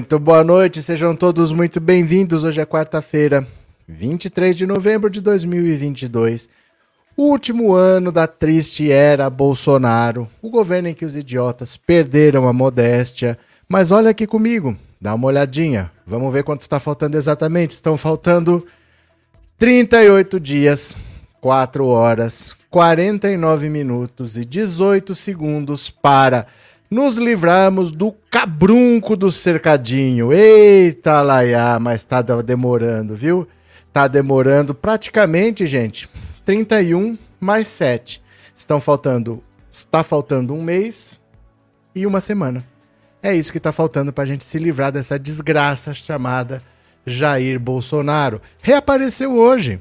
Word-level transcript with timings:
Muito 0.00 0.18
boa 0.18 0.42
noite, 0.42 0.82
sejam 0.82 1.14
todos 1.14 1.52
muito 1.52 1.78
bem-vindos. 1.78 2.42
Hoje 2.42 2.58
é 2.58 2.64
quarta-feira, 2.64 3.46
23 3.86 4.56
de 4.56 4.66
novembro 4.66 5.10
de 5.10 5.20
2022. 5.20 6.48
Último 7.14 7.74
ano 7.74 8.10
da 8.10 8.26
triste 8.26 8.90
era 8.90 9.28
Bolsonaro, 9.28 10.26
o 10.40 10.48
governo 10.48 10.88
em 10.88 10.94
que 10.94 11.04
os 11.04 11.14
idiotas 11.14 11.76
perderam 11.76 12.48
a 12.48 12.52
modéstia. 12.52 13.38
Mas 13.68 13.90
olha 13.90 14.08
aqui 14.08 14.26
comigo, 14.26 14.74
dá 14.98 15.14
uma 15.14 15.26
olhadinha. 15.26 15.92
Vamos 16.06 16.32
ver 16.32 16.44
quanto 16.44 16.62
está 16.62 16.80
faltando 16.80 17.18
exatamente. 17.18 17.72
Estão 17.72 17.94
faltando 17.94 18.66
38 19.58 20.40
dias, 20.40 20.96
4 21.42 21.86
horas, 21.86 22.56
49 22.70 23.68
minutos 23.68 24.38
e 24.38 24.46
18 24.46 25.14
segundos 25.14 25.90
para 25.90 26.46
nos 26.90 27.18
livramos 27.18 27.92
do 27.92 28.10
cabrunco 28.28 29.14
do 29.14 29.30
cercadinho. 29.30 30.32
Eita, 30.32 31.20
Laiá, 31.20 31.78
mas 31.78 32.02
tá 32.02 32.20
demorando, 32.20 33.14
viu? 33.14 33.46
Tá 33.92 34.08
demorando 34.08 34.74
praticamente, 34.74 35.66
gente. 35.68 36.10
31 36.44 37.16
mais 37.38 37.68
7. 37.68 38.20
Estão 38.56 38.80
faltando. 38.80 39.40
Está 39.70 40.02
faltando 40.02 40.52
um 40.52 40.62
mês 40.62 41.18
e 41.94 42.04
uma 42.04 42.20
semana. 42.20 42.64
É 43.22 43.36
isso 43.36 43.52
que 43.52 43.58
está 43.58 43.70
faltando 43.70 44.12
para 44.12 44.24
a 44.24 44.26
gente 44.26 44.42
se 44.42 44.58
livrar 44.58 44.90
dessa 44.90 45.16
desgraça 45.16 45.94
chamada 45.94 46.60
Jair 47.06 47.60
Bolsonaro. 47.60 48.42
Reapareceu 48.60 49.34
hoje. 49.36 49.78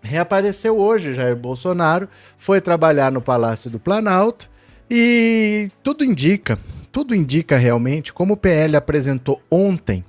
Reapareceu 0.00 0.78
hoje 0.78 1.12
Jair 1.12 1.36
Bolsonaro. 1.36 2.08
Foi 2.38 2.58
trabalhar 2.58 3.12
no 3.12 3.20
Palácio 3.20 3.68
do 3.68 3.78
Planalto 3.78 4.49
e 4.90 5.70
tudo 5.84 6.04
indica, 6.04 6.58
tudo 6.90 7.14
indica 7.14 7.56
realmente, 7.56 8.12
como 8.12 8.34
o 8.34 8.36
PL 8.36 8.76
apresentou 8.76 9.40
ontem 9.48 10.04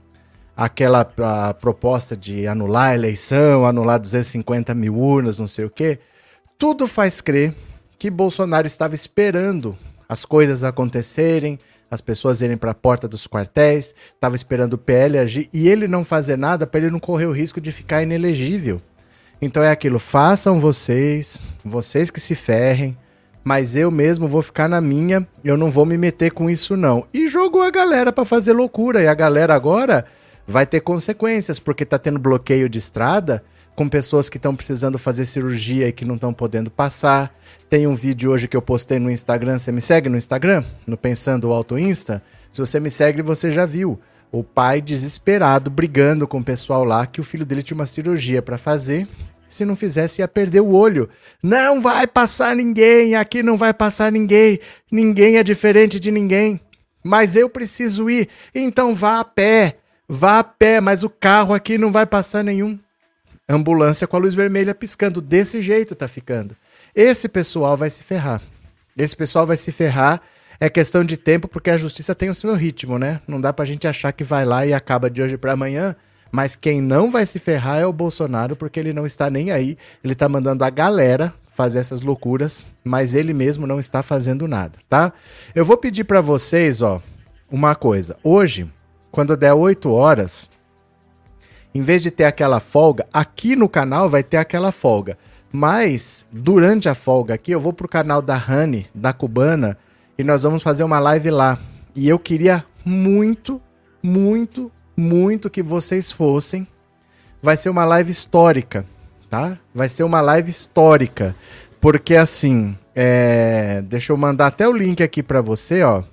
aquela 0.57 1.05
proposta 1.53 2.17
de 2.17 2.47
anular 2.47 2.89
a 2.89 2.95
eleição, 2.95 3.65
anular 3.65 3.99
250 3.99 4.73
mil 4.73 4.97
urnas, 4.97 5.39
não 5.39 5.47
sei 5.47 5.65
o 5.65 5.69
quê, 5.69 5.99
tudo 6.57 6.87
faz 6.87 7.21
crer 7.21 7.55
que 7.97 8.09
Bolsonaro 8.09 8.65
estava 8.65 8.95
esperando 8.95 9.77
as 10.09 10.25
coisas 10.25 10.63
acontecerem, 10.63 11.59
as 11.89 12.01
pessoas 12.01 12.41
irem 12.41 12.57
para 12.57 12.71
a 12.71 12.75
porta 12.75 13.07
dos 13.07 13.27
quartéis, 13.27 13.93
estava 14.13 14.35
esperando 14.35 14.73
o 14.73 14.77
PL 14.77 15.17
agir 15.19 15.49
e 15.53 15.67
ele 15.67 15.87
não 15.87 16.03
fazer 16.03 16.37
nada 16.37 16.65
para 16.65 16.79
ele 16.79 16.89
não 16.89 16.99
correr 16.99 17.25
o 17.25 17.31
risco 17.31 17.61
de 17.61 17.71
ficar 17.71 18.01
inelegível. 18.01 18.81
Então 19.41 19.63
é 19.63 19.69
aquilo, 19.69 19.99
façam 19.99 20.59
vocês, 20.59 21.45
vocês 21.63 22.09
que 22.09 22.19
se 22.19 22.33
ferrem, 22.35 22.97
mas 23.43 23.75
eu 23.75 23.89
mesmo 23.89 24.27
vou 24.27 24.41
ficar 24.41 24.67
na 24.67 24.79
minha, 24.79 25.27
eu 25.43 25.57
não 25.57 25.69
vou 25.69 25.85
me 25.85 25.97
meter 25.97 26.31
com 26.31 26.49
isso 26.49 26.77
não. 26.77 27.05
E 27.13 27.27
jogou 27.27 27.61
a 27.61 27.71
galera 27.71 28.11
para 28.11 28.25
fazer 28.25 28.53
loucura, 28.53 29.01
e 29.01 29.07
a 29.07 29.13
galera 29.13 29.55
agora 29.55 30.05
vai 30.47 30.65
ter 30.65 30.81
consequências, 30.81 31.59
porque 31.59 31.85
tá 31.85 31.97
tendo 31.97 32.19
bloqueio 32.19 32.69
de 32.69 32.79
estrada 32.79 33.43
com 33.75 33.87
pessoas 33.87 34.29
que 34.29 34.37
estão 34.37 34.55
precisando 34.55 34.99
fazer 34.99 35.25
cirurgia 35.25 35.87
e 35.87 35.91
que 35.91 36.05
não 36.05 36.15
estão 36.15 36.33
podendo 36.33 36.69
passar. 36.69 37.33
Tem 37.69 37.87
um 37.87 37.95
vídeo 37.95 38.31
hoje 38.31 38.47
que 38.47 38.55
eu 38.55 38.61
postei 38.61 38.99
no 38.99 39.09
Instagram, 39.09 39.57
você 39.57 39.71
me 39.71 39.81
segue 39.81 40.09
no 40.09 40.17
Instagram? 40.17 40.63
No 40.85 40.97
Pensando 40.97 41.51
Auto 41.51 41.79
Insta? 41.79 42.21
Se 42.51 42.59
você 42.59 42.79
me 42.79 42.91
segue, 42.91 43.21
você 43.21 43.51
já 43.51 43.65
viu. 43.65 43.99
O 44.31 44.43
pai 44.43 44.81
desesperado 44.81 45.69
brigando 45.69 46.27
com 46.27 46.39
o 46.39 46.43
pessoal 46.43 46.83
lá 46.83 47.05
que 47.05 47.19
o 47.19 47.23
filho 47.23 47.45
dele 47.45 47.63
tinha 47.63 47.75
uma 47.75 47.85
cirurgia 47.85 48.41
para 48.41 48.57
fazer 48.57 49.07
se 49.53 49.65
não 49.65 49.75
fizesse, 49.75 50.21
ia 50.21 50.27
perder 50.27 50.61
o 50.61 50.73
olho. 50.73 51.09
Não 51.41 51.81
vai 51.81 52.07
passar 52.07 52.55
ninguém, 52.55 53.15
aqui 53.15 53.43
não 53.43 53.57
vai 53.57 53.73
passar 53.73 54.11
ninguém. 54.11 54.59
Ninguém 54.91 55.37
é 55.37 55.43
diferente 55.43 55.99
de 55.99 56.11
ninguém. 56.11 56.59
Mas 57.03 57.35
eu 57.35 57.49
preciso 57.49 58.09
ir, 58.09 58.29
então 58.53 58.93
vá 58.93 59.19
a 59.19 59.25
pé. 59.25 59.77
Vá 60.07 60.39
a 60.39 60.43
pé, 60.43 60.81
mas 60.81 61.03
o 61.03 61.09
carro 61.09 61.53
aqui 61.53 61.77
não 61.77 61.91
vai 61.91 62.05
passar 62.05 62.43
nenhum. 62.43 62.77
Ambulância 63.47 64.07
com 64.07 64.17
a 64.17 64.19
luz 64.19 64.33
vermelha 64.33 64.75
piscando. 64.75 65.21
Desse 65.21 65.61
jeito 65.61 65.95
tá 65.95 66.07
ficando. 66.07 66.55
Esse 66.95 67.27
pessoal 67.27 67.77
vai 67.77 67.89
se 67.89 68.03
ferrar. 68.03 68.41
Esse 68.97 69.15
pessoal 69.15 69.47
vai 69.47 69.57
se 69.57 69.71
ferrar. 69.71 70.21
É 70.59 70.69
questão 70.69 71.03
de 71.03 71.17
tempo, 71.17 71.47
porque 71.47 71.69
a 71.69 71.77
justiça 71.77 72.13
tem 72.13 72.29
o 72.29 72.33
seu 72.33 72.53
ritmo, 72.55 72.99
né? 72.99 73.19
Não 73.27 73.41
dá 73.41 73.51
pra 73.51 73.65
gente 73.65 73.87
achar 73.87 74.11
que 74.11 74.23
vai 74.23 74.45
lá 74.45 74.65
e 74.65 74.73
acaba 74.73 75.09
de 75.09 75.21
hoje 75.21 75.37
para 75.37 75.53
amanhã. 75.53 75.95
Mas 76.31 76.55
quem 76.55 76.81
não 76.81 77.11
vai 77.11 77.25
se 77.25 77.39
ferrar 77.39 77.79
é 77.79 77.85
o 77.85 77.93
Bolsonaro, 77.93 78.55
porque 78.55 78.79
ele 78.79 78.93
não 78.93 79.05
está 79.05 79.29
nem 79.29 79.51
aí. 79.51 79.77
Ele 80.03 80.13
está 80.13 80.29
mandando 80.29 80.63
a 80.63 80.69
galera 80.69 81.33
fazer 81.53 81.79
essas 81.79 82.01
loucuras, 82.01 82.65
mas 82.83 83.13
ele 83.13 83.33
mesmo 83.33 83.67
não 83.67 83.79
está 83.79 84.01
fazendo 84.01 84.47
nada, 84.47 84.79
tá? 84.89 85.11
Eu 85.53 85.65
vou 85.65 85.75
pedir 85.77 86.05
para 86.05 86.21
vocês, 86.21 86.81
ó, 86.81 87.01
uma 87.51 87.75
coisa. 87.75 88.15
Hoje, 88.23 88.71
quando 89.11 89.35
der 89.35 89.53
8 89.53 89.91
horas, 89.91 90.49
em 91.75 91.81
vez 91.81 92.01
de 92.01 92.09
ter 92.09 92.23
aquela 92.23 92.59
folga, 92.59 93.05
aqui 93.11 93.55
no 93.55 93.67
canal 93.67 94.09
vai 94.09 94.23
ter 94.23 94.37
aquela 94.37 94.71
folga. 94.71 95.17
Mas, 95.51 96.25
durante 96.31 96.87
a 96.87 96.95
folga 96.95 97.33
aqui, 97.33 97.51
eu 97.51 97.59
vou 97.59 97.73
pro 97.73 97.87
canal 97.87 98.21
da 98.21 98.35
Rani, 98.35 98.87
da 98.95 99.11
Cubana, 99.11 99.77
e 100.17 100.23
nós 100.23 100.43
vamos 100.43 100.63
fazer 100.63 100.83
uma 100.83 100.99
live 100.99 101.29
lá. 101.29 101.59
E 101.93 102.07
eu 102.07 102.17
queria 102.17 102.63
muito, 102.85 103.61
muito, 104.01 104.71
muito 104.95 105.49
que 105.49 105.63
vocês 105.63 106.11
fossem. 106.11 106.67
Vai 107.41 107.57
ser 107.57 107.69
uma 107.69 107.85
live 107.85 108.11
histórica, 108.11 108.85
tá? 109.29 109.57
Vai 109.73 109.89
ser 109.89 110.03
uma 110.03 110.21
live 110.21 110.49
histórica. 110.49 111.35
Porque 111.79 112.15
assim, 112.15 112.77
é... 112.95 113.81
deixa 113.81 114.13
eu 114.13 114.17
mandar 114.17 114.47
até 114.47 114.67
o 114.67 114.71
link 114.71 115.01
aqui 115.01 115.23
para 115.23 115.41
você, 115.41 115.81
ó. 115.81 116.03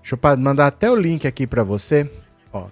Deixa 0.00 0.18
eu 0.20 0.36
mandar 0.36 0.66
até 0.66 0.90
o 0.90 0.96
link 0.96 1.26
aqui 1.26 1.46
para 1.46 1.64
você, 1.64 2.10
ó. 2.52 2.66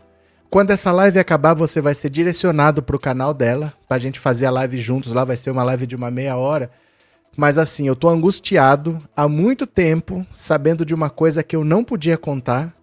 Quando 0.48 0.70
essa 0.70 0.90
live 0.90 1.18
acabar, 1.18 1.54
você 1.54 1.80
vai 1.80 1.94
ser 1.94 2.10
direcionado 2.10 2.82
pro 2.82 2.98
canal 2.98 3.32
dela, 3.32 3.72
pra 3.88 3.98
gente 3.98 4.18
fazer 4.18 4.46
a 4.46 4.50
live 4.50 4.78
juntos 4.78 5.14
lá, 5.14 5.24
vai 5.24 5.36
ser 5.36 5.50
uma 5.50 5.62
live 5.64 5.86
de 5.86 5.96
uma 5.96 6.10
meia 6.10 6.36
hora. 6.36 6.70
Mas 7.36 7.56
assim, 7.56 7.86
eu 7.86 7.94
tô 7.94 8.08
angustiado 8.08 8.98
há 9.16 9.28
muito 9.28 9.66
tempo, 9.66 10.26
sabendo 10.34 10.84
de 10.84 10.94
uma 10.94 11.08
coisa 11.08 11.42
que 11.42 11.54
eu 11.54 11.64
não 11.64 11.84
podia 11.84 12.18
contar, 12.18 12.74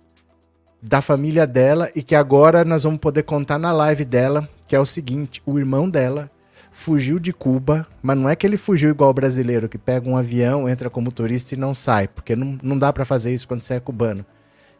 da 0.82 1.02
família 1.02 1.48
dela 1.48 1.90
e 1.96 2.04
que 2.04 2.16
agora 2.16 2.64
nós 2.64 2.84
vamos 2.84 3.00
poder 3.00 3.24
contar 3.24 3.58
na 3.58 3.72
live 3.72 4.06
dela, 4.06 4.48
que 4.68 4.76
é 4.76 4.80
o 4.80 4.86
seguinte: 4.86 5.42
o 5.46 5.58
irmão 5.58 5.90
dela 5.90 6.30
fugiu 6.72 7.18
de 7.18 7.34
Cuba, 7.34 7.88
mas 8.04 8.18
não 8.18 8.30
é 8.30 8.36
que 8.36 8.46
ele 8.46 8.58
fugiu 8.58 8.92
igual 8.92 9.10
o 9.10 9.14
brasileiro, 9.14 9.68
que 9.68 9.78
pega 9.78 10.08
um 10.08 10.16
avião, 10.16 10.70
entra 10.70 10.90
como 10.90 11.12
turista 11.12 11.56
e 11.56 11.58
não 11.58 11.74
sai, 11.74 12.08
porque 12.08 12.36
não, 12.36 12.58
não 12.62 12.78
dá 12.78 12.94
para 12.94 13.04
fazer 13.04 13.34
isso 13.34 13.48
quando 13.48 13.64
você 13.64 13.76
é 13.76 13.80
cubano. 13.80 14.24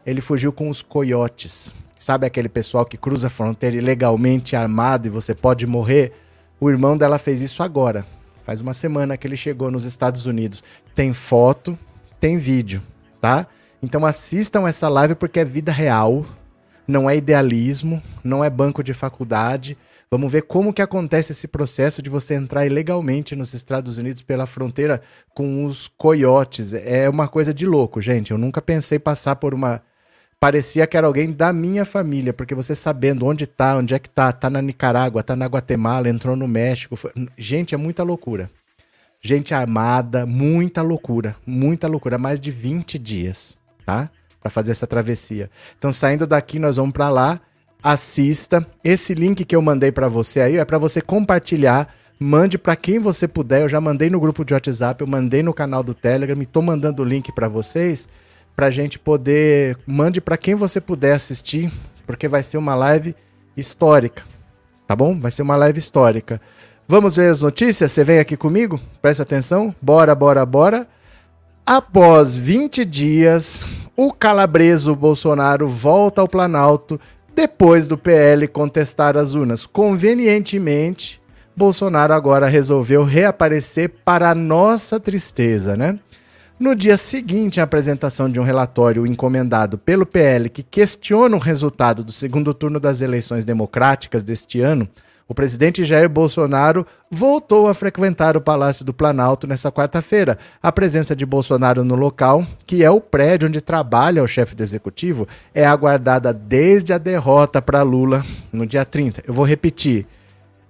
Ele 0.06 0.20
fugiu 0.20 0.52
com 0.52 0.70
os 0.70 0.80
coiotes. 0.80 1.74
Sabe 1.98 2.24
aquele 2.24 2.48
pessoal 2.48 2.86
que 2.86 2.96
cruza 2.96 3.26
a 3.26 3.30
fronteira 3.30 3.76
ilegalmente 3.76 4.54
armado 4.54 5.08
e 5.08 5.10
você 5.10 5.34
pode 5.34 5.66
morrer? 5.66 6.12
O 6.60 6.70
irmão 6.70 6.96
dela 6.96 7.18
fez 7.18 7.42
isso 7.42 7.62
agora. 7.62 8.06
Faz 8.44 8.60
uma 8.60 8.72
semana 8.72 9.16
que 9.16 9.26
ele 9.26 9.36
chegou 9.36 9.70
nos 9.70 9.84
Estados 9.84 10.24
Unidos. 10.24 10.62
Tem 10.94 11.12
foto, 11.12 11.76
tem 12.20 12.38
vídeo, 12.38 12.80
tá? 13.20 13.46
Então 13.82 14.04
assistam 14.04 14.68
essa 14.68 14.88
live 14.88 15.14
porque 15.14 15.38
é 15.38 15.44
vida 15.44 15.70
real, 15.70 16.26
não 16.86 17.08
é 17.08 17.16
idealismo, 17.16 18.02
não 18.24 18.42
é 18.42 18.50
banco 18.50 18.82
de 18.82 18.92
faculdade. 18.92 19.78
Vamos 20.10 20.32
ver 20.32 20.42
como 20.42 20.72
que 20.72 20.82
acontece 20.82 21.32
esse 21.32 21.46
processo 21.46 22.02
de 22.02 22.10
você 22.10 22.34
entrar 22.34 22.66
ilegalmente 22.66 23.36
nos 23.36 23.52
Estados 23.54 23.98
Unidos 23.98 24.22
pela 24.22 24.46
fronteira 24.46 25.02
com 25.34 25.64
os 25.64 25.86
coiotes. 25.86 26.72
É 26.72 27.08
uma 27.08 27.28
coisa 27.28 27.52
de 27.54 27.66
louco, 27.66 28.00
gente. 28.00 28.30
Eu 28.30 28.38
nunca 28.38 28.60
pensei 28.60 28.98
passar 28.98 29.36
por 29.36 29.54
uma 29.54 29.82
parecia 30.40 30.86
que 30.86 30.96
era 30.96 31.06
alguém 31.06 31.30
da 31.30 31.52
minha 31.52 31.84
família, 31.84 32.32
porque 32.32 32.54
você 32.54 32.74
sabendo 32.74 33.26
onde 33.26 33.46
tá, 33.46 33.76
onde 33.76 33.94
é 33.94 33.98
que 33.98 34.08
tá, 34.08 34.32
tá 34.32 34.48
na 34.48 34.62
Nicarágua, 34.62 35.22
tá 35.22 35.36
na 35.36 35.46
Guatemala, 35.46 36.08
entrou 36.08 36.34
no 36.34 36.48
México. 36.48 36.96
Foi... 36.96 37.12
Gente, 37.36 37.74
é 37.74 37.78
muita 37.78 38.02
loucura. 38.02 38.50
Gente 39.20 39.52
armada, 39.52 40.24
muita 40.24 40.80
loucura, 40.80 41.36
muita 41.46 41.86
loucura, 41.86 42.16
mais 42.16 42.40
de 42.40 42.50
20 42.50 42.98
dias 42.98 43.58
tá? 43.88 44.10
Para 44.38 44.50
fazer 44.50 44.72
essa 44.72 44.86
travessia. 44.86 45.50
Então, 45.78 45.90
saindo 45.90 46.26
daqui, 46.26 46.58
nós 46.58 46.76
vamos 46.76 46.92
para 46.92 47.08
lá. 47.08 47.40
assista. 47.82 48.66
Esse 48.84 49.14
link 49.14 49.46
que 49.46 49.56
eu 49.56 49.62
mandei 49.62 49.90
para 49.90 50.08
você 50.08 50.42
aí 50.42 50.58
é 50.58 50.64
para 50.64 50.76
você 50.76 51.00
compartilhar. 51.00 51.88
Mande 52.20 52.58
para 52.58 52.76
quem 52.76 52.98
você 52.98 53.26
puder. 53.26 53.62
Eu 53.62 53.68
já 53.68 53.80
mandei 53.80 54.10
no 54.10 54.20
grupo 54.20 54.44
de 54.44 54.52
WhatsApp, 54.52 55.00
eu 55.00 55.06
mandei 55.06 55.42
no 55.42 55.54
canal 55.54 55.82
do 55.82 55.94
Telegram, 55.94 56.42
estou 56.42 56.62
mandando 56.62 57.02
o 57.02 57.06
link 57.06 57.32
para 57.32 57.48
vocês 57.48 58.06
pra 58.54 58.70
gente 58.70 58.98
poder 58.98 59.78
mande 59.86 60.20
para 60.20 60.36
quem 60.36 60.56
você 60.56 60.80
puder 60.80 61.12
assistir, 61.12 61.72
porque 62.04 62.26
vai 62.26 62.42
ser 62.42 62.58
uma 62.58 62.74
live 62.74 63.14
histórica. 63.56 64.24
Tá 64.86 64.96
bom? 64.96 65.18
Vai 65.18 65.30
ser 65.30 65.42
uma 65.42 65.56
live 65.56 65.78
histórica. 65.78 66.40
Vamos 66.86 67.16
ver 67.16 67.30
as 67.30 67.40
notícias? 67.40 67.92
Você 67.92 68.02
vem 68.02 68.18
aqui 68.18 68.36
comigo? 68.36 68.80
Presta 69.00 69.22
atenção. 69.22 69.72
Bora, 69.80 70.14
bora, 70.14 70.44
bora. 70.44 70.88
Após 71.70 72.34
20 72.34 72.82
dias, 72.82 73.66
o 73.94 74.10
calabreso 74.10 74.96
Bolsonaro 74.96 75.68
volta 75.68 76.22
ao 76.22 76.26
Planalto 76.26 76.98
depois 77.36 77.86
do 77.86 77.98
PL 77.98 78.48
contestar 78.48 79.18
as 79.18 79.34
urnas. 79.34 79.66
Convenientemente, 79.66 81.20
Bolsonaro 81.54 82.14
agora 82.14 82.46
resolveu 82.46 83.04
reaparecer 83.04 83.90
para 84.02 84.34
nossa 84.34 84.98
tristeza, 84.98 85.76
né? 85.76 85.98
No 86.58 86.74
dia 86.74 86.96
seguinte 86.96 87.60
à 87.60 87.64
apresentação 87.64 88.30
de 88.30 88.40
um 88.40 88.44
relatório 88.44 89.06
encomendado 89.06 89.76
pelo 89.76 90.06
PL 90.06 90.48
que 90.48 90.62
questiona 90.62 91.36
o 91.36 91.38
resultado 91.38 92.02
do 92.02 92.12
segundo 92.12 92.54
turno 92.54 92.80
das 92.80 93.02
eleições 93.02 93.44
democráticas 93.44 94.22
deste 94.22 94.62
ano, 94.62 94.88
o 95.28 95.34
presidente 95.34 95.84
Jair 95.84 96.08
Bolsonaro 96.08 96.86
voltou 97.10 97.68
a 97.68 97.74
frequentar 97.74 98.34
o 98.34 98.40
Palácio 98.40 98.82
do 98.82 98.94
Planalto 98.94 99.46
nesta 99.46 99.70
quarta-feira. 99.70 100.38
A 100.62 100.72
presença 100.72 101.14
de 101.14 101.26
Bolsonaro 101.26 101.84
no 101.84 101.94
local, 101.94 102.46
que 102.66 102.82
é 102.82 102.90
o 102.90 102.98
prédio 102.98 103.46
onde 103.46 103.60
trabalha 103.60 104.24
o 104.24 104.26
chefe 104.26 104.54
do 104.54 104.62
executivo, 104.62 105.28
é 105.54 105.66
aguardada 105.66 106.32
desde 106.32 106.94
a 106.94 106.98
derrota 106.98 107.60
para 107.60 107.82
Lula 107.82 108.24
no 108.50 108.64
dia 108.64 108.86
30. 108.86 109.22
Eu 109.26 109.34
vou 109.34 109.44
repetir. 109.44 110.06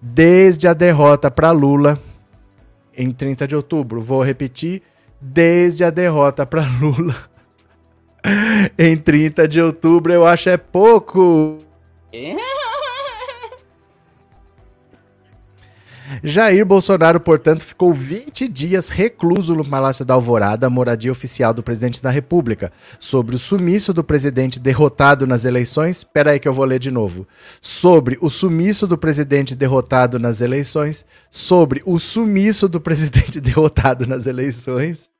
Desde 0.02 0.66
a 0.66 0.74
derrota 0.74 1.30
para 1.30 1.52
Lula 1.52 2.00
em 2.96 3.12
30 3.12 3.46
de 3.46 3.54
outubro. 3.54 4.02
Vou 4.02 4.24
repetir. 4.24 4.82
Desde 5.20 5.84
a 5.84 5.90
derrota 5.90 6.44
para 6.44 6.62
Lula 6.80 7.14
em 8.76 8.96
30 8.96 9.46
de 9.46 9.60
outubro, 9.60 10.12
eu 10.12 10.26
acho 10.26 10.48
é 10.48 10.56
pouco. 10.56 11.58
Jair 16.22 16.64
Bolsonaro, 16.64 17.20
portanto, 17.20 17.64
ficou 17.64 17.92
20 17.92 18.48
dias 18.48 18.88
recluso 18.88 19.54
no 19.54 19.64
Palácio 19.64 20.04
da 20.04 20.14
Alvorada, 20.14 20.70
moradia 20.70 21.12
oficial 21.12 21.52
do 21.52 21.62
presidente 21.62 22.02
da 22.02 22.10
República. 22.10 22.72
Sobre 22.98 23.36
o 23.36 23.38
sumiço 23.38 23.92
do 23.92 24.02
presidente 24.02 24.58
derrotado 24.58 25.26
nas 25.26 25.44
eleições. 25.44 25.98
Espera 25.98 26.30
aí 26.30 26.40
que 26.40 26.48
eu 26.48 26.52
vou 26.52 26.64
ler 26.64 26.78
de 26.78 26.90
novo. 26.90 27.26
Sobre 27.60 28.18
o 28.20 28.30
sumiço 28.30 28.86
do 28.86 28.98
presidente 28.98 29.54
derrotado 29.54 30.18
nas 30.18 30.40
eleições. 30.40 31.04
Sobre 31.30 31.82
o 31.84 31.98
sumiço 31.98 32.68
do 32.68 32.80
presidente 32.80 33.40
derrotado 33.40 34.06
nas 34.06 34.26
eleições. 34.26 35.10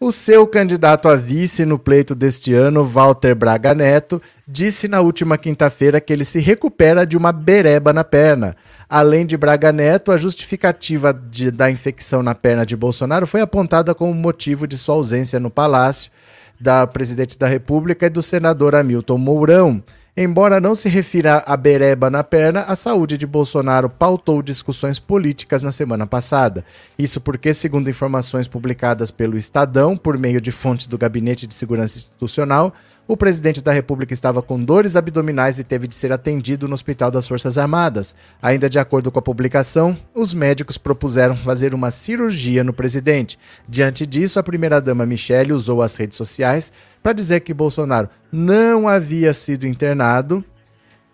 O 0.00 0.12
seu 0.12 0.46
candidato 0.46 1.08
a 1.08 1.16
vice 1.16 1.64
no 1.64 1.76
pleito 1.76 2.14
deste 2.14 2.54
ano, 2.54 2.84
Walter 2.84 3.34
Braga 3.34 3.74
Neto, 3.74 4.22
disse 4.46 4.86
na 4.86 5.00
última 5.00 5.36
quinta-feira 5.36 6.00
que 6.00 6.12
ele 6.12 6.24
se 6.24 6.38
recupera 6.38 7.04
de 7.04 7.16
uma 7.16 7.32
bereba 7.32 7.92
na 7.92 8.04
perna. 8.04 8.54
Além 8.88 9.26
de 9.26 9.36
Braga 9.36 9.72
Neto, 9.72 10.12
a 10.12 10.16
justificativa 10.16 11.12
de, 11.12 11.50
da 11.50 11.68
infecção 11.68 12.22
na 12.22 12.32
perna 12.32 12.64
de 12.64 12.76
Bolsonaro 12.76 13.26
foi 13.26 13.40
apontada 13.40 13.92
como 13.92 14.14
motivo 14.14 14.68
de 14.68 14.78
sua 14.78 14.94
ausência 14.94 15.40
no 15.40 15.50
palácio 15.50 16.12
da 16.60 16.86
presidente 16.86 17.36
da 17.36 17.48
República 17.48 18.06
e 18.06 18.10
do 18.10 18.22
senador 18.22 18.76
Hamilton 18.76 19.18
Mourão. 19.18 19.82
Embora 20.20 20.60
não 20.60 20.74
se 20.74 20.88
refira 20.88 21.44
a 21.46 21.56
bereba 21.56 22.10
na 22.10 22.24
perna, 22.24 22.62
a 22.62 22.74
saúde 22.74 23.16
de 23.16 23.24
Bolsonaro 23.24 23.88
pautou 23.88 24.42
discussões 24.42 24.98
políticas 24.98 25.62
na 25.62 25.70
semana 25.70 26.08
passada. 26.08 26.64
Isso 26.98 27.20
porque, 27.20 27.54
segundo 27.54 27.88
informações 27.88 28.48
publicadas 28.48 29.12
pelo 29.12 29.38
Estadão, 29.38 29.96
por 29.96 30.18
meio 30.18 30.40
de 30.40 30.50
fontes 30.50 30.88
do 30.88 30.98
Gabinete 30.98 31.46
de 31.46 31.54
Segurança 31.54 31.98
Institucional, 31.98 32.74
o 33.08 33.16
presidente 33.16 33.62
da 33.62 33.72
República 33.72 34.12
estava 34.12 34.42
com 34.42 34.62
dores 34.62 34.94
abdominais 34.94 35.58
e 35.58 35.64
teve 35.64 35.88
de 35.88 35.94
ser 35.94 36.12
atendido 36.12 36.68
no 36.68 36.74
Hospital 36.74 37.10
das 37.10 37.26
Forças 37.26 37.56
Armadas. 37.56 38.14
Ainda 38.40 38.68
de 38.68 38.78
acordo 38.78 39.10
com 39.10 39.18
a 39.18 39.22
publicação, 39.22 39.96
os 40.14 40.34
médicos 40.34 40.76
propuseram 40.76 41.34
fazer 41.34 41.72
uma 41.72 41.90
cirurgia 41.90 42.62
no 42.62 42.74
presidente. 42.74 43.38
Diante 43.66 44.06
disso, 44.06 44.38
a 44.38 44.42
primeira-dama 44.42 45.06
Michele 45.06 45.54
usou 45.54 45.80
as 45.80 45.96
redes 45.96 46.18
sociais 46.18 46.70
para 47.02 47.14
dizer 47.14 47.40
que 47.40 47.54
Bolsonaro 47.54 48.10
não 48.30 48.86
havia 48.86 49.32
sido 49.32 49.66
internado. 49.66 50.44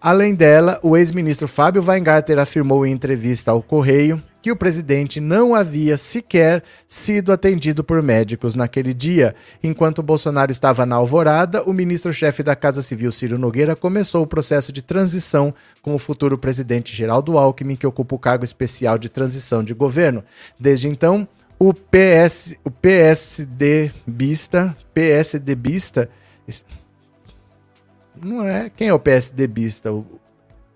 Além 0.01 0.35
dela, 0.35 0.81
o 0.83 0.97
ex-ministro 0.97 1.47
Fábio 1.47 1.85
Weingarten 1.87 2.41
afirmou 2.41 2.85
em 2.85 2.91
entrevista 2.93 3.53
ao 3.53 3.63
Correio 3.63 4.21
que 4.45 4.53
o 4.53 4.57
presidente 4.57 5.23
não 5.23 5.55
havia 5.55 5.97
sequer 5.97 6.63
sido 6.87 7.33
atendido 7.33 7.83
por 7.83 8.03
médicos 8.03 8.55
naquele 8.55 8.93
dia. 8.93 9.35
Enquanto 9.63 10.03
Bolsonaro 10.03 10.53
estava 10.53 10.85
na 10.85 10.97
alvorada, 10.97 11.63
o 11.63 11.73
ministro-chefe 11.73 12.43
da 12.43 12.55
Casa 12.55 12.83
Civil, 12.83 13.11
Ciro 13.11 13.39
Nogueira, 13.39 13.75
começou 13.75 14.23
o 14.23 14.27
processo 14.27 14.71
de 14.71 14.83
transição 14.83 15.55
com 15.81 15.95
o 15.95 15.99
futuro 15.99 16.37
presidente 16.37 16.95
Geraldo 16.95 17.39
Alckmin, 17.39 17.75
que 17.75 17.87
ocupa 17.87 18.17
o 18.17 18.19
cargo 18.19 18.45
especial 18.45 18.99
de 18.99 19.09
transição 19.09 19.65
de 19.65 19.73
governo. 19.73 20.23
Desde 20.61 20.89
então, 20.89 21.27
o 21.59 21.73
PS, 21.73 22.55
o 22.63 22.71
PSD 22.71 23.93
bista, 24.07 24.77
PSD 24.93 25.55
bista, 25.55 26.11
não 28.23 28.47
é 28.47 28.69
quem 28.69 28.89
é 28.89 28.93
o 28.93 29.01
PSD 29.01 29.47
bista? 29.47 29.91
O, 29.91 30.05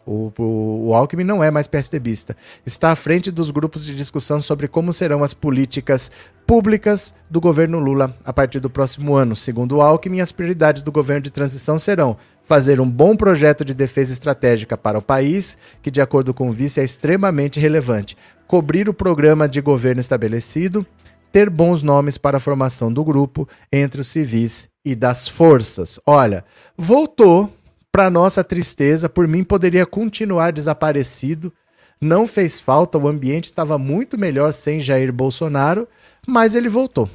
o, 0.08 0.32
o, 0.38 0.88
o 0.88 0.94
Alckmin 0.94 1.24
não 1.24 1.44
é 1.44 1.50
mais 1.50 1.66
PSDBista. 1.66 2.34
Está 2.64 2.90
à 2.90 2.96
frente 2.96 3.30
dos 3.30 3.50
grupos 3.50 3.84
de 3.84 3.94
discussão 3.94 4.40
sobre 4.40 4.66
como 4.66 4.92
serão 4.92 5.22
as 5.22 5.34
políticas 5.34 6.10
públicas 6.46 7.14
do 7.28 7.40
governo 7.40 7.78
Lula 7.78 8.16
a 8.24 8.32
partir 8.32 8.58
do 8.58 8.70
próximo 8.70 9.14
ano. 9.14 9.36
Segundo 9.36 9.76
o 9.76 9.82
Alckmin, 9.82 10.20
as 10.20 10.32
prioridades 10.32 10.82
do 10.82 10.90
governo 10.90 11.22
de 11.22 11.30
transição 11.30 11.78
serão 11.78 12.16
fazer 12.42 12.80
um 12.80 12.88
bom 12.88 13.14
projeto 13.14 13.62
de 13.62 13.74
defesa 13.74 14.14
estratégica 14.14 14.78
para 14.78 14.98
o 14.98 15.02
país, 15.02 15.58
que, 15.82 15.90
de 15.90 16.00
acordo 16.00 16.32
com 16.32 16.48
o 16.48 16.52
vice, 16.52 16.80
é 16.80 16.84
extremamente 16.84 17.60
relevante, 17.60 18.16
cobrir 18.46 18.88
o 18.88 18.94
programa 18.94 19.46
de 19.46 19.60
governo 19.60 20.00
estabelecido, 20.00 20.86
ter 21.30 21.50
bons 21.50 21.82
nomes 21.82 22.16
para 22.16 22.38
a 22.38 22.40
formação 22.40 22.90
do 22.90 23.04
grupo 23.04 23.46
entre 23.70 24.00
os 24.00 24.08
civis 24.08 24.70
e 24.82 24.94
das 24.94 25.28
forças. 25.28 26.00
Olha, 26.06 26.42
voltou 26.74 27.52
para 27.98 28.10
nossa 28.10 28.44
tristeza, 28.44 29.08
por 29.08 29.26
mim 29.26 29.42
poderia 29.42 29.84
continuar 29.84 30.52
desaparecido. 30.52 31.52
Não 32.00 32.28
fez 32.28 32.60
falta, 32.60 32.96
o 32.96 33.08
ambiente 33.08 33.46
estava 33.46 33.76
muito 33.76 34.16
melhor 34.16 34.52
sem 34.52 34.78
Jair 34.78 35.12
Bolsonaro, 35.12 35.88
mas 36.24 36.54
ele 36.54 36.68
voltou. 36.68 37.10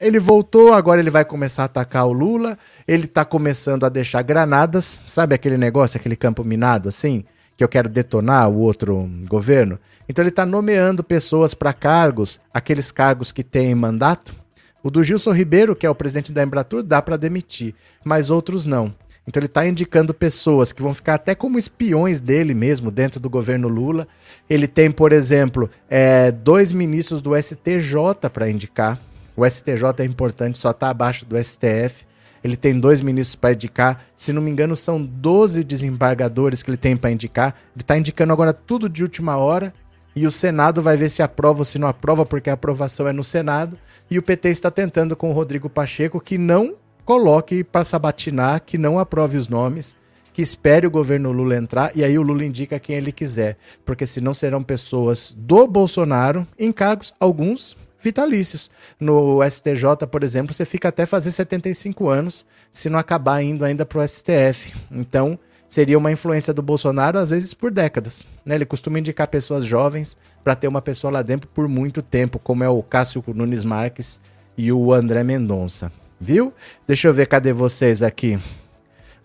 Ele 0.00 0.18
voltou, 0.18 0.72
agora 0.72 1.02
ele 1.02 1.10
vai 1.10 1.22
começar 1.22 1.64
a 1.64 1.66
atacar 1.66 2.06
o 2.06 2.12
Lula. 2.12 2.58
Ele 2.88 3.04
está 3.04 3.26
começando 3.26 3.84
a 3.84 3.90
deixar 3.90 4.22
granadas, 4.22 5.02
sabe 5.06 5.34
aquele 5.34 5.58
negócio, 5.58 6.00
aquele 6.00 6.16
campo 6.16 6.42
minado 6.42 6.88
assim, 6.88 7.26
que 7.54 7.62
eu 7.62 7.68
quero 7.68 7.90
detonar 7.90 8.48
o 8.48 8.56
outro 8.56 9.06
governo? 9.28 9.78
Então 10.08 10.22
ele 10.22 10.30
está 10.30 10.46
nomeando 10.46 11.04
pessoas 11.04 11.52
para 11.52 11.74
cargos, 11.74 12.40
aqueles 12.54 12.90
cargos 12.90 13.32
que 13.32 13.44
têm 13.44 13.74
mandato. 13.74 14.34
O 14.82 14.90
do 14.90 15.04
Gilson 15.04 15.32
Ribeiro, 15.32 15.76
que 15.76 15.84
é 15.84 15.90
o 15.90 15.94
presidente 15.94 16.32
da 16.32 16.42
Embratur, 16.42 16.82
dá 16.82 17.02
para 17.02 17.18
demitir, 17.18 17.74
mas 18.02 18.30
outros 18.30 18.64
não. 18.64 18.94
Então 19.26 19.40
ele 19.40 19.46
está 19.46 19.66
indicando 19.66 20.12
pessoas 20.12 20.72
que 20.72 20.82
vão 20.82 20.92
ficar 20.92 21.14
até 21.14 21.34
como 21.34 21.58
espiões 21.58 22.20
dele 22.20 22.54
mesmo 22.54 22.90
dentro 22.90 23.20
do 23.20 23.30
governo 23.30 23.68
Lula. 23.68 24.08
Ele 24.50 24.66
tem, 24.66 24.90
por 24.90 25.12
exemplo, 25.12 25.70
é, 25.88 26.32
dois 26.32 26.72
ministros 26.72 27.22
do 27.22 27.40
STJ 27.40 28.28
para 28.32 28.50
indicar. 28.50 29.00
O 29.36 29.48
STJ 29.48 29.84
é 29.98 30.04
importante, 30.04 30.58
só 30.58 30.70
está 30.70 30.90
abaixo 30.90 31.24
do 31.24 31.42
STF. 31.42 32.04
Ele 32.42 32.56
tem 32.56 32.78
dois 32.78 33.00
ministros 33.00 33.36
para 33.36 33.52
indicar. 33.52 34.04
Se 34.16 34.32
não 34.32 34.42
me 34.42 34.50
engano, 34.50 34.74
são 34.74 35.00
12 35.00 35.62
desembargadores 35.62 36.62
que 36.62 36.70
ele 36.70 36.76
tem 36.76 36.96
para 36.96 37.12
indicar. 37.12 37.54
Ele 37.74 37.82
está 37.82 37.96
indicando 37.96 38.32
agora 38.32 38.52
tudo 38.52 38.88
de 38.88 39.02
última 39.02 39.36
hora. 39.36 39.72
E 40.14 40.26
o 40.26 40.30
Senado 40.30 40.82
vai 40.82 40.96
ver 40.96 41.08
se 41.08 41.22
aprova 41.22 41.60
ou 41.60 41.64
se 41.64 41.78
não 41.78 41.88
aprova, 41.88 42.26
porque 42.26 42.50
a 42.50 42.54
aprovação 42.54 43.06
é 43.06 43.12
no 43.12 43.22
Senado. 43.22 43.78
E 44.10 44.18
o 44.18 44.22
PT 44.22 44.50
está 44.50 44.70
tentando 44.70 45.14
com 45.14 45.30
o 45.30 45.32
Rodrigo 45.32 45.70
Pacheco 45.70 46.20
que 46.20 46.36
não 46.36 46.74
coloque 47.04 47.64
para 47.64 47.84
sabatinar, 47.84 48.62
que 48.62 48.78
não 48.78 48.98
aprove 48.98 49.36
os 49.36 49.48
nomes, 49.48 49.96
que 50.32 50.42
espere 50.42 50.86
o 50.86 50.90
governo 50.90 51.30
Lula 51.30 51.56
entrar 51.56 51.92
e 51.94 52.02
aí 52.02 52.18
o 52.18 52.22
Lula 52.22 52.44
indica 52.44 52.80
quem 52.80 52.96
ele 52.96 53.12
quiser, 53.12 53.56
porque 53.84 54.06
senão 54.06 54.32
serão 54.32 54.62
pessoas 54.62 55.34
do 55.36 55.66
Bolsonaro 55.66 56.46
em 56.58 56.72
cargos, 56.72 57.14
alguns 57.20 57.76
vitalícios. 58.00 58.70
No 58.98 59.40
STJ, 59.48 60.06
por 60.10 60.24
exemplo, 60.24 60.52
você 60.52 60.64
fica 60.64 60.88
até 60.88 61.06
fazer 61.06 61.30
75 61.30 62.08
anos 62.08 62.44
se 62.70 62.90
não 62.90 62.98
acabar 62.98 63.42
indo 63.42 63.64
ainda 63.64 63.86
para 63.86 64.00
o 64.00 64.08
STF. 64.08 64.74
Então, 64.90 65.38
seria 65.68 65.96
uma 65.96 66.10
influência 66.10 66.52
do 66.52 66.62
Bolsonaro, 66.62 67.18
às 67.18 67.30
vezes 67.30 67.54
por 67.54 67.70
décadas. 67.70 68.26
Né? 68.44 68.56
Ele 68.56 68.66
costuma 68.66 68.98
indicar 68.98 69.28
pessoas 69.28 69.64
jovens 69.64 70.16
para 70.42 70.56
ter 70.56 70.66
uma 70.66 70.82
pessoa 70.82 71.12
lá 71.12 71.22
dentro 71.22 71.48
por 71.48 71.68
muito 71.68 72.02
tempo, 72.02 72.38
como 72.38 72.64
é 72.64 72.68
o 72.68 72.82
Cássio 72.82 73.22
Nunes 73.28 73.64
Marques 73.64 74.20
e 74.56 74.72
o 74.72 74.92
André 74.92 75.22
Mendonça. 75.22 75.92
Viu? 76.22 76.54
Deixa 76.86 77.08
eu 77.08 77.12
ver, 77.12 77.26
cadê 77.26 77.52
vocês 77.52 78.00
aqui? 78.00 78.38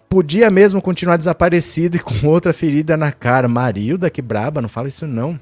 Podia 0.09 0.49
mesmo 0.49 0.81
continuar 0.81 1.15
desaparecido 1.15 1.95
e 1.95 1.99
com 2.01 2.25
outra 2.27 2.51
ferida 2.51 2.97
na 2.97 3.11
cara. 3.11 3.47
Marilda, 3.47 4.09
que 4.09 4.19
braba, 4.19 4.63
não 4.63 4.67
fala 4.67 4.87
isso 4.87 5.05
não. 5.05 5.39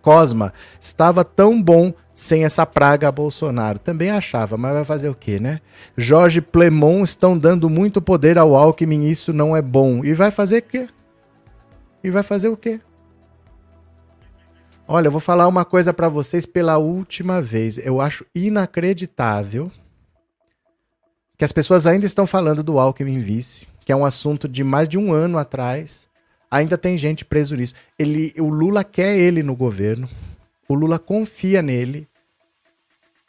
Cosma, 0.00 0.54
estava 0.80 1.24
tão 1.24 1.60
bom 1.60 1.92
sem 2.14 2.44
essa 2.44 2.64
praga 2.64 3.10
Bolsonaro. 3.10 3.80
Também 3.80 4.10
achava, 4.10 4.56
mas 4.56 4.72
vai 4.72 4.84
fazer 4.84 5.08
o 5.08 5.14
quê, 5.14 5.40
né? 5.40 5.60
Jorge 5.96 6.40
Plemon 6.40 7.02
estão 7.02 7.36
dando 7.36 7.68
muito 7.68 8.00
poder 8.00 8.38
ao 8.38 8.54
Alckmin, 8.54 9.10
isso 9.10 9.32
não 9.32 9.56
é 9.56 9.60
bom. 9.60 10.04
E 10.04 10.14
vai 10.14 10.30
fazer 10.30 10.58
o 10.58 10.62
quê? 10.62 10.88
E 12.04 12.10
vai 12.10 12.22
fazer 12.22 12.48
o 12.48 12.56
quê? 12.56 12.80
Olha, 14.86 15.08
eu 15.08 15.12
vou 15.12 15.20
falar 15.20 15.48
uma 15.48 15.64
coisa 15.64 15.92
para 15.92 16.08
vocês 16.08 16.46
pela 16.46 16.78
última 16.78 17.42
vez. 17.42 17.76
Eu 17.76 18.00
acho 18.00 18.24
inacreditável 18.32 19.70
que 21.40 21.44
as 21.46 21.52
pessoas 21.52 21.86
ainda 21.86 22.04
estão 22.04 22.26
falando 22.26 22.62
do 22.62 22.78
Alckmin 22.78 23.18
vice, 23.18 23.66
que 23.82 23.90
é 23.90 23.96
um 23.96 24.04
assunto 24.04 24.46
de 24.46 24.62
mais 24.62 24.86
de 24.86 24.98
um 24.98 25.10
ano 25.10 25.38
atrás. 25.38 26.06
Ainda 26.50 26.76
tem 26.76 26.98
gente 26.98 27.24
preso 27.24 27.56
nisso. 27.56 27.74
Ele, 27.98 28.34
o 28.38 28.50
Lula 28.50 28.84
quer 28.84 29.16
ele 29.16 29.42
no 29.42 29.56
governo. 29.56 30.06
O 30.68 30.74
Lula 30.74 30.98
confia 30.98 31.62
nele. 31.62 32.06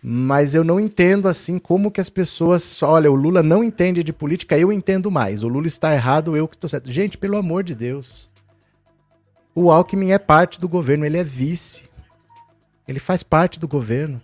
Mas 0.04 0.54
eu 0.54 0.62
não 0.62 0.78
entendo 0.78 1.30
assim 1.30 1.58
como 1.58 1.90
que 1.90 2.02
as 2.02 2.10
pessoas. 2.10 2.84
Olha, 2.84 3.10
o 3.10 3.16
Lula 3.16 3.42
não 3.42 3.64
entende 3.64 4.04
de 4.04 4.12
política, 4.12 4.58
eu 4.58 4.74
entendo 4.74 5.10
mais. 5.10 5.42
O 5.42 5.48
Lula 5.48 5.68
está 5.68 5.94
errado, 5.94 6.36
eu 6.36 6.50
que 6.50 6.58
estou 6.58 6.70
certo. 6.70 6.92
Gente, 6.92 7.18
pelo 7.18 7.38
amor 7.38 7.64
de 7.64 7.74
Deus. 7.74 8.30
O 9.56 9.72
Alckmin 9.72 10.12
é 10.12 10.20
parte 10.20 10.60
do 10.60 10.68
governo, 10.68 11.06
ele 11.06 11.18
é 11.18 11.24
vice. 11.24 11.90
Ele 12.86 13.00
faz 13.00 13.24
parte 13.24 13.58
do 13.58 13.70
governo 13.70 14.22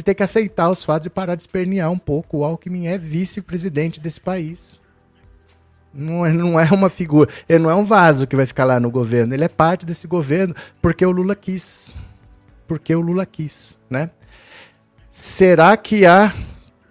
gente 0.00 0.04
tem 0.06 0.14
que 0.14 0.22
aceitar 0.22 0.70
os 0.70 0.82
fatos 0.82 1.06
e 1.06 1.10
parar 1.10 1.34
de 1.34 1.42
espernear 1.42 1.90
um 1.90 1.98
pouco. 1.98 2.38
O 2.38 2.44
Alckmin 2.44 2.86
é 2.86 2.98
vice-presidente 2.98 4.00
desse 4.00 4.20
país. 4.20 4.80
Não 5.92 6.26
é, 6.26 6.32
não 6.32 6.58
é 6.58 6.68
uma 6.72 6.90
figura, 6.90 7.30
ele 7.48 7.60
não 7.60 7.70
é 7.70 7.74
um 7.74 7.84
vaso 7.84 8.26
que 8.26 8.34
vai 8.34 8.44
ficar 8.44 8.64
lá 8.64 8.80
no 8.80 8.90
governo, 8.90 9.32
ele 9.32 9.44
é 9.44 9.48
parte 9.48 9.86
desse 9.86 10.08
governo 10.08 10.52
porque 10.82 11.06
o 11.06 11.10
Lula 11.12 11.36
quis. 11.36 11.96
Porque 12.66 12.92
o 12.92 13.00
Lula 13.00 13.24
quis, 13.24 13.78
né? 13.88 14.10
Será 15.12 15.76
que 15.76 16.04
a 16.04 16.34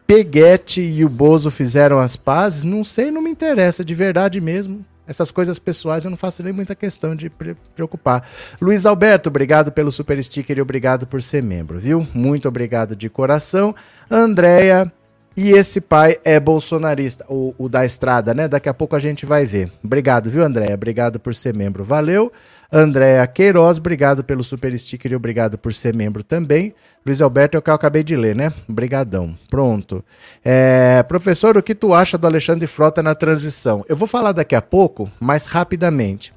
Peguete 0.08 0.80
e 0.80 1.04
o 1.04 1.10
Bozo 1.10 1.52
fizeram 1.52 2.00
as 2.00 2.16
pazes? 2.16 2.64
Não 2.64 2.82
sei, 2.82 3.12
não 3.12 3.22
me 3.22 3.30
interessa, 3.30 3.84
de 3.84 3.94
verdade 3.94 4.40
mesmo. 4.40 4.86
Essas 5.08 5.32
coisas 5.32 5.60
pessoais 5.60 6.06
eu 6.06 6.12
não 6.12 6.18
faço 6.18 6.42
nem 6.44 6.54
muita 6.54 6.76
questão 6.76 7.16
de 7.16 7.30
preocupar. 7.76 8.28
Luiz 8.62 8.86
Alberto, 8.86 9.30
obrigado 9.30 9.72
pelo 9.72 9.92
super 9.92 10.22
sticker 10.24 10.58
e 10.58 10.62
obrigado 10.62 11.06
por 11.06 11.22
ser 11.22 11.44
membro, 11.44 11.80
viu? 11.80 12.08
Muito 12.14 12.48
obrigado 12.48 12.96
de 12.96 13.10
coração. 13.10 13.76
Andréia, 14.10 14.92
e 15.36 15.50
esse 15.52 15.82
pai 15.82 16.20
é 16.24 16.40
bolsonarista, 16.40 17.26
o, 17.28 17.56
o, 17.58 17.68
da 17.68 17.86
estrada, 17.86 18.34
né? 18.34 18.48
Daqui 18.48 18.70
a 18.70 18.74
pouco 18.74 18.96
a 18.96 19.00
gente 19.00 19.26
vai 19.26 19.46
ver. 19.46 19.72
Obrigado, 19.84 20.30
viu, 20.30 20.44
Andréia? 20.44 20.76
Obrigado 20.76 21.20
por 21.20 21.34
ser 21.34 21.56
membro. 21.56 21.84
Valeu. 21.84 22.32
Andréa 22.76 23.28
Queiroz, 23.28 23.78
obrigado 23.78 24.24
pelo 24.24 24.44
super 24.44 24.76
sticker 24.80 25.12
e 25.12 25.16
obrigado 25.16 25.60
por 25.60 25.72
ser 25.76 25.94
membro 25.94 26.24
também. 26.24 26.74
Luiz 27.06 27.22
Alberto 27.22 27.56
é 27.56 27.60
o 27.60 27.62
que 27.62 27.70
eu 27.70 27.74
acabei 27.76 28.04
de 28.04 28.16
ler, 28.16 28.36
né? 28.36 28.52
Obrigadão. 28.68 29.38
Pronto. 29.48 30.04
É, 30.44 31.04
professor, 31.04 31.56
o 31.56 31.62
que 31.62 31.76
tu 31.76 31.94
acha 31.94 32.18
do 32.18 32.26
Alexandre 32.26 32.66
Frota 32.66 33.04
na 33.04 33.14
transição? 33.14 33.86
Eu 33.88 33.96
vou 33.96 34.08
falar 34.08 34.32
daqui 34.32 34.56
a 34.56 34.62
pouco, 34.62 35.08
mas 35.20 35.46
rapidamente. 35.46 36.34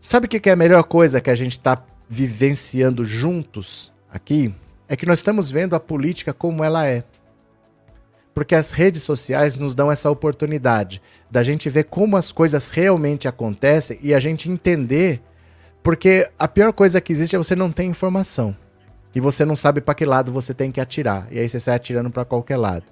Sabe 0.00 0.26
o 0.26 0.28
que 0.28 0.48
é 0.48 0.52
a 0.52 0.56
melhor 0.56 0.82
coisa 0.82 1.20
que 1.20 1.30
a 1.30 1.36
gente 1.36 1.52
está 1.52 1.80
vivenciando 2.08 3.04
juntos 3.04 3.92
aqui? 4.12 4.52
É 4.88 4.96
que 4.96 5.06
nós 5.06 5.20
estamos 5.20 5.48
vendo 5.48 5.76
a 5.76 5.80
política 5.80 6.32
como 6.32 6.64
ela 6.64 6.88
é. 6.88 7.04
Porque 8.34 8.54
as 8.54 8.70
redes 8.70 9.02
sociais 9.02 9.56
nos 9.56 9.74
dão 9.74 9.90
essa 9.90 10.10
oportunidade 10.10 11.02
da 11.30 11.42
gente 11.42 11.68
ver 11.68 11.84
como 11.84 12.16
as 12.16 12.30
coisas 12.30 12.70
realmente 12.70 13.26
acontecem 13.26 13.98
e 14.02 14.14
a 14.14 14.20
gente 14.20 14.50
entender. 14.50 15.20
Porque 15.82 16.30
a 16.38 16.46
pior 16.46 16.72
coisa 16.72 17.00
que 17.00 17.12
existe 17.12 17.34
é 17.34 17.38
você 17.38 17.56
não 17.56 17.72
ter 17.72 17.84
informação. 17.84 18.56
E 19.14 19.20
você 19.20 19.44
não 19.44 19.56
sabe 19.56 19.80
para 19.80 19.94
que 19.94 20.04
lado 20.04 20.30
você 20.30 20.54
tem 20.54 20.70
que 20.70 20.80
atirar. 20.80 21.26
E 21.30 21.38
aí 21.38 21.48
você 21.48 21.58
sai 21.58 21.74
atirando 21.74 22.10
para 22.10 22.24
qualquer 22.24 22.56
lado. 22.56 22.84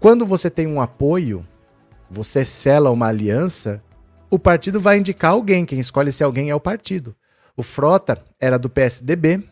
Quando 0.00 0.26
você 0.26 0.50
tem 0.50 0.66
um 0.66 0.80
apoio, 0.80 1.46
você 2.10 2.44
sela 2.44 2.90
uma 2.90 3.06
aliança, 3.06 3.82
o 4.30 4.38
partido 4.38 4.80
vai 4.80 4.98
indicar 4.98 5.32
alguém. 5.32 5.64
Quem 5.64 5.78
escolhe 5.78 6.12
se 6.12 6.24
alguém 6.24 6.50
é 6.50 6.54
o 6.54 6.60
partido. 6.60 7.14
O 7.56 7.62
Frota 7.62 8.20
era 8.40 8.58
do 8.58 8.68
PSDB, 8.68 9.42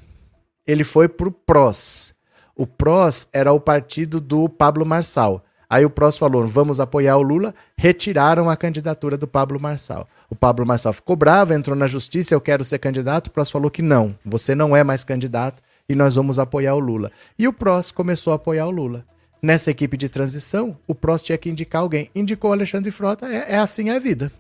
ele 0.67 0.83
foi 0.83 1.09
pro 1.09 1.31
PROS. 1.31 2.12
O 2.54 2.66
PROS 2.66 3.26
era 3.32 3.52
o 3.52 3.61
partido 3.61 4.21
do 4.21 4.49
Pablo 4.49 4.85
Marçal. 4.85 5.44
Aí 5.68 5.87
o 5.87 5.90
PROS 5.90 6.18
falou: 6.18 6.47
vamos 6.47 6.80
apoiar 6.80 7.16
o 7.16 7.23
Lula, 7.23 7.54
retiraram 7.76 8.50
a 8.50 8.56
candidatura 8.56 9.16
do 9.16 9.26
Pablo 9.26 9.59
Marçal. 9.59 10.06
O 10.28 10.35
Pablo 10.35 10.66
Marçal 10.66 10.92
ficou 10.92 11.16
bravo, 11.16 11.54
entrou 11.54 11.75
na 11.75 11.87
justiça, 11.87 12.35
eu 12.35 12.40
quero 12.40 12.62
ser 12.62 12.78
candidato. 12.78 13.28
O 13.28 13.30
PROS 13.30 13.50
falou 13.50 13.71
que 13.71 13.80
não, 13.80 14.14
você 14.25 14.54
não 14.54 14.76
é 14.76 14.85
mais 14.85 15.02
candidato 15.02 15.62
e 15.88 15.94
nós 15.94 16.14
vamos 16.14 16.38
apoiar 16.38 16.75
o 16.75 16.78
Lula. 16.78 17.11
E 17.38 17.49
o 17.49 17.52
PROS 17.54 17.90
começou 17.90 18.35
a 18.35 18.37
apoiar 18.37 18.66
o 18.66 18.71
Lula. 18.71 19.04
Nessa 19.42 19.71
equipe 19.71 19.97
de 19.97 20.09
transição, 20.09 20.76
o 20.87 20.94
PROS 20.94 21.25
tinha 21.25 21.38
que 21.38 21.50
indicar 21.50 21.80
alguém. 21.80 22.11
Indicou 22.14 22.52
Alexandre 22.52 22.90
Frota, 22.90 23.26
é, 23.26 23.54
é 23.54 23.59
assim 23.59 23.88
a 23.88 23.99
vida. 23.99 24.30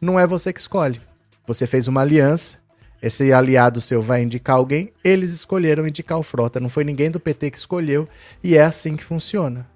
Não 0.00 0.18
é 0.18 0.26
você 0.26 0.52
que 0.52 0.60
escolhe. 0.60 1.00
Você 1.46 1.66
fez 1.66 1.88
uma 1.88 2.02
aliança, 2.02 2.58
esse 3.02 3.32
aliado 3.32 3.80
seu 3.80 4.00
vai 4.00 4.22
indicar 4.22 4.56
alguém, 4.56 4.92
eles 5.04 5.30
escolheram 5.30 5.86
indicar 5.86 6.18
o 6.18 6.22
Frota, 6.22 6.58
não 6.58 6.68
foi 6.68 6.84
ninguém 6.84 7.10
do 7.10 7.20
PT 7.20 7.50
que 7.50 7.58
escolheu, 7.58 8.08
e 8.42 8.56
é 8.56 8.62
assim 8.62 8.96
que 8.96 9.04
funciona. 9.04 9.66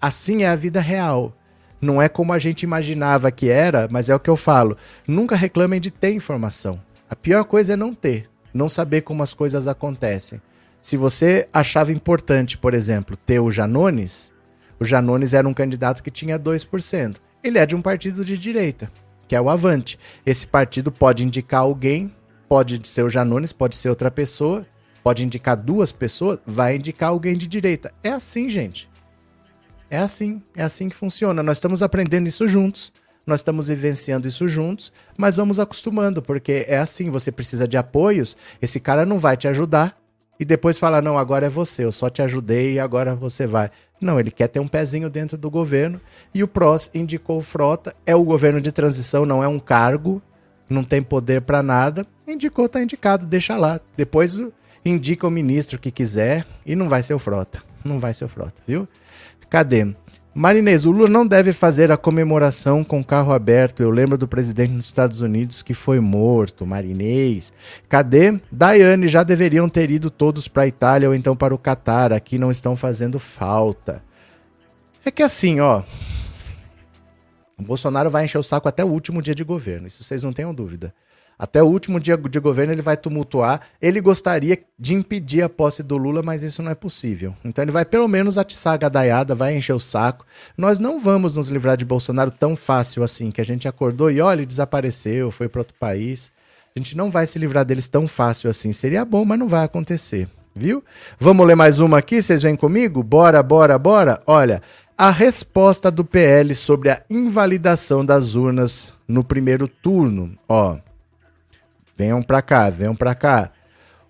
Assim 0.00 0.42
é 0.42 0.48
a 0.48 0.56
vida 0.56 0.80
real. 0.80 1.34
Não 1.80 2.00
é 2.00 2.08
como 2.08 2.32
a 2.32 2.38
gente 2.38 2.62
imaginava 2.62 3.30
que 3.30 3.48
era, 3.48 3.88
mas 3.90 4.08
é 4.08 4.14
o 4.14 4.20
que 4.20 4.28
eu 4.28 4.36
falo. 4.36 4.76
Nunca 5.06 5.34
reclamem 5.34 5.80
de 5.80 5.90
ter 5.90 6.12
informação. 6.12 6.78
A 7.08 7.16
pior 7.16 7.44
coisa 7.44 7.72
é 7.72 7.76
não 7.76 7.94
ter, 7.94 8.28
não 8.52 8.68
saber 8.68 9.00
como 9.00 9.22
as 9.22 9.32
coisas 9.32 9.66
acontecem. 9.66 10.40
Se 10.80 10.96
você 10.96 11.48
achava 11.52 11.92
importante, 11.92 12.56
por 12.56 12.74
exemplo, 12.74 13.16
ter 13.16 13.40
o 13.40 13.50
Janones, 13.50 14.32
o 14.78 14.84
Janones 14.84 15.34
era 15.34 15.48
um 15.48 15.54
candidato 15.54 16.02
que 16.02 16.10
tinha 16.10 16.38
2%. 16.38 17.16
Ele 17.42 17.58
é 17.58 17.66
de 17.66 17.74
um 17.74 17.82
partido 17.82 18.24
de 18.24 18.36
direita, 18.36 18.90
que 19.26 19.34
é 19.34 19.40
o 19.40 19.50
Avante. 19.50 19.98
Esse 20.24 20.46
partido 20.46 20.92
pode 20.92 21.24
indicar 21.24 21.60
alguém 21.60 22.12
Pode 22.50 22.80
ser 22.88 23.04
o 23.04 23.08
Janones, 23.08 23.52
pode 23.52 23.76
ser 23.76 23.90
outra 23.90 24.10
pessoa, 24.10 24.66
pode 25.04 25.24
indicar 25.24 25.56
duas 25.56 25.92
pessoas, 25.92 26.40
vai 26.44 26.74
indicar 26.74 27.10
alguém 27.10 27.36
de 27.36 27.46
direita. 27.46 27.94
É 28.02 28.10
assim, 28.10 28.50
gente. 28.50 28.90
É 29.88 29.98
assim, 29.98 30.42
é 30.56 30.64
assim 30.64 30.88
que 30.88 30.96
funciona. 30.96 31.44
Nós 31.44 31.58
estamos 31.58 31.80
aprendendo 31.80 32.26
isso 32.26 32.48
juntos, 32.48 32.92
nós 33.24 33.38
estamos 33.38 33.68
vivenciando 33.68 34.26
isso 34.26 34.48
juntos, 34.48 34.92
mas 35.16 35.36
vamos 35.36 35.60
acostumando, 35.60 36.20
porque 36.20 36.64
é 36.66 36.78
assim, 36.78 37.08
você 37.08 37.30
precisa 37.30 37.68
de 37.68 37.76
apoios, 37.76 38.36
esse 38.60 38.80
cara 38.80 39.06
não 39.06 39.20
vai 39.20 39.36
te 39.36 39.46
ajudar 39.46 39.96
e 40.40 40.44
depois 40.44 40.76
falar, 40.76 41.00
não, 41.04 41.16
agora 41.16 41.46
é 41.46 41.48
você, 41.48 41.84
eu 41.84 41.92
só 41.92 42.10
te 42.10 42.20
ajudei 42.20 42.72
e 42.72 42.80
agora 42.80 43.14
você 43.14 43.46
vai. 43.46 43.70
Não, 44.00 44.18
ele 44.18 44.32
quer 44.32 44.48
ter 44.48 44.58
um 44.58 44.66
pezinho 44.66 45.08
dentro 45.08 45.38
do 45.38 45.48
governo 45.48 46.00
e 46.34 46.42
o 46.42 46.48
PROS 46.48 46.90
indicou 46.92 47.40
Frota, 47.40 47.94
é 48.04 48.16
o 48.16 48.24
governo 48.24 48.60
de 48.60 48.72
transição, 48.72 49.24
não 49.24 49.44
é 49.44 49.46
um 49.46 49.60
cargo, 49.60 50.20
não 50.70 50.84
tem 50.84 51.02
poder 51.02 51.42
para 51.42 51.62
nada, 51.62 52.06
indicou, 52.26 52.68
tá 52.68 52.80
indicado, 52.80 53.26
deixa 53.26 53.56
lá. 53.56 53.80
Depois 53.96 54.40
indica 54.84 55.26
o 55.26 55.30
ministro 55.30 55.78
que 55.78 55.90
quiser 55.90 56.46
e 56.64 56.76
não 56.76 56.88
vai 56.88 57.02
ser 57.02 57.12
o 57.12 57.18
Frota. 57.18 57.62
Não 57.84 57.98
vai 57.98 58.14
ser 58.14 58.24
o 58.24 58.28
Frota, 58.28 58.54
viu? 58.66 58.88
Cadê? 59.50 59.88
Marinês, 60.32 60.86
o 60.86 60.92
Lula 60.92 61.08
não 61.08 61.26
deve 61.26 61.52
fazer 61.52 61.90
a 61.90 61.96
comemoração 61.96 62.84
com 62.84 63.02
carro 63.02 63.32
aberto. 63.32 63.82
Eu 63.82 63.90
lembro 63.90 64.16
do 64.16 64.28
presidente 64.28 64.74
dos 64.74 64.86
Estados 64.86 65.20
Unidos 65.20 65.60
que 65.60 65.74
foi 65.74 65.98
morto. 65.98 66.64
Marinês. 66.64 67.52
Cadê? 67.88 68.40
Daiane, 68.50 69.08
já 69.08 69.24
deveriam 69.24 69.68
ter 69.68 69.90
ido 69.90 70.08
todos 70.08 70.46
para 70.46 70.62
a 70.62 70.66
Itália 70.68 71.08
ou 71.08 71.14
então 71.16 71.34
para 71.34 71.52
o 71.52 71.58
Catar. 71.58 72.12
Aqui 72.12 72.38
não 72.38 72.50
estão 72.50 72.76
fazendo 72.76 73.18
falta. 73.18 74.02
É 75.04 75.10
que 75.10 75.22
assim, 75.22 75.58
ó. 75.58 75.82
O 77.60 77.66
Bolsonaro 77.66 78.10
vai 78.10 78.24
encher 78.24 78.38
o 78.38 78.42
saco 78.42 78.68
até 78.68 78.84
o 78.84 78.88
último 78.88 79.22
dia 79.22 79.34
de 79.34 79.44
governo, 79.44 79.86
isso 79.86 80.02
vocês 80.02 80.22
não 80.22 80.32
tenham 80.32 80.54
dúvida. 80.54 80.94
Até 81.40 81.62
o 81.62 81.66
último 81.66 81.98
dia 81.98 82.18
de 82.18 82.38
governo 82.38 82.70
ele 82.70 82.82
vai 82.82 82.98
tumultuar. 82.98 83.62
Ele 83.80 83.98
gostaria 83.98 84.58
de 84.78 84.94
impedir 84.94 85.40
a 85.40 85.48
posse 85.48 85.82
do 85.82 85.96
Lula, 85.96 86.22
mas 86.22 86.42
isso 86.42 86.62
não 86.62 86.70
é 86.70 86.74
possível. 86.74 87.34
Então 87.42 87.64
ele 87.64 87.72
vai 87.72 87.82
pelo 87.82 88.06
menos 88.06 88.36
atiçar 88.36 88.74
a 88.74 88.76
gadaiada, 88.76 89.34
vai 89.34 89.56
encher 89.56 89.72
o 89.72 89.80
saco. 89.80 90.26
Nós 90.54 90.78
não 90.78 91.00
vamos 91.00 91.34
nos 91.36 91.48
livrar 91.48 91.78
de 91.78 91.84
Bolsonaro 91.86 92.30
tão 92.30 92.54
fácil 92.54 93.02
assim, 93.02 93.30
que 93.30 93.40
a 93.40 93.44
gente 93.44 93.66
acordou 93.66 94.10
e 94.10 94.20
olha, 94.20 94.40
ele 94.40 94.46
desapareceu, 94.46 95.30
foi 95.30 95.48
para 95.48 95.62
outro 95.62 95.74
país. 95.80 96.30
A 96.76 96.78
gente 96.78 96.94
não 96.94 97.10
vai 97.10 97.26
se 97.26 97.38
livrar 97.38 97.64
deles 97.64 97.88
tão 97.88 98.06
fácil 98.06 98.50
assim. 98.50 98.70
Seria 98.70 99.02
bom, 99.02 99.24
mas 99.24 99.38
não 99.38 99.48
vai 99.48 99.64
acontecer, 99.64 100.28
viu? 100.54 100.84
Vamos 101.18 101.46
ler 101.46 101.56
mais 101.56 101.78
uma 101.78 101.96
aqui, 101.96 102.20
vocês 102.20 102.42
vêm 102.42 102.54
comigo? 102.54 103.02
Bora, 103.02 103.42
bora, 103.42 103.78
bora. 103.78 104.20
Olha, 104.26 104.60
a 105.02 105.08
resposta 105.08 105.90
do 105.90 106.04
PL 106.04 106.54
sobre 106.54 106.90
a 106.90 107.02
invalidação 107.08 108.04
das 108.04 108.34
urnas 108.34 108.92
no 109.08 109.24
primeiro 109.24 109.66
turno. 109.66 110.36
Ó, 110.46 110.76
venham 111.96 112.22
para 112.22 112.42
cá, 112.42 112.68
venham 112.68 112.94
para 112.94 113.14
cá. 113.14 113.50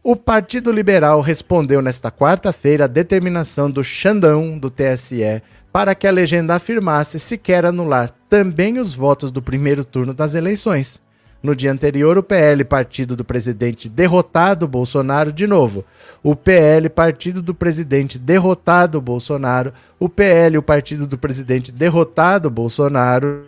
O 0.02 0.16
Partido 0.16 0.72
Liberal 0.72 1.20
respondeu 1.20 1.80
nesta 1.80 2.10
quarta-feira 2.10 2.86
à 2.86 2.88
determinação 2.88 3.70
do 3.70 3.84
Xandão 3.84 4.58
do 4.58 4.68
TSE 4.68 5.40
para 5.72 5.94
que 5.94 6.08
a 6.08 6.10
legenda 6.10 6.56
afirmasse 6.56 7.20
se 7.20 7.38
quer 7.38 7.64
anular 7.64 8.10
também 8.28 8.80
os 8.80 8.92
votos 8.92 9.30
do 9.30 9.40
primeiro 9.40 9.84
turno 9.84 10.12
das 10.12 10.34
eleições. 10.34 11.00
No 11.42 11.54
dia 11.54 11.72
anterior, 11.72 12.18
o 12.18 12.22
PL, 12.22 12.64
partido 12.64 13.16
do 13.16 13.24
presidente 13.24 13.88
derrotado 13.88 14.68
Bolsonaro, 14.68 15.32
de 15.32 15.46
novo. 15.46 15.84
O 16.22 16.36
PL, 16.36 16.88
partido 16.90 17.40
do 17.40 17.54
presidente 17.54 18.18
derrotado 18.18 19.00
Bolsonaro. 19.00 19.72
O 19.98 20.08
PL, 20.08 20.58
o 20.58 20.62
partido 20.62 21.06
do 21.06 21.16
presidente 21.16 21.72
derrotado 21.72 22.50
Bolsonaro. 22.50 23.46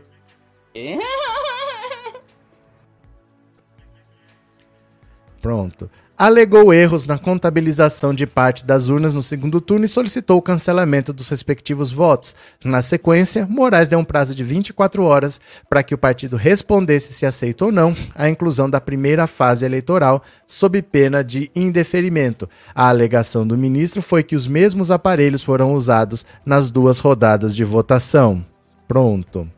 Pronto 5.40 5.90
alegou 6.16 6.72
erros 6.72 7.06
na 7.06 7.18
contabilização 7.18 8.14
de 8.14 8.26
parte 8.26 8.64
das 8.64 8.88
urnas 8.88 9.14
no 9.14 9.22
segundo 9.22 9.60
turno 9.60 9.84
e 9.84 9.88
solicitou 9.88 10.38
o 10.38 10.42
cancelamento 10.42 11.12
dos 11.12 11.28
respectivos 11.28 11.90
votos. 11.90 12.36
Na 12.64 12.82
sequência, 12.82 13.46
Moraes 13.48 13.88
deu 13.88 13.98
um 13.98 14.04
prazo 14.04 14.34
de 14.34 14.44
24 14.44 15.04
horas 15.04 15.40
para 15.68 15.82
que 15.82 15.94
o 15.94 15.98
partido 15.98 16.36
respondesse 16.36 17.12
se 17.12 17.26
aceita 17.26 17.64
ou 17.64 17.72
não 17.72 17.96
a 18.14 18.28
inclusão 18.28 18.68
da 18.70 18.80
primeira 18.80 19.26
fase 19.26 19.64
eleitoral, 19.64 20.22
sob 20.46 20.80
pena 20.82 21.24
de 21.24 21.50
indeferimento. 21.56 22.48
A 22.74 22.88
alegação 22.88 23.46
do 23.46 23.58
ministro 23.58 24.00
foi 24.02 24.22
que 24.22 24.36
os 24.36 24.46
mesmos 24.46 24.90
aparelhos 24.90 25.42
foram 25.42 25.74
usados 25.74 26.24
nas 26.44 26.70
duas 26.70 26.98
rodadas 26.98 27.56
de 27.56 27.64
votação. 27.64 28.44
Pronto. 28.86 29.50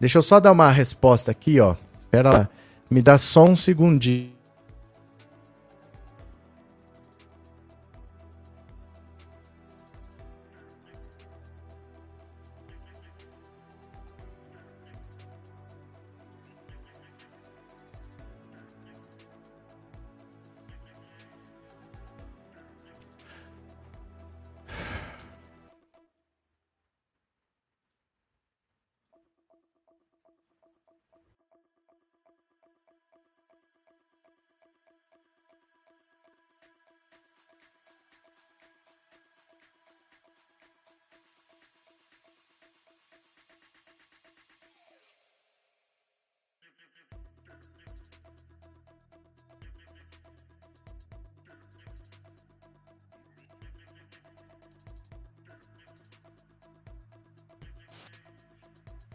Deixa 0.00 0.18
eu 0.18 0.22
só 0.22 0.40
dar 0.40 0.52
uma 0.52 0.70
resposta 0.70 1.30
aqui, 1.30 1.60
ó. 1.60 1.76
Pera 2.10 2.30
lá. 2.30 2.48
Me 2.90 3.00
dá 3.00 3.16
só 3.16 3.44
um 3.44 3.56
segundinho. 3.56 4.33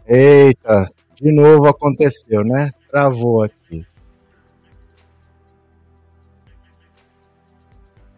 Eita, 0.06 0.90
de 1.14 1.32
novo 1.32 1.68
aconteceu, 1.68 2.42
né? 2.42 2.70
Travou 2.90 3.42
aqui. 3.42 3.86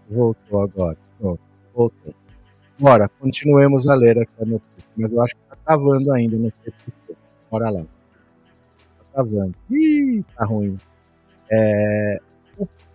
Voltou 0.09 0.63
agora. 0.63 0.97
Pronto, 1.19 1.41
voltou. 1.75 2.15
Bora, 2.79 3.09
continuemos 3.09 3.89
a 3.89 3.95
ler 3.95 4.19
aqui 4.19 4.33
a 4.41 4.45
notícia, 4.45 4.91
mas 4.97 5.13
eu 5.13 5.23
acho 5.23 5.35
que 5.35 5.41
tá 5.49 5.57
travando 5.65 6.13
ainda, 6.13 6.37
não 6.37 6.51
sei 6.51 6.73
porquê. 6.85 7.21
Bora 7.51 7.71
lá. 7.71 7.83
Tá 7.83 9.05
travando. 9.13 9.55
Ih, 9.71 10.25
tá 10.37 10.45
ruim. 10.45 10.77
É... 11.51 12.21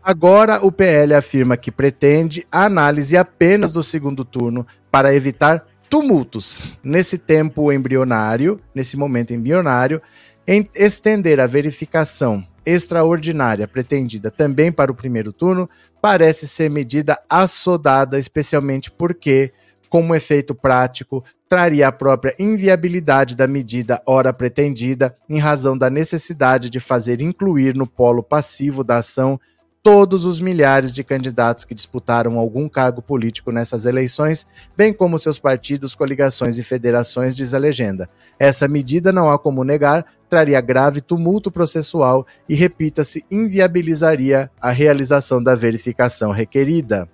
Agora 0.04 0.66
o 0.66 0.72
PL 0.72 1.14
afirma 1.14 1.58
que 1.58 1.72
pretende 1.72 2.48
a 2.52 2.66
análise 2.66 3.18
apenas 3.18 3.72
do 3.72 3.84
segundo 3.84 4.24
turno 4.24 4.66
para 4.90 5.14
evitar 5.14 5.66
tumultos 5.90 6.66
nesse 6.84 7.18
tempo 7.18 7.72
embrionário, 7.72 8.60
nesse 8.74 8.98
momento 8.98 9.34
embrionário, 9.34 10.02
em 10.48 10.68
estender 10.76 11.40
a 11.40 11.48
verificação 11.48 12.46
extraordinária 12.66 13.68
pretendida 13.68 14.30
também 14.30 14.72
para 14.72 14.92
o 14.92 14.96
primeiro 14.96 15.32
turno 15.32 15.70
parece 16.02 16.48
ser 16.48 16.70
medida 16.70 17.18
assodada, 17.30 18.20
especialmente 18.20 18.92
porque, 18.92 19.54
como 19.90 20.14
efeito 20.14 20.54
prático, 20.54 21.24
traria 21.48 21.88
a 21.88 21.92
própria 21.94 22.36
inviabilidade 22.38 23.38
da 23.38 23.48
medida 23.48 24.02
ora 24.06 24.34
pretendida, 24.34 25.16
em 25.30 25.40
razão 25.40 25.78
da 25.78 25.90
necessidade 25.90 26.70
de 26.70 26.80
fazer 26.80 27.22
incluir 27.22 27.74
no 27.74 27.88
polo 27.88 28.22
passivo 28.22 28.84
da 28.84 28.98
ação 28.98 29.40
todos 29.88 30.26
os 30.26 30.42
milhares 30.42 30.92
de 30.92 31.02
candidatos 31.02 31.64
que 31.64 31.74
disputaram 31.74 32.38
algum 32.38 32.68
cargo 32.68 33.02
político 33.02 33.54
nessas 33.54 33.86
eleições, 33.86 34.46
bem 34.76 34.92
como 34.92 35.18
seus 35.18 35.40
partidos, 35.40 35.96
coligações 35.96 36.58
e 36.58 36.64
federações, 36.64 37.34
diz 37.34 37.54
a 37.54 37.58
legenda. 37.58 38.10
Essa 38.38 38.68
medida, 38.68 39.14
não 39.14 39.32
há 39.32 39.40
como 39.40 39.64
negar, 39.64 40.06
traria 40.28 40.60
grave 40.60 41.00
tumulto 41.00 41.50
processual 41.50 42.28
e, 42.50 42.54
repita-se, 42.54 43.26
inviabilizaria 43.32 44.52
a 44.60 44.72
realização 44.72 45.42
da 45.42 45.56
verificação 45.56 46.32
requerida. 46.32 47.08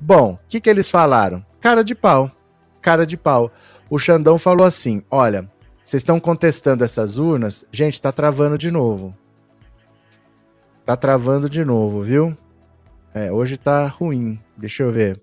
Bom, 0.00 0.38
o 0.42 0.48
que, 0.48 0.58
que 0.58 0.70
eles 0.70 0.88
falaram? 0.88 1.44
Cara 1.60 1.84
de 1.84 1.94
pau. 1.94 2.32
Cara 2.80 3.04
de 3.04 3.18
pau. 3.18 3.52
O 3.90 3.98
Xandão 3.98 4.38
falou 4.38 4.66
assim: 4.66 5.02
olha, 5.10 5.50
vocês 5.84 6.00
estão 6.00 6.18
contestando 6.18 6.82
essas 6.82 7.18
urnas, 7.18 7.66
gente, 7.70 8.00
tá 8.00 8.10
travando 8.10 8.56
de 8.56 8.70
novo. 8.70 9.14
Tá 10.86 10.96
travando 10.96 11.50
de 11.50 11.64
novo, 11.64 12.00
viu? 12.00 12.38
É, 13.12 13.32
hoje 13.32 13.56
tá 13.56 13.88
ruim. 13.88 14.38
Deixa 14.56 14.84
eu 14.84 14.92
ver. 14.92 15.20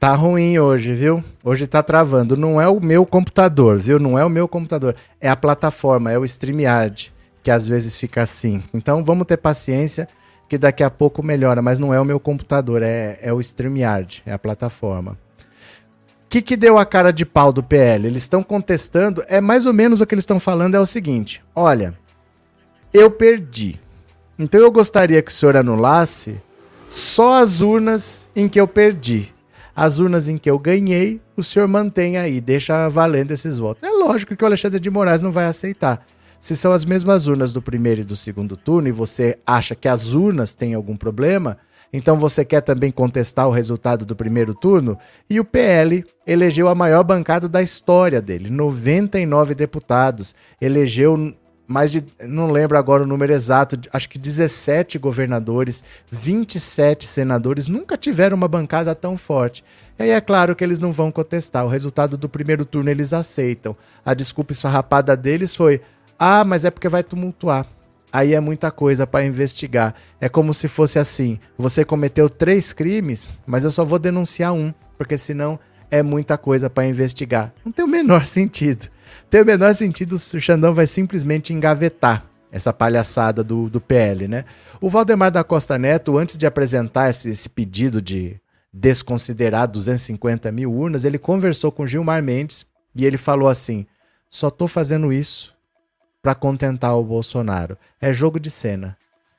Tá 0.00 0.14
ruim 0.14 0.58
hoje, 0.58 0.94
viu? 0.94 1.22
Hoje 1.44 1.66
tá 1.66 1.82
travando. 1.82 2.34
Não 2.34 2.58
é 2.58 2.66
o 2.66 2.80
meu 2.80 3.04
computador, 3.04 3.76
viu? 3.76 3.98
Não 3.98 4.18
é 4.18 4.24
o 4.24 4.30
meu 4.30 4.48
computador. 4.48 4.96
É 5.20 5.28
a 5.28 5.36
plataforma, 5.36 6.10
é 6.10 6.18
o 6.18 6.24
StreamYard, 6.24 7.12
que 7.42 7.50
às 7.50 7.68
vezes 7.68 7.98
fica 7.98 8.22
assim. 8.22 8.62
Então 8.72 9.04
vamos 9.04 9.26
ter 9.26 9.36
paciência, 9.36 10.08
que 10.48 10.56
daqui 10.56 10.82
a 10.82 10.88
pouco 10.88 11.22
melhora. 11.22 11.60
Mas 11.60 11.78
não 11.78 11.92
é 11.92 12.00
o 12.00 12.04
meu 12.06 12.18
computador, 12.18 12.82
é, 12.82 13.18
é 13.20 13.30
o 13.30 13.40
StreamYard, 13.40 14.22
é 14.24 14.32
a 14.32 14.38
plataforma. 14.38 15.12
O 15.12 16.30
que, 16.30 16.40
que 16.40 16.56
deu 16.56 16.78
a 16.78 16.86
cara 16.86 17.12
de 17.12 17.26
pau 17.26 17.52
do 17.52 17.62
PL? 17.62 18.06
Eles 18.06 18.22
estão 18.22 18.42
contestando, 18.42 19.22
é 19.28 19.38
mais 19.38 19.66
ou 19.66 19.74
menos 19.74 20.00
o 20.00 20.06
que 20.06 20.14
eles 20.14 20.22
estão 20.22 20.40
falando 20.40 20.76
é 20.76 20.80
o 20.80 20.86
seguinte: 20.86 21.44
olha, 21.54 21.92
eu 22.90 23.10
perdi. 23.10 23.78
Então 24.38 24.62
eu 24.62 24.72
gostaria 24.72 25.20
que 25.20 25.30
o 25.30 25.34
senhor 25.34 25.58
anulasse 25.58 26.40
só 26.88 27.42
as 27.42 27.60
urnas 27.60 28.26
em 28.34 28.48
que 28.48 28.58
eu 28.58 28.66
perdi 28.66 29.34
as 29.80 29.98
urnas 29.98 30.28
em 30.28 30.36
que 30.36 30.50
eu 30.50 30.58
ganhei, 30.58 31.22
o 31.34 31.42
senhor 31.42 31.66
mantém 31.66 32.18
aí, 32.18 32.38
deixa 32.38 32.86
valendo 32.90 33.30
esses 33.30 33.56
votos. 33.56 33.82
É 33.82 33.88
lógico 33.88 34.36
que 34.36 34.44
o 34.44 34.46
Alexandre 34.46 34.78
de 34.78 34.90
Moraes 34.90 35.22
não 35.22 35.32
vai 35.32 35.46
aceitar. 35.46 36.04
Se 36.38 36.54
são 36.54 36.70
as 36.70 36.84
mesmas 36.84 37.26
urnas 37.26 37.50
do 37.50 37.62
primeiro 37.62 38.02
e 38.02 38.04
do 38.04 38.14
segundo 38.14 38.58
turno 38.58 38.88
e 38.88 38.92
você 38.92 39.38
acha 39.46 39.74
que 39.74 39.88
as 39.88 40.12
urnas 40.12 40.52
têm 40.52 40.74
algum 40.74 40.98
problema, 40.98 41.56
então 41.90 42.18
você 42.18 42.44
quer 42.44 42.60
também 42.60 42.92
contestar 42.92 43.48
o 43.48 43.52
resultado 43.52 44.04
do 44.04 44.14
primeiro 44.14 44.52
turno? 44.52 44.98
E 45.30 45.40
o 45.40 45.46
PL 45.46 46.04
elegeu 46.26 46.68
a 46.68 46.74
maior 46.74 47.02
bancada 47.02 47.48
da 47.48 47.62
história 47.62 48.20
dele, 48.20 48.50
99 48.50 49.54
deputados. 49.54 50.34
Elegeu 50.60 51.34
mais 51.70 51.92
de, 51.92 52.02
não 52.26 52.50
lembro 52.50 52.76
agora 52.76 53.04
o 53.04 53.06
número 53.06 53.32
exato, 53.32 53.78
acho 53.92 54.08
que 54.08 54.18
17 54.18 54.98
governadores, 54.98 55.84
27 56.10 57.06
senadores, 57.06 57.68
nunca 57.68 57.96
tiveram 57.96 58.36
uma 58.36 58.48
bancada 58.48 58.92
tão 58.92 59.16
forte. 59.16 59.62
E 59.96 60.02
aí 60.02 60.10
é 60.10 60.20
claro 60.20 60.56
que 60.56 60.64
eles 60.64 60.80
não 60.80 60.90
vão 60.90 61.12
contestar. 61.12 61.64
O 61.64 61.68
resultado 61.68 62.16
do 62.16 62.28
primeiro 62.28 62.64
turno 62.64 62.90
eles 62.90 63.12
aceitam. 63.12 63.76
A 64.04 64.14
desculpa 64.14 64.50
esfarrapada 64.50 65.16
deles 65.16 65.54
foi: 65.54 65.80
ah, 66.18 66.44
mas 66.44 66.64
é 66.64 66.72
porque 66.72 66.88
vai 66.88 67.04
tumultuar. 67.04 67.64
aí 68.12 68.34
é 68.34 68.40
muita 68.40 68.72
coisa 68.72 69.06
para 69.06 69.24
investigar. 69.24 69.94
É 70.20 70.28
como 70.28 70.52
se 70.52 70.66
fosse 70.66 70.98
assim: 70.98 71.38
você 71.56 71.84
cometeu 71.84 72.28
três 72.28 72.72
crimes, 72.72 73.32
mas 73.46 73.62
eu 73.62 73.70
só 73.70 73.84
vou 73.84 74.00
denunciar 74.00 74.52
um, 74.52 74.74
porque 74.98 75.16
senão 75.16 75.56
é 75.88 76.02
muita 76.02 76.36
coisa 76.36 76.68
para 76.68 76.84
investigar. 76.84 77.52
Não 77.64 77.70
tem 77.70 77.84
o 77.84 77.88
menor 77.88 78.24
sentido. 78.26 78.88
Tem 79.30 79.40
o 79.40 79.46
menor 79.46 79.72
sentido 79.76 80.18
se 80.18 80.36
o 80.36 80.40
Xandão 80.40 80.74
vai 80.74 80.88
simplesmente 80.88 81.52
engavetar 81.52 82.26
essa 82.50 82.72
palhaçada 82.72 83.44
do, 83.44 83.70
do 83.70 83.80
PL, 83.80 84.26
né? 84.26 84.44
O 84.80 84.90
Valdemar 84.90 85.30
da 85.30 85.44
Costa 85.44 85.78
Neto, 85.78 86.18
antes 86.18 86.36
de 86.36 86.46
apresentar 86.46 87.10
esse, 87.10 87.30
esse 87.30 87.48
pedido 87.48 88.02
de 88.02 88.40
desconsiderar 88.72 89.68
250 89.68 90.50
mil 90.50 90.72
urnas, 90.72 91.04
ele 91.04 91.16
conversou 91.16 91.70
com 91.70 91.86
Gilmar 91.86 92.20
Mendes 92.20 92.66
e 92.92 93.06
ele 93.06 93.16
falou 93.16 93.48
assim: 93.48 93.86
só 94.28 94.50
tô 94.50 94.66
fazendo 94.66 95.12
isso 95.12 95.54
para 96.20 96.34
contentar 96.34 96.98
o 96.98 97.04
Bolsonaro. 97.04 97.78
É 98.00 98.12
jogo 98.12 98.40
de 98.40 98.50
cena. 98.50 98.96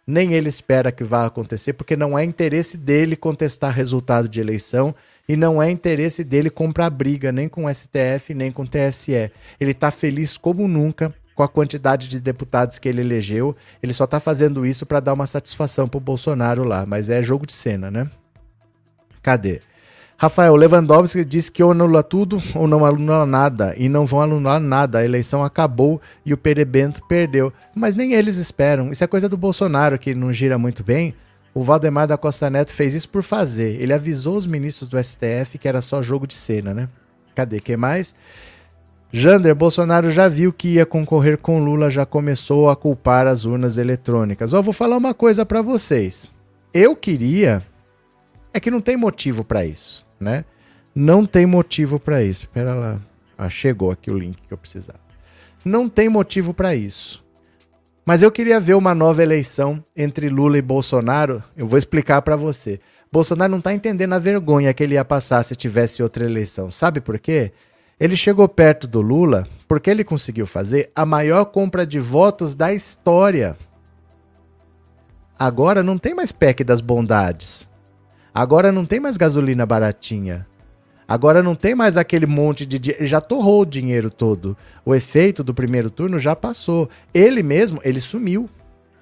Nem 0.07 0.33
ele 0.33 0.47
espera 0.47 0.91
que 0.91 1.03
vá 1.03 1.25
acontecer, 1.25 1.73
porque 1.73 1.97
não 1.97 2.17
é 2.17 2.23
interesse 2.23 2.77
dele 2.77 3.17
contestar 3.17 3.73
resultado 3.73 4.29
de 4.29 4.39
eleição 4.39 4.95
e 5.27 5.35
não 5.35 5.61
é 5.61 5.69
interesse 5.69 6.23
dele 6.23 6.49
comprar 6.49 6.89
briga 6.89 7.31
nem 7.31 7.47
com 7.47 7.65
o 7.65 7.73
STF 7.73 8.33
nem 8.33 8.51
com 8.51 8.63
o 8.63 8.67
TSE. 8.67 9.31
Ele 9.59 9.71
está 9.71 9.91
feliz 9.91 10.37
como 10.37 10.67
nunca 10.67 11.13
com 11.35 11.43
a 11.43 11.47
quantidade 11.47 12.07
de 12.07 12.19
deputados 12.19 12.77
que 12.77 12.87
ele 12.87 13.01
elegeu. 13.01 13.55
Ele 13.81 13.93
só 13.93 14.03
está 14.03 14.19
fazendo 14.19 14.65
isso 14.65 14.85
para 14.85 14.99
dar 14.99 15.13
uma 15.13 15.27
satisfação 15.27 15.87
pro 15.87 15.99
Bolsonaro 15.99 16.63
lá, 16.63 16.85
mas 16.85 17.09
é 17.09 17.23
jogo 17.23 17.45
de 17.45 17.53
cena, 17.53 17.89
né? 17.89 18.09
Cadê? 19.21 19.61
Rafael 20.21 20.55
Lewandowski 20.55 21.25
disse 21.25 21.51
que 21.51 21.63
ou 21.63 21.71
anula 21.71 22.03
tudo 22.03 22.39
ou 22.53 22.67
não 22.67 22.85
anula 22.85 23.25
nada. 23.25 23.73
E 23.75 23.89
não 23.89 24.05
vão 24.05 24.21
anular 24.21 24.59
nada. 24.59 24.99
A 24.99 25.03
eleição 25.03 25.43
acabou 25.43 25.99
e 26.23 26.31
o 26.31 26.37
Perebento 26.37 27.01
perdeu. 27.07 27.51
Mas 27.73 27.95
nem 27.95 28.13
eles 28.13 28.37
esperam. 28.37 28.91
Isso 28.91 29.03
é 29.03 29.07
coisa 29.07 29.27
do 29.27 29.35
Bolsonaro 29.35 29.97
que 29.97 30.13
não 30.13 30.31
gira 30.31 30.59
muito 30.59 30.83
bem. 30.83 31.15
O 31.53 31.63
Valdemar 31.63 32.07
da 32.07 32.17
Costa 32.17 32.49
Neto 32.49 32.73
fez 32.73 32.93
isso 32.93 33.09
por 33.09 33.23
fazer. 33.23 33.81
Ele 33.81 33.93
avisou 33.93 34.37
os 34.37 34.45
ministros 34.45 34.87
do 34.87 35.01
STF 35.01 35.57
que 35.59 35.67
era 35.67 35.81
só 35.81 36.01
jogo 36.01 36.25
de 36.25 36.33
cena, 36.33 36.73
né? 36.73 36.89
Cadê? 37.35 37.59
Quem 37.59 37.77
mais? 37.77 38.15
Jander, 39.11 39.53
Bolsonaro 39.53 40.09
já 40.09 40.29
viu 40.29 40.53
que 40.53 40.75
ia 40.75 40.85
concorrer 40.85 41.37
com 41.37 41.59
Lula, 41.63 41.89
já 41.89 42.05
começou 42.05 42.69
a 42.69 42.75
culpar 42.75 43.27
as 43.27 43.43
urnas 43.43 43.77
eletrônicas. 43.77 44.53
Ó, 44.53 44.61
vou 44.61 44.73
falar 44.73 44.95
uma 44.95 45.13
coisa 45.13 45.45
para 45.45 45.61
vocês. 45.61 46.31
Eu 46.73 46.95
queria. 46.95 47.61
É 48.53 48.59
que 48.59 48.71
não 48.71 48.79
tem 48.79 48.95
motivo 48.95 49.43
para 49.43 49.65
isso 49.65 50.05
né? 50.21 50.45
Não 50.93 51.25
tem 51.25 51.45
motivo 51.45 51.99
para 51.99 52.23
isso. 52.23 52.45
Espera 52.45 52.75
lá. 52.75 53.01
Ah, 53.37 53.49
chegou 53.49 53.89
aqui 53.91 54.11
o 54.11 54.17
link 54.17 54.37
que 54.47 54.53
eu 54.53 54.57
precisava. 54.57 54.99
Não 55.65 55.89
tem 55.89 56.07
motivo 56.07 56.53
para 56.53 56.75
isso. 56.75 57.23
Mas 58.05 58.23
eu 58.23 58.31
queria 58.31 58.59
ver 58.59 58.73
uma 58.73 58.95
nova 58.95 59.21
eleição 59.21 59.83
entre 59.95 60.27
Lula 60.27 60.57
e 60.57 60.61
Bolsonaro. 60.61 61.43
Eu 61.55 61.67
vou 61.67 61.77
explicar 61.77 62.21
para 62.21 62.35
você. 62.35 62.79
Bolsonaro 63.11 63.51
não 63.51 63.59
está 63.59 63.73
entendendo 63.73 64.13
a 64.13 64.19
vergonha 64.19 64.73
que 64.73 64.83
ele 64.83 64.95
ia 64.95 65.05
passar 65.05 65.43
se 65.43 65.55
tivesse 65.55 66.01
outra 66.01 66.25
eleição. 66.25 66.71
Sabe 66.71 66.99
por 66.99 67.19
quê? 67.19 67.51
Ele 67.99 68.15
chegou 68.15 68.47
perto 68.49 68.87
do 68.87 69.01
Lula 69.01 69.47
porque 69.67 69.89
ele 69.89 70.03
conseguiu 70.03 70.47
fazer 70.47 70.91
a 70.95 71.05
maior 71.05 71.45
compra 71.45 71.85
de 71.85 71.99
votos 71.99 72.55
da 72.55 72.73
história. 72.73 73.55
Agora 75.37 75.83
não 75.83 75.97
tem 75.97 76.15
mais 76.15 76.31
PEC 76.31 76.63
das 76.63 76.81
bondades. 76.81 77.69
Agora 78.33 78.71
não 78.71 78.85
tem 78.85 78.99
mais 78.99 79.17
gasolina 79.17 79.65
baratinha. 79.65 80.47
Agora 81.07 81.43
não 81.43 81.55
tem 81.55 81.75
mais 81.75 81.97
aquele 81.97 82.25
monte 82.25 82.65
de 82.65 82.79
dinheiro. 82.79 83.05
Já 83.05 83.19
torrou 83.19 83.61
o 83.61 83.65
dinheiro 83.65 84.09
todo. 84.09 84.55
O 84.85 84.95
efeito 84.95 85.43
do 85.43 85.53
primeiro 85.53 85.89
turno 85.89 86.17
já 86.17 86.35
passou. 86.35 86.89
Ele 87.13 87.43
mesmo, 87.43 87.79
ele 87.83 87.99
sumiu. 87.99 88.49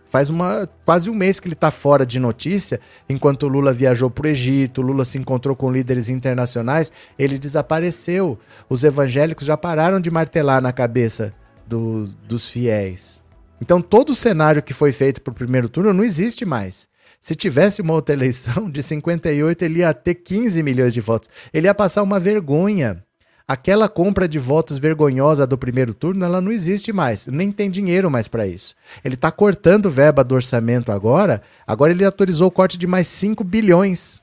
Faz 0.09 0.27
uma, 0.27 0.67
quase 0.85 1.07
um 1.07 1.13
mês 1.13 1.39
que 1.39 1.47
ele 1.47 1.53
está 1.53 1.69
fora 1.69 2.03
de 2.03 2.19
notícia, 2.19 2.79
enquanto 3.07 3.47
Lula 3.47 3.71
viajou 3.71 4.09
para 4.09 4.25
o 4.25 4.29
Egito, 4.29 4.81
Lula 4.81 5.05
se 5.05 5.19
encontrou 5.19 5.55
com 5.55 5.71
líderes 5.71 6.09
internacionais, 6.09 6.91
ele 7.17 7.37
desapareceu. 7.37 8.39
Os 8.67 8.83
evangélicos 8.83 9.45
já 9.45 9.55
pararam 9.55 10.01
de 10.01 10.09
martelar 10.09 10.63
na 10.63 10.73
cabeça 10.73 11.31
do, 11.67 12.07
dos 12.27 12.49
fiéis. 12.49 13.21
Então 13.61 13.81
todo 13.81 14.09
o 14.09 14.15
cenário 14.15 14.63
que 14.63 14.73
foi 14.73 14.91
feito 14.91 15.21
para 15.21 15.31
o 15.31 15.35
primeiro 15.35 15.69
turno 15.69 15.93
não 15.93 16.03
existe 16.03 16.43
mais. 16.43 16.89
Se 17.21 17.35
tivesse 17.35 17.81
uma 17.81 17.93
outra 17.93 18.15
eleição 18.15 18.69
de 18.69 18.81
58, 18.81 19.63
ele 19.63 19.79
ia 19.79 19.93
ter 19.93 20.15
15 20.15 20.63
milhões 20.63 20.93
de 20.93 21.01
votos. 21.01 21.29
Ele 21.53 21.67
ia 21.67 21.75
passar 21.75 22.01
uma 22.01 22.19
vergonha. 22.19 23.03
Aquela 23.47 23.89
compra 23.89 24.27
de 24.27 24.37
votos 24.37 24.77
vergonhosa 24.77 25.45
do 25.47 25.57
primeiro 25.57 25.93
turno, 25.93 26.23
ela 26.23 26.39
não 26.39 26.51
existe 26.51 26.93
mais. 26.93 27.25
Nem 27.25 27.51
tem 27.51 27.69
dinheiro 27.69 28.09
mais 28.09 28.27
para 28.27 28.45
isso. 28.45 28.75
Ele 29.03 29.15
está 29.15 29.31
cortando 29.31 29.89
verba 29.89 30.23
do 30.23 30.35
orçamento 30.35 30.91
agora. 30.91 31.41
Agora 31.65 31.91
ele 31.91 32.05
autorizou 32.05 32.47
o 32.47 32.51
corte 32.51 32.77
de 32.77 32.85
mais 32.85 33.07
5 33.07 33.43
bilhões. 33.43 34.21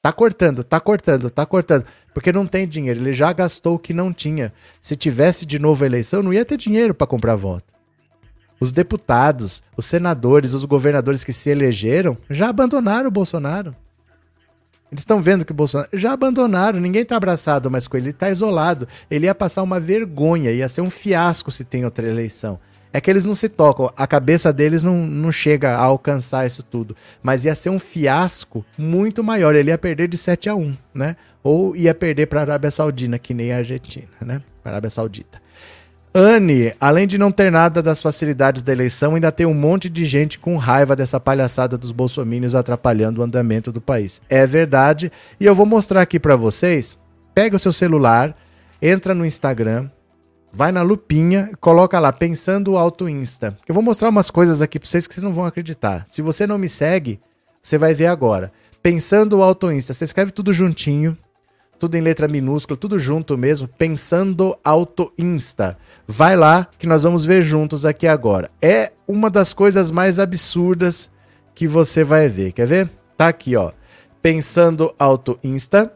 Tá 0.00 0.10
cortando, 0.10 0.64
tá 0.64 0.80
cortando, 0.80 1.30
tá 1.30 1.46
cortando. 1.46 1.84
Porque 2.14 2.32
não 2.32 2.46
tem 2.46 2.66
dinheiro. 2.66 2.98
Ele 2.98 3.12
já 3.12 3.32
gastou 3.32 3.76
o 3.76 3.78
que 3.78 3.92
não 3.92 4.12
tinha. 4.12 4.52
Se 4.80 4.96
tivesse 4.96 5.46
de 5.46 5.58
novo 5.58 5.84
a 5.84 5.86
eleição, 5.86 6.22
não 6.22 6.32
ia 6.32 6.44
ter 6.44 6.56
dinheiro 6.56 6.94
para 6.94 7.06
comprar 7.06 7.36
voto. 7.36 7.71
Os 8.62 8.70
deputados, 8.70 9.60
os 9.76 9.86
senadores, 9.86 10.54
os 10.54 10.64
governadores 10.64 11.24
que 11.24 11.32
se 11.32 11.50
elegeram 11.50 12.16
já 12.30 12.48
abandonaram 12.48 13.08
o 13.08 13.10
Bolsonaro. 13.10 13.74
Eles 14.88 15.00
estão 15.00 15.20
vendo 15.20 15.44
que 15.44 15.50
o 15.50 15.54
Bolsonaro. 15.54 15.90
Já 15.92 16.12
abandonaram, 16.12 16.78
ninguém 16.78 17.02
está 17.02 17.16
abraçado 17.16 17.68
mais 17.68 17.88
com 17.88 17.96
ele, 17.96 18.06
ele 18.06 18.10
está 18.12 18.30
isolado. 18.30 18.86
Ele 19.10 19.26
ia 19.26 19.34
passar 19.34 19.64
uma 19.64 19.80
vergonha, 19.80 20.52
ia 20.52 20.68
ser 20.68 20.80
um 20.80 20.90
fiasco 20.90 21.50
se 21.50 21.64
tem 21.64 21.84
outra 21.84 22.06
eleição. 22.06 22.56
É 22.92 23.00
que 23.00 23.10
eles 23.10 23.24
não 23.24 23.34
se 23.34 23.48
tocam, 23.48 23.92
a 23.96 24.06
cabeça 24.06 24.52
deles 24.52 24.84
não, 24.84 24.98
não 25.08 25.32
chega 25.32 25.70
a 25.70 25.82
alcançar 25.82 26.46
isso 26.46 26.62
tudo. 26.62 26.96
Mas 27.20 27.44
ia 27.44 27.56
ser 27.56 27.70
um 27.70 27.80
fiasco 27.80 28.64
muito 28.78 29.24
maior. 29.24 29.56
Ele 29.56 29.72
ia 29.72 29.78
perder 29.78 30.06
de 30.06 30.16
7 30.16 30.48
a 30.48 30.54
1, 30.54 30.76
né? 30.94 31.16
Ou 31.42 31.74
ia 31.74 31.96
perder 31.96 32.26
para 32.26 32.38
a 32.38 32.44
Arábia 32.44 32.70
Saudita, 32.70 33.18
que 33.18 33.34
nem 33.34 33.52
a 33.52 33.56
Argentina, 33.56 34.06
né? 34.20 34.40
Arábia 34.64 34.88
Saudita. 34.88 35.42
Anne, 36.14 36.74
além 36.78 37.06
de 37.06 37.16
não 37.16 37.32
ter 37.32 37.50
nada 37.50 37.82
das 37.82 38.02
facilidades 38.02 38.60
da 38.60 38.70
eleição, 38.70 39.14
ainda 39.14 39.32
tem 39.32 39.46
um 39.46 39.54
monte 39.54 39.88
de 39.88 40.04
gente 40.04 40.38
com 40.38 40.58
raiva 40.58 40.94
dessa 40.94 41.18
palhaçada 41.18 41.78
dos 41.78 41.90
bolsomínios 41.90 42.54
atrapalhando 42.54 43.20
o 43.20 43.24
andamento 43.24 43.72
do 43.72 43.80
país. 43.80 44.20
É 44.28 44.46
verdade, 44.46 45.10
e 45.40 45.46
eu 45.46 45.54
vou 45.54 45.64
mostrar 45.64 46.02
aqui 46.02 46.20
para 46.20 46.36
vocês. 46.36 46.98
Pega 47.34 47.56
o 47.56 47.58
seu 47.58 47.72
celular, 47.72 48.36
entra 48.80 49.14
no 49.14 49.24
Instagram, 49.24 49.88
vai 50.52 50.70
na 50.70 50.82
lupinha, 50.82 51.50
coloca 51.58 51.98
lá 51.98 52.12
pensando 52.12 52.76
alto 52.76 53.08
Insta. 53.08 53.56
Eu 53.66 53.74
vou 53.74 53.82
mostrar 53.82 54.10
umas 54.10 54.30
coisas 54.30 54.60
aqui 54.60 54.78
para 54.78 54.90
vocês 54.90 55.06
que 55.06 55.14
vocês 55.14 55.24
não 55.24 55.32
vão 55.32 55.46
acreditar. 55.46 56.04
Se 56.06 56.20
você 56.20 56.46
não 56.46 56.58
me 56.58 56.68
segue, 56.68 57.20
você 57.62 57.78
vai 57.78 57.94
ver 57.94 58.06
agora. 58.06 58.52
Pensando 58.82 59.42
alto 59.42 59.72
Insta, 59.72 59.94
você 59.94 60.04
escreve 60.04 60.30
tudo 60.30 60.52
juntinho, 60.52 61.16
tudo 61.82 61.96
em 61.96 62.00
letra 62.00 62.28
minúscula, 62.28 62.76
tudo 62.76 62.96
junto 62.96 63.36
mesmo, 63.36 63.66
pensando 63.66 64.56
auto 64.62 65.12
insta. 65.18 65.76
Vai 66.06 66.36
lá 66.36 66.68
que 66.78 66.86
nós 66.86 67.02
vamos 67.02 67.24
ver 67.24 67.42
juntos 67.42 67.84
aqui 67.84 68.06
agora. 68.06 68.48
É 68.62 68.92
uma 69.04 69.28
das 69.28 69.52
coisas 69.52 69.90
mais 69.90 70.20
absurdas 70.20 71.10
que 71.56 71.66
você 71.66 72.04
vai 72.04 72.28
ver. 72.28 72.52
Quer 72.52 72.68
ver? 72.68 72.90
Tá 73.16 73.26
aqui, 73.26 73.56
ó. 73.56 73.72
Pensando 74.22 74.94
auto 74.96 75.40
insta, 75.42 75.92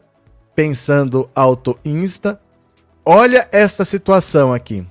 pensando 0.53 1.29
auto 1.33 1.79
insta. 1.85 2.37
Olha 3.05 3.47
esta 3.49 3.85
situação 3.85 4.51
aqui. 4.51 4.85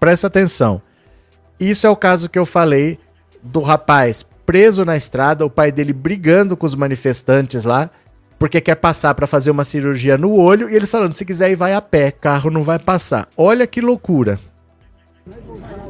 Presta 0.00 0.26
atenção. 0.26 0.82
Isso 1.60 1.86
é 1.86 1.90
o 1.90 1.94
caso 1.94 2.28
que 2.28 2.38
eu 2.38 2.44
falei 2.44 2.98
do 3.40 3.60
rapaz 3.60 4.26
preso 4.44 4.84
na 4.84 4.96
estrada, 4.96 5.46
o 5.46 5.50
pai 5.50 5.70
dele 5.70 5.92
brigando 5.92 6.56
com 6.56 6.66
os 6.66 6.74
manifestantes 6.74 7.62
lá 7.62 7.88
porque 8.42 8.60
quer 8.60 8.74
passar 8.74 9.14
para 9.14 9.24
fazer 9.24 9.52
uma 9.52 9.62
cirurgia 9.62 10.18
no 10.18 10.34
olho 10.34 10.68
e 10.68 10.74
eles 10.74 10.90
falando, 10.90 11.14
se 11.14 11.24
quiser 11.24 11.52
ir 11.52 11.54
vai 11.54 11.74
a 11.74 11.80
pé, 11.80 12.10
carro 12.10 12.50
não 12.50 12.64
vai 12.64 12.76
passar. 12.76 13.28
Olha 13.36 13.68
que 13.68 13.80
loucura. 13.80 14.40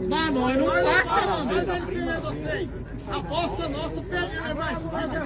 Mas 0.06 0.34
nós 0.34 0.58
não 0.58 0.66
passa, 0.66 1.26
não. 1.26 1.42
Nossa 3.70 4.02
é 4.12 4.54
mais 4.54 4.78
fácil. 4.78 5.20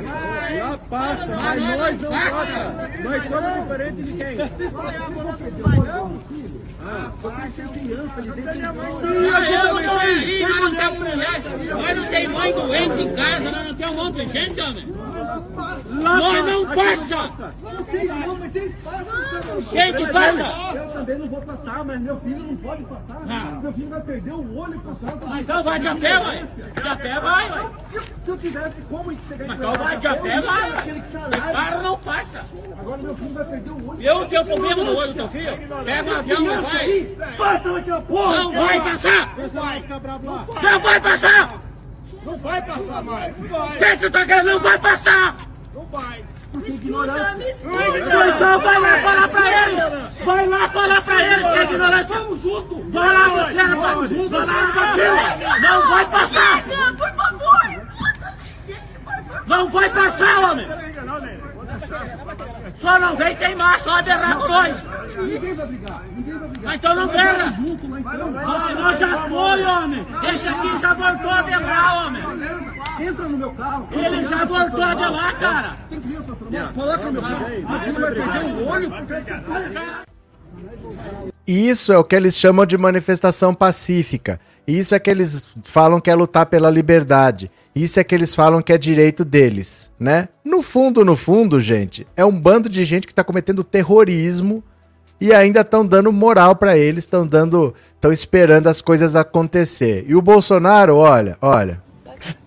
Lá 0.58 0.78
passa, 0.88 1.26
mas 1.26 1.78
nós 1.78 2.00
não 2.00 2.10
passa. 2.10 3.00
Nós 3.02 3.22
somos 3.24 3.54
diferentes 3.62 4.06
de 4.06 4.12
quem? 4.12 4.36
Ah, 6.88 7.10
porque 7.20 7.48
tem 7.48 7.68
criança 7.68 8.22
Nós 8.22 8.36
não 10.60 10.76
temos 10.76 10.98
mulher, 10.98 11.42
nós 11.70 11.96
não 11.96 12.06
temos 12.06 12.32
mãe 12.32 12.52
doente 12.52 13.02
em 13.02 13.14
casa, 13.16 13.50
nós 13.50 13.66
não 13.66 13.74
monte 13.94 14.27
de 14.27 14.33
gente, 14.33 14.61
homem. 14.61 14.87
Nós 14.87 16.44
não 16.44 16.66
passa! 16.66 17.55
Quem 19.70 19.92
que 19.94 20.07
passa? 20.12 20.77
Eu 20.77 20.90
também 20.92 21.18
não 21.18 21.29
vou 21.29 21.42
passar, 21.42 21.85
mas 21.85 22.01
meu 22.01 22.20
filho 22.20 22.38
não 22.38 22.57
pode 22.57 22.83
passar. 22.85 23.22
Ah. 23.29 23.59
Meu 23.62 23.72
filho 23.72 23.88
vai 23.88 24.01
perder 24.01 24.33
o 24.33 24.59
olho 24.59 24.81
passando. 24.81 25.27
Ah, 25.27 25.40
então 25.40 25.64
vai 25.64 25.79
de 25.79 25.88
a 25.88 25.94
pé, 25.96 26.18
vai. 26.20 26.49
De 26.57 26.88
a 26.88 26.96
pé, 26.96 27.20
vai. 27.20 27.49
vai. 27.49 27.70
Se, 27.90 28.31
eu 28.31 28.37
tivesse 28.38 28.81
como 28.83 29.18
chegar 29.29 29.55
Então 29.55 29.75
vai 29.75 29.96
de 29.96 30.07
a 30.07 30.16
pé, 30.16 30.40
vai. 30.40 30.70
O 30.70 31.53
cara 31.53 31.83
não 31.83 31.99
passa. 31.99 32.44
Agora 32.79 33.03
meu 33.03 33.16
filho 33.16 33.35
vai 33.35 33.44
perder 33.44 33.70
o 33.70 33.90
olho. 33.90 34.03
Eu 34.03 34.27
tenho 34.27 34.44
problema 34.44 34.85
no 34.85 34.96
olho 34.96 35.09
do 35.09 35.14
teu 35.14 35.29
filho? 35.29 35.85
Pega 35.85 36.11
o 36.11 36.16
avião 36.16 36.42
e 36.42 36.61
vai. 36.61 37.37
Passa 37.37 37.72
daqui 37.72 37.90
a 37.90 38.01
porra. 38.01 38.37
Não 38.37 38.53
vai 38.53 38.81
passar. 38.81 39.35
Não 40.62 40.81
vai 40.81 41.01
passar. 41.01 41.65
Não 42.26 42.36
vai 42.38 42.60
passar 42.60 43.02
mais. 43.04 43.38
Não 43.38 43.48
vai. 43.48 43.78
Quem 43.78 43.98
que 43.98 44.10
tá 44.10 44.26
querendo? 44.26 44.46
Não 44.46 44.58
vai 44.58 44.76
passar! 44.80 45.36
Não 45.72 45.86
vai. 45.86 46.24
Então 46.56 48.60
vai 48.60 48.80
lá 48.80 48.98
falar 48.98 49.28
pra 49.28 49.62
eles! 49.62 49.84
Vai 50.24 50.46
lá 50.46 50.68
falar 50.70 51.02
pra 51.02 51.22
eles, 51.22 51.46
que 51.46 51.58
é 51.58 51.64
ignorante! 51.64 52.08
Vamos 52.08 52.42
junto! 52.42 52.90
Vai 52.90 53.12
lá, 53.12 53.28
você, 53.28 53.62
rapaz! 53.62 54.10
Vai 54.10 54.46
lá, 54.46 54.52
rapaz! 54.52 54.96
Não 55.62 55.88
vai 55.88 56.04
passar! 56.06 56.64
Por 56.96 57.14
favor! 57.14 57.86
Não 59.46 59.70
vai 59.70 59.88
passar, 59.90 60.50
homem! 60.50 60.66
Só 62.76 62.98
não 62.98 63.16
vem 63.16 63.37
queimar, 63.37 63.81
só 63.81 64.00
derrapa 64.02 64.48
nós! 64.48 64.76
Ninguém 65.16 65.55
vai 65.55 65.66
brigar. 65.66 66.02
Ninguém 66.14 66.38
vai 66.38 66.48
brigar. 66.48 66.64
Mas 66.64 66.74
então 66.74 66.94
não 66.94 67.09
pega! 67.09 67.52
Junto 67.52 67.98
então. 67.98 68.31
Nós 68.31 68.98
já 68.98 69.18
foi, 69.29 69.62
homem! 69.64 70.07
Esse 70.35 70.48
aqui 70.48 70.79
já 70.79 70.94
voltou 70.94 71.31
a 71.31 71.42
de 71.42 71.57
lá, 71.57 72.07
homem! 72.07 72.22
Entra 73.00 73.29
no 73.29 73.38
meu 73.38 73.50
carro. 73.52 73.88
Ele 73.92 74.24
já 74.24 74.44
voltou 74.44 74.83
a 74.83 74.94
de 74.94 75.07
lá, 75.07 75.33
cara! 75.35 75.76
Tem 75.90 76.00
que. 76.00 76.16
Coloca 76.74 77.05
no 77.05 77.12
meu 77.12 77.22
carro. 77.22 77.44
Você 77.44 77.92
não 77.92 78.00
vai 78.00 78.12
perder 78.12 78.44
o 78.44 78.68
olho 78.68 78.90
porque 78.90 79.14
Isso 81.46 81.92
é 81.92 81.98
o 81.98 82.05
que 82.05 82.16
eles 82.16 82.37
chamam 82.37 82.66
de 82.66 82.79
manifestação 82.79 83.55
pacífica. 83.55 84.40
Isso 84.66 84.94
é 84.94 84.98
que 84.98 85.09
eles 85.11 85.46
falam 85.62 86.00
que 86.00 86.11
é 86.11 86.14
lutar 86.14 86.46
pela 86.46 86.68
liberdade. 86.70 87.50
Isso 87.74 88.00
é 88.00 88.05
que 88.05 88.14
eles 88.14 88.35
falam 88.35 88.61
que 88.61 88.72
é 88.72 88.79
direito 88.79 89.24
deles, 89.24 89.90
né? 89.98 90.29
No 90.44 90.62
fundo, 90.62 91.05
no 91.05 91.14
fundo, 91.14 91.61
gente, 91.61 92.07
é 92.16 92.24
um 92.24 92.33
bando 92.33 92.68
de 92.68 92.85
gente 92.85 93.07
que 93.07 93.14
tá 93.14 93.22
cometendo 93.22 93.62
terrorismo 93.62 94.64
e 95.20 95.33
ainda 95.33 95.61
estão 95.61 95.87
dando 95.87 96.12
moral 96.12 96.57
pra 96.57 96.76
eles, 96.76 97.05
estão 97.05 97.26
dando, 97.26 97.74
estão 97.94 98.12
esperando 98.12 98.66
as 98.66 98.81
coisas 98.81 99.14
acontecer. 99.14 100.05
E 100.09 100.16
o 100.16 100.22
Bolsonaro, 100.22 100.96
olha, 100.96 101.38
olha, 101.40 101.83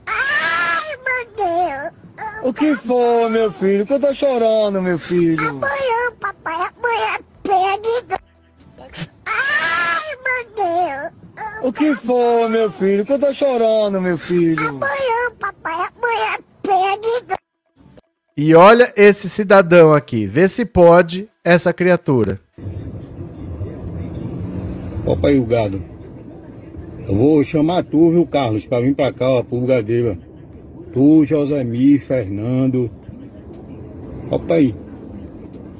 Ai, 0.06 0.98
meu 1.06 1.46
Deus! 1.46 1.94
O 2.44 2.54
que 2.54 2.76
foi, 2.76 3.30
meu 3.30 3.52
filho? 3.52 3.86
Que 3.86 3.94
eu 3.94 4.00
tô 4.00 4.14
chorando, 4.14 4.82
meu 4.82 4.98
filho. 4.98 5.50
Amanhã, 5.50 6.12
papai, 6.20 6.56
amanhã 6.56 7.20
pega. 7.44 8.19
O 11.62 11.74
que 11.74 11.94
foi, 11.96 12.48
meu 12.50 12.72
filho? 12.72 13.06
Que 13.06 13.14
eu 13.14 13.20
tô 13.20 13.34
chorando, 13.34 14.02
meu 14.02 14.18
filho. 14.18 14.68
Amanhã, 14.68 15.32
papai, 15.40 15.74
amanhã 15.74 16.38
pega. 16.64 17.36
e 18.38 18.56
olha 18.56 18.94
esse 18.96 19.30
cidadão 19.30 19.94
aqui, 19.94 20.26
vê 20.26 20.48
se 20.48 20.66
pode 20.66 21.28
essa 21.44 21.74
criatura. 21.74 22.40
Opa 25.06 25.28
aí 25.30 25.40
o 25.40 25.46
gado. 25.46 25.82
Eu 27.08 27.16
vou 27.16 27.44
chamar 27.44 27.84
tu, 27.84 28.12
viu, 28.12 28.26
Carlos, 28.28 28.66
pra 28.66 28.80
vir 28.80 28.96
pra 28.96 29.12
cá, 29.12 29.28
ó, 29.28 29.44
pro 29.44 29.60
Bugadeira. 29.60 30.18
Tu, 30.94 31.26
Josemir, 31.26 32.00
Fernando. 32.00 32.90
Opa 34.30 34.56
aí. 34.56 34.76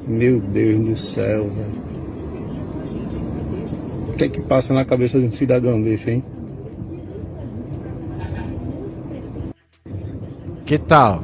Meu 0.08 0.40
Deus 0.40 0.90
do 0.90 0.98
céu, 0.98 1.48
velho. 1.48 1.89
Que 4.20 4.26
é 4.26 4.30
que 4.30 4.42
passa 4.42 4.74
na 4.74 4.84
cabeça 4.84 5.18
de 5.18 5.26
um 5.26 5.32
cidadão 5.32 5.82
desse, 5.82 6.12
hein? 6.12 6.26
Que 10.66 10.78
tal? 10.78 11.24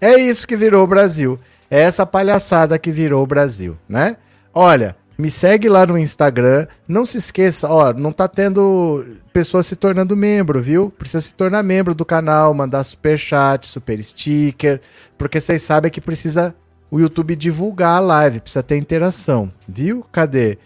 É 0.00 0.18
isso 0.18 0.46
que 0.46 0.56
virou 0.56 0.82
o 0.82 0.86
Brasil. 0.86 1.38
É 1.70 1.82
essa 1.82 2.06
palhaçada 2.06 2.78
que 2.78 2.90
virou 2.90 3.22
o 3.22 3.26
Brasil, 3.26 3.76
né? 3.86 4.16
Olha, 4.54 4.96
me 5.18 5.30
segue 5.30 5.68
lá 5.68 5.84
no 5.84 5.98
Instagram. 5.98 6.66
Não 6.88 7.04
se 7.04 7.18
esqueça, 7.18 7.68
ó, 7.68 7.92
não 7.92 8.10
tá 8.10 8.26
tendo 8.26 9.04
pessoas 9.30 9.66
se 9.66 9.76
tornando 9.76 10.16
membro, 10.16 10.62
viu? 10.62 10.90
Precisa 10.90 11.20
se 11.20 11.34
tornar 11.34 11.62
membro 11.62 11.94
do 11.94 12.06
canal, 12.06 12.54
mandar 12.54 12.84
super 12.84 13.18
chat, 13.18 13.66
super 13.66 14.02
sticker, 14.02 14.80
porque 15.18 15.42
vocês 15.42 15.60
sabem 15.60 15.90
que 15.90 16.00
precisa 16.00 16.54
o 16.90 16.98
YouTube 16.98 17.36
divulgar 17.36 17.98
a 17.98 18.00
live, 18.00 18.40
precisa 18.40 18.62
ter 18.62 18.78
interação, 18.78 19.52
viu? 19.68 20.06
Cadê? 20.10 20.56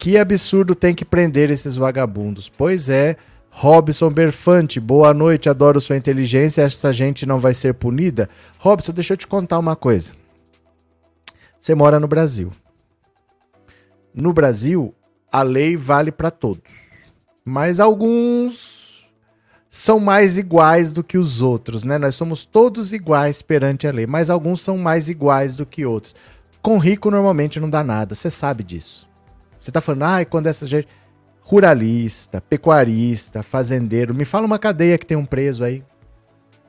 Que 0.00 0.16
absurdo 0.16 0.74
tem 0.74 0.94
que 0.94 1.04
prender 1.04 1.50
esses 1.50 1.76
vagabundos. 1.76 2.48
Pois 2.48 2.88
é, 2.88 3.18
Robson 3.50 4.08
Berfante, 4.08 4.80
boa 4.80 5.12
noite, 5.12 5.46
adoro 5.46 5.78
sua 5.78 5.98
inteligência, 5.98 6.62
essa 6.62 6.90
gente 6.90 7.26
não 7.26 7.38
vai 7.38 7.52
ser 7.52 7.74
punida? 7.74 8.26
Robson, 8.58 8.92
deixa 8.92 9.12
eu 9.12 9.18
te 9.18 9.26
contar 9.26 9.58
uma 9.58 9.76
coisa. 9.76 10.12
Você 11.60 11.74
mora 11.74 12.00
no 12.00 12.08
Brasil. 12.08 12.50
No 14.14 14.32
Brasil, 14.32 14.94
a 15.30 15.42
lei 15.42 15.76
vale 15.76 16.10
para 16.10 16.30
todos. 16.30 16.72
Mas 17.44 17.78
alguns 17.78 19.06
são 19.68 20.00
mais 20.00 20.38
iguais 20.38 20.92
do 20.92 21.04
que 21.04 21.18
os 21.18 21.42
outros, 21.42 21.84
né? 21.84 21.98
Nós 21.98 22.14
somos 22.14 22.46
todos 22.46 22.94
iguais 22.94 23.42
perante 23.42 23.86
a 23.86 23.92
lei, 23.92 24.06
mas 24.06 24.30
alguns 24.30 24.62
são 24.62 24.78
mais 24.78 25.10
iguais 25.10 25.54
do 25.54 25.66
que 25.66 25.84
outros. 25.84 26.16
Com 26.62 26.78
rico 26.78 27.10
normalmente 27.10 27.60
não 27.60 27.68
dá 27.68 27.84
nada, 27.84 28.14
você 28.14 28.30
sabe 28.30 28.64
disso. 28.64 29.09
Você 29.60 29.70
tá 29.70 29.80
falando, 29.80 30.02
ai, 30.02 30.24
quando 30.24 30.46
essa 30.46 30.66
gente 30.66 30.88
ruralista, 31.42 32.40
pecuarista, 32.40 33.42
fazendeiro, 33.42 34.14
me 34.14 34.24
fala 34.24 34.46
uma 34.46 34.58
cadeia 34.58 34.96
que 34.96 35.04
tem 35.04 35.16
um 35.16 35.26
preso 35.26 35.64
aí. 35.64 35.82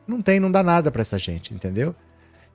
Não 0.08 0.22
tem, 0.22 0.40
não 0.40 0.52
dá 0.52 0.64
nada 0.64 0.92
pra 0.92 1.04
essa 1.04 1.18
gente, 1.18 1.54
entendeu? 1.54 1.96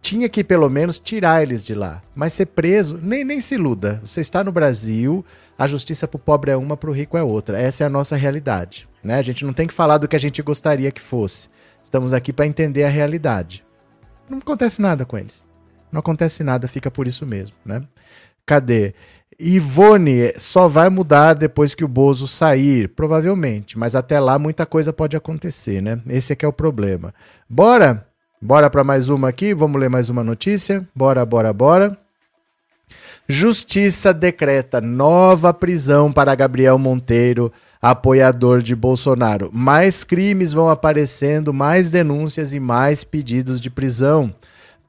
Tinha 0.03 0.29
que 0.29 0.45
pelo 0.45 0.69
menos 0.69 0.99
tirar 0.99 1.43
eles 1.43 1.65
de 1.65 1.75
lá. 1.75 2.03
Mas 2.15 2.33
ser 2.33 2.47
preso, 2.47 2.99
nem, 3.03 3.25
nem 3.25 3.41
se 3.41 3.55
iluda. 3.55 4.01
Você 4.05 4.21
está 4.21 4.43
no 4.43 4.53
Brasil, 4.53 5.25
a 5.59 5.67
justiça 5.67 6.07
pro 6.07 6.19
pobre 6.19 6.51
é 6.51 6.57
uma, 6.57 6.77
pro 6.77 6.93
rico 6.93 7.17
é 7.17 7.23
outra. 7.23 7.59
Essa 7.59 7.85
é 7.85 7.87
a 7.87 7.91
nossa 7.91 8.17
realidade. 8.17 8.89
Né? 9.03 9.15
A 9.15 9.23
gente 9.23 9.45
não 9.45 9.53
tem 9.53 9.67
que 9.67 9.75
falar 9.75 9.99
do 9.99 10.09
que 10.09 10.17
a 10.17 10.21
gente 10.21 10.43
gostaria 10.43 10.91
que 10.91 11.01
fosse. 11.01 11.49
Estamos 11.83 12.13
aqui 12.13 12.33
para 12.33 12.47
entender 12.47 12.85
a 12.85 12.89
realidade. 12.89 13.65
Não 14.29 14.39
acontece 14.39 14.83
nada 14.83 15.05
com 15.05 15.17
eles. 15.17 15.47
Não 15.93 16.01
acontece 16.01 16.43
nada, 16.43 16.67
fica 16.67 16.91
por 16.91 17.07
isso 17.07 17.25
mesmo, 17.25 17.57
né? 17.65 17.83
Cadê? 18.45 18.95
Ivone 19.39 20.33
só 20.39 20.67
vai 20.67 20.89
mudar 20.89 21.35
depois 21.35 21.75
que 21.75 21.85
o 21.85 21.89
Bozo 21.89 22.27
sair, 22.27 22.89
provavelmente, 22.89 23.79
mas 23.79 23.95
até 23.95 24.19
lá 24.19 24.39
muita 24.39 24.65
coisa 24.65 24.93
pode 24.93 25.17
acontecer, 25.17 25.83
né? 25.83 26.01
Esse 26.09 26.33
é 26.33 26.37
que 26.37 26.45
é 26.45 26.49
o 26.49 26.53
problema. 26.53 27.15
Bora? 27.49 28.07
Bora 28.41 28.71
para 28.71 28.85
mais 28.85 29.09
uma 29.09 29.29
aqui, 29.29 29.53
vamos 29.55 29.81
ler 29.81 29.91
mais 29.91 30.09
uma 30.09 30.25
notícia. 30.25 30.87
Bora, 30.95 31.25
bora, 31.25 31.53
bora. 31.53 31.99
Justiça 33.29 34.15
decreta 34.15 34.81
nova 34.81 35.53
prisão 35.53 36.13
para 36.13 36.35
Gabriel 36.35 36.79
Monteiro, 36.79 37.53
apoiador 37.83 38.63
de 38.63 38.75
Bolsonaro. 38.75 39.51
Mais 39.53 40.05
crimes 40.05 40.53
vão 40.53 40.69
aparecendo, 40.69 41.53
mais 41.53 41.91
denúncias 41.91 42.55
e 42.55 42.61
mais 42.61 43.05
pedidos 43.05 43.61
de 43.61 43.69
prisão. 43.69 44.33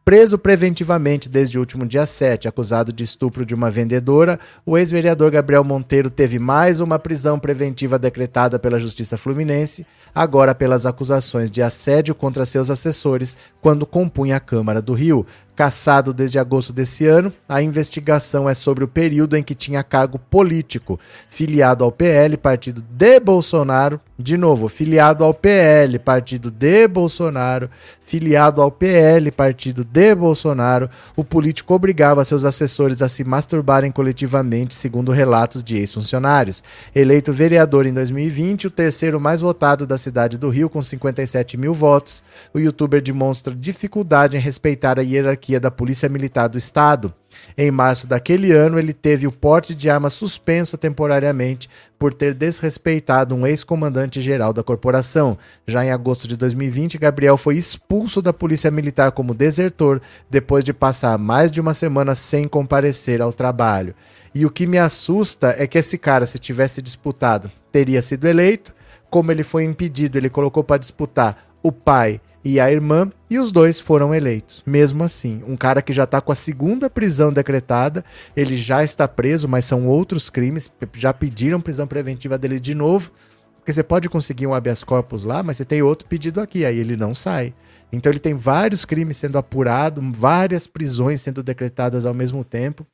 Preso 0.08 0.38
preventivamente 0.38 1.28
desde 1.28 1.58
o 1.58 1.60
último 1.60 1.86
dia 1.86 2.06
7, 2.06 2.48
acusado 2.48 2.94
de 2.94 3.04
estupro 3.04 3.46
de 3.46 3.54
uma 3.54 3.70
vendedora, 3.70 4.40
o 4.66 4.78
ex-vereador 4.78 5.30
Gabriel 5.30 5.66
Monteiro 5.66 6.10
teve 6.10 6.40
mais 6.40 6.80
uma 6.80 6.98
prisão 6.98 7.38
preventiva 7.38 8.00
decretada 8.00 8.58
pela 8.58 8.80
Justiça 8.80 9.18
Fluminense, 9.18 9.86
agora 10.16 10.56
pelas 10.56 10.86
acusações 10.86 11.52
de 11.52 11.62
assédio 11.62 12.16
contra 12.16 12.46
seus 12.46 12.70
assessores 12.70 13.36
quando 13.60 13.86
compunha 13.86 14.38
a 14.38 14.40
Câmara 14.40 14.82
do 14.82 14.94
Rio. 14.94 15.26
Caçado 15.58 16.14
desde 16.14 16.40
agosto 16.40 16.72
desse 16.72 17.06
ano, 17.06 17.34
a 17.50 17.62
investigação 17.62 18.48
é 18.48 18.54
sobre 18.54 18.86
o 18.86 18.88
período 18.88 19.36
em 19.36 19.44
que 19.44 19.54
tinha 19.54 19.84
cargo 19.84 20.18
político, 20.18 20.98
filiado 21.28 21.84
ao 21.84 21.92
PL, 21.92 22.38
partido 22.38 22.82
de 22.82 23.20
Bolsonaro, 23.20 24.00
de 24.20 24.36
novo, 24.36 24.68
filiado 24.68 25.24
ao 25.24 25.32
PL, 25.32 26.00
partido 26.00 26.50
de 26.50 26.88
Bolsonaro, 26.88 27.70
filiado 28.02 28.64
ao 28.64 28.72
PL, 28.72 29.30
partido 29.32 29.84
de 29.84 30.16
Bolsonaro, 30.16 30.90
o 31.16 31.24
político 31.24 31.74
obrigava 31.76 32.26
seus 32.26 32.44
assessores 32.44 33.04
a 33.04 33.08
se 33.08 33.24
masturbarem 33.24 33.92
coletivamente, 33.92 34.74
segundo 34.74 35.12
relatos 35.12 35.64
de 35.64 35.78
ex-funcionários. 35.78 36.64
Eleito 36.96 37.32
vereador 37.32 37.86
em 37.86 37.94
2020, 37.94 38.68
o 38.68 38.72
terceiro 38.72 39.20
mais 39.20 39.42
votado 39.42 39.86
da 39.86 40.00
cidade 40.00 40.38
do 40.38 40.50
Rio, 40.50 40.68
com 40.68 40.82
57 40.82 41.56
mil 41.56 41.74
votos, 41.74 42.24
o 42.52 42.60
youtuber 42.60 43.04
demonstra 43.04 43.54
dificuldade 43.54 44.36
em 44.36 44.40
respeitar 44.40 44.98
a 44.98 45.04
hierarquia 45.04 45.60
da 45.60 45.70
Polícia 45.70 46.10
Militar 46.10 46.48
do 46.48 46.58
Estado. 46.58 47.14
Em 47.58 47.72
março 47.72 48.08
daquele 48.08 48.52
ano, 48.52 48.78
ele 48.78 48.94
teve 48.94 49.26
o 49.28 49.32
porte 49.32 49.74
de 49.74 49.90
arma 49.90 50.10
suspenso 50.10 50.78
temporariamente 50.78 51.70
por 51.98 52.14
ter 52.14 52.34
desrespeitado 52.34 53.34
um 53.34 53.48
ex-comandante 53.48 54.22
geral 54.22 54.54
da 54.54 54.64
corporação. 54.64 55.38
Já 55.66 55.84
em 55.84 55.92
agosto 55.92 56.28
de 56.28 56.38
2020, 56.38 56.98
Gabriel 56.98 57.38
foi 57.38 57.58
expulso 57.58 58.22
da 58.22 58.32
Polícia 58.32 58.70
Militar 58.70 59.12
como 59.12 59.34
desertor 59.34 60.02
depois 60.30 60.64
de 60.64 60.74
passar 60.74 61.18
mais 61.18 61.52
de 61.52 61.60
uma 61.60 61.74
semana 61.74 62.14
sem 62.16 62.48
comparecer 62.48 63.22
ao 63.22 63.34
trabalho. 63.34 63.96
E 64.34 64.46
o 64.46 64.52
que 64.52 64.68
me 64.68 64.78
assusta 64.78 65.56
é 65.58 65.66
que 65.66 65.80
esse 65.80 65.98
cara, 65.98 66.28
se 66.28 66.38
tivesse 66.38 66.82
disputado, 66.82 67.52
teria 67.72 68.02
sido 68.02 68.28
eleito. 68.28 68.76
Como 69.10 69.32
ele 69.32 69.42
foi 69.42 69.64
impedido, 69.64 70.18
ele 70.18 70.30
colocou 70.30 70.64
para 70.64 70.78
disputar 70.78 71.48
o 71.64 71.72
pai 71.72 72.22
e 72.48 72.62
a 72.62 72.72
irmã, 72.72 73.12
e 73.30 73.38
os 73.38 73.52
dois 73.52 73.78
foram 73.78 74.16
eleitos. 74.16 74.64
Mesmo 74.66 75.04
assim, 75.04 75.44
um 75.46 75.58
cara 75.58 75.82
que 75.82 75.92
já 75.92 76.06
está 76.06 76.22
com 76.22 76.32
a 76.32 76.36
segunda 76.36 76.90
prisão 76.90 77.34
decretada, 77.34 78.06
ele 78.38 78.56
já 78.56 78.86
está 78.86 79.06
preso, 79.06 79.50
mas 79.50 79.66
são 79.66 79.86
outros 79.86 80.30
crimes, 80.30 80.72
já 80.96 81.14
pediram 81.14 81.60
prisão 81.60 81.86
preventiva 81.86 82.38
dele 82.38 82.58
de 82.58 82.74
novo. 82.74 83.12
Porque 83.58 83.74
você 83.74 83.84
pode 83.84 84.08
conseguir 84.08 84.48
um 84.48 84.54
habeas 84.54 84.82
corpus 84.82 85.26
lá, 85.26 85.44
mas 85.44 85.58
você 85.58 85.66
tem 85.66 85.82
outro 85.82 86.08
pedido 86.08 86.40
aqui, 86.40 86.64
aí 86.64 86.78
ele 86.78 86.96
não 86.96 87.14
sai. 87.14 87.54
Então 87.92 88.10
ele 88.10 88.20
tem 88.20 88.34
vários 88.34 88.86
crimes 88.86 89.18
sendo 89.18 89.38
apurados, 89.38 90.02
várias 90.18 90.68
prisões 90.68 91.20
sendo 91.22 91.44
decretadas 91.44 92.06
ao 92.06 92.14
mesmo 92.14 92.46
tempo. 92.46 92.88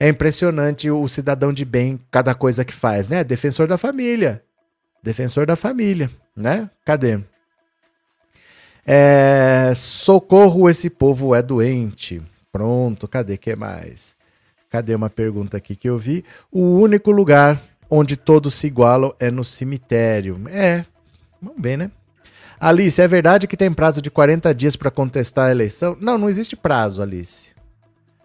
É 0.00 0.08
impressionante 0.08 0.90
o 0.90 1.06
cidadão 1.06 1.52
de 1.52 1.64
bem, 1.64 2.00
cada 2.10 2.34
coisa 2.34 2.64
que 2.64 2.74
faz, 2.74 3.08
né? 3.08 3.22
Defensor 3.22 3.68
da 3.68 3.78
família. 3.78 4.42
Defensor 5.00 5.46
da 5.46 5.54
família, 5.54 6.10
né? 6.36 6.68
Cadê? 6.84 7.20
É, 8.86 9.72
socorro, 9.74 10.70
esse 10.70 10.88
povo 10.88 11.34
é 11.34 11.42
doente. 11.42 12.22
Pronto, 12.52 13.08
cadê 13.08 13.36
que 13.36 13.56
mais? 13.56 14.14
Cadê 14.70 14.94
uma 14.94 15.10
pergunta 15.10 15.56
aqui 15.56 15.74
que 15.74 15.88
eu 15.88 15.98
vi? 15.98 16.24
O 16.52 16.78
único 16.78 17.10
lugar 17.10 17.60
onde 17.90 18.16
todos 18.16 18.54
se 18.54 18.68
igualam 18.68 19.12
é 19.18 19.30
no 19.30 19.42
cemitério. 19.42 20.40
É, 20.48 20.84
vamos 21.42 21.60
ver, 21.60 21.76
né? 21.76 21.90
Alice, 22.58 23.00
é 23.02 23.08
verdade 23.08 23.46
que 23.46 23.56
tem 23.56 23.72
prazo 23.72 24.00
de 24.00 24.10
40 24.10 24.54
dias 24.54 24.76
para 24.76 24.90
contestar 24.90 25.48
a 25.48 25.50
eleição? 25.50 25.96
Não, 26.00 26.16
não 26.16 26.28
existe 26.28 26.56
prazo, 26.56 27.02
Alice. 27.02 27.50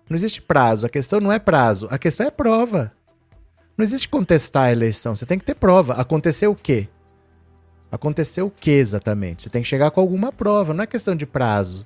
Não 0.10 0.16
existe 0.16 0.42
prazo. 0.42 0.86
A 0.86 0.90
questão 0.90 1.20
não 1.20 1.32
é 1.32 1.40
prazo, 1.40 1.88
a 1.90 1.98
questão 1.98 2.28
é 2.28 2.32
prova. 2.32 2.92
Não 3.78 3.84
existe 3.84 4.08
contestar 4.08 4.66
a 4.66 4.72
eleição. 4.72 5.16
Você 5.16 5.26
tem 5.26 5.40
que 5.40 5.46
ter 5.46 5.56
prova. 5.56 5.94
Aconteceu 5.94 6.52
o 6.52 6.56
quê? 6.56 6.88
Aconteceu 7.92 8.48
o 8.48 8.52
que 8.52 8.72
exatamente? 8.72 9.44
Você 9.44 9.50
tem 9.50 9.62
que 9.62 9.68
chegar 9.68 9.92
com 9.92 10.00
alguma 10.00 10.32
prova, 10.32 10.74
não 10.74 10.84
é 10.84 10.88
questão 10.88 11.16
de 11.16 11.26
prazo. 11.26 11.86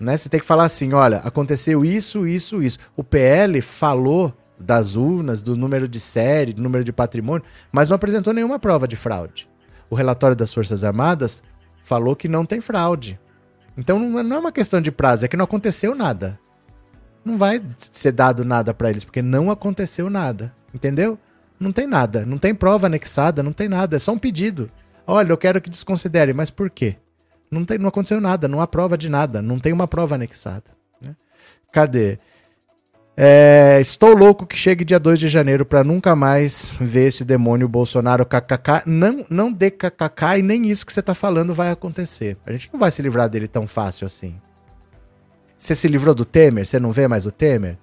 Né? 0.00 0.16
Você 0.16 0.28
tem 0.28 0.40
que 0.40 0.46
falar 0.46 0.64
assim: 0.64 0.92
olha, 0.92 1.18
aconteceu 1.18 1.84
isso, 1.84 2.26
isso, 2.26 2.62
isso. 2.62 2.78
O 2.96 3.04
PL 3.04 3.60
falou 3.60 4.32
das 4.58 4.96
urnas, 4.96 5.42
do 5.42 5.56
número 5.56 5.86
de 5.86 6.00
série, 6.00 6.52
do 6.52 6.62
número 6.62 6.82
de 6.82 6.92
patrimônio, 6.92 7.44
mas 7.70 7.88
não 7.88 7.96
apresentou 7.96 8.32
nenhuma 8.32 8.58
prova 8.58 8.88
de 8.88 8.96
fraude. 8.96 9.48
O 9.90 9.94
relatório 9.94 10.36
das 10.36 10.52
Forças 10.52 10.82
Armadas 10.82 11.42
falou 11.84 12.16
que 12.16 12.28
não 12.28 12.44
tem 12.44 12.60
fraude. 12.60 13.18
Então 13.76 13.98
não 13.98 14.36
é 14.36 14.38
uma 14.38 14.52
questão 14.52 14.80
de 14.80 14.90
prazo, 14.90 15.24
é 15.24 15.28
que 15.28 15.36
não 15.36 15.44
aconteceu 15.44 15.94
nada. 15.94 16.38
Não 17.24 17.36
vai 17.36 17.62
ser 17.78 18.12
dado 18.12 18.44
nada 18.44 18.74
para 18.74 18.90
eles, 18.90 19.04
porque 19.04 19.22
não 19.22 19.50
aconteceu 19.50 20.10
nada. 20.10 20.52
Entendeu? 20.74 21.18
Não 21.58 21.72
tem 21.72 21.86
nada, 21.86 22.24
não 22.24 22.38
tem 22.38 22.54
prova 22.54 22.86
anexada, 22.86 23.42
não 23.42 23.52
tem 23.52 23.68
nada, 23.68 23.96
é 23.96 23.98
só 23.98 24.12
um 24.12 24.18
pedido. 24.18 24.70
Olha, 25.10 25.32
eu 25.32 25.38
quero 25.38 25.58
que 25.58 25.70
desconsidere, 25.70 26.34
mas 26.34 26.50
por 26.50 26.68
quê? 26.68 26.96
Não, 27.50 27.64
tem, 27.64 27.78
não 27.78 27.88
aconteceu 27.88 28.20
nada, 28.20 28.46
não 28.46 28.60
há 28.60 28.66
prova 28.66 28.98
de 28.98 29.08
nada, 29.08 29.40
não 29.40 29.58
tem 29.58 29.72
uma 29.72 29.88
prova 29.88 30.16
anexada. 30.16 30.64
Né? 31.00 31.16
Cadê? 31.72 32.18
É, 33.16 33.78
estou 33.80 34.14
louco 34.14 34.46
que 34.46 34.54
chegue 34.54 34.84
dia 34.84 35.00
2 35.00 35.18
de 35.18 35.28
janeiro 35.28 35.64
para 35.64 35.82
nunca 35.82 36.14
mais 36.14 36.74
ver 36.78 37.08
esse 37.08 37.24
demônio 37.24 37.66
Bolsonaro 37.66 38.26
kkk. 38.26 38.82
Não, 38.84 39.24
não 39.30 39.50
dê 39.50 39.70
kkk 39.70 40.38
e 40.38 40.42
nem 40.42 40.68
isso 40.68 40.84
que 40.84 40.92
você 40.92 41.00
está 41.00 41.14
falando 41.14 41.54
vai 41.54 41.70
acontecer. 41.70 42.36
A 42.44 42.52
gente 42.52 42.68
não 42.70 42.78
vai 42.78 42.90
se 42.90 43.00
livrar 43.00 43.30
dele 43.30 43.48
tão 43.48 43.66
fácil 43.66 44.06
assim. 44.06 44.38
Você 45.56 45.74
se 45.74 45.88
livrou 45.88 46.14
do 46.14 46.26
Temer? 46.26 46.66
Você 46.66 46.78
não 46.78 46.92
vê 46.92 47.08
mais 47.08 47.24
o 47.24 47.32
Temer? 47.32 47.78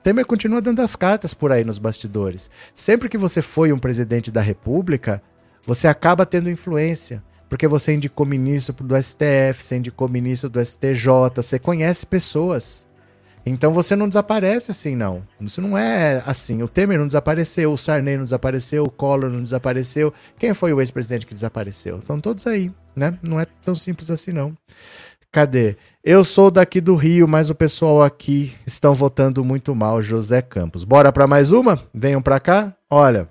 Temer 0.00 0.24
continua 0.24 0.62
dando 0.62 0.80
as 0.80 0.94
cartas 0.94 1.34
por 1.34 1.50
aí 1.50 1.64
nos 1.64 1.76
bastidores. 1.76 2.48
Sempre 2.72 3.08
que 3.08 3.18
você 3.18 3.42
foi 3.42 3.72
um 3.72 3.78
presidente 3.80 4.30
da 4.30 4.40
República, 4.40 5.20
você 5.68 5.86
acaba 5.86 6.24
tendo 6.24 6.48
influência. 6.48 7.22
Porque 7.46 7.68
você 7.68 7.94
indicou 7.94 8.24
ministro 8.24 8.74
do 8.84 8.94
STF, 9.02 9.62
você 9.62 9.76
indicou 9.76 10.08
ministro 10.08 10.48
do 10.48 10.64
STJ, 10.64 11.06
você 11.36 11.58
conhece 11.58 12.06
pessoas. 12.06 12.86
Então 13.44 13.72
você 13.72 13.94
não 13.94 14.08
desaparece 14.08 14.70
assim, 14.70 14.96
não. 14.96 15.22
Isso 15.40 15.60
não 15.60 15.76
é 15.76 16.22
assim. 16.26 16.62
O 16.62 16.68
Temer 16.68 16.98
não 16.98 17.06
desapareceu, 17.06 17.72
o 17.72 17.76
Sarney 17.76 18.16
não 18.16 18.24
desapareceu, 18.24 18.84
o 18.84 18.90
Collor 18.90 19.30
não 19.30 19.42
desapareceu. 19.42 20.12
Quem 20.38 20.52
foi 20.52 20.72
o 20.72 20.80
ex-presidente 20.80 21.26
que 21.26 21.34
desapareceu? 21.34 21.98
Estão 21.98 22.20
todos 22.20 22.46
aí, 22.46 22.70
né? 22.96 23.18
Não 23.22 23.40
é 23.40 23.46
tão 23.64 23.74
simples 23.74 24.10
assim, 24.10 24.32
não. 24.32 24.54
Cadê? 25.30 25.76
Eu 26.02 26.24
sou 26.24 26.50
daqui 26.50 26.80
do 26.80 26.94
Rio, 26.94 27.28
mas 27.28 27.50
o 27.50 27.54
pessoal 27.54 28.02
aqui 28.02 28.54
estão 28.66 28.94
votando 28.94 29.44
muito 29.44 29.74
mal, 29.74 30.00
José 30.00 30.40
Campos. 30.40 30.84
Bora 30.84 31.12
para 31.12 31.26
mais 31.26 31.52
uma? 31.52 31.82
Venham 31.94 32.22
para 32.22 32.40
cá. 32.40 32.74
Olha, 32.90 33.28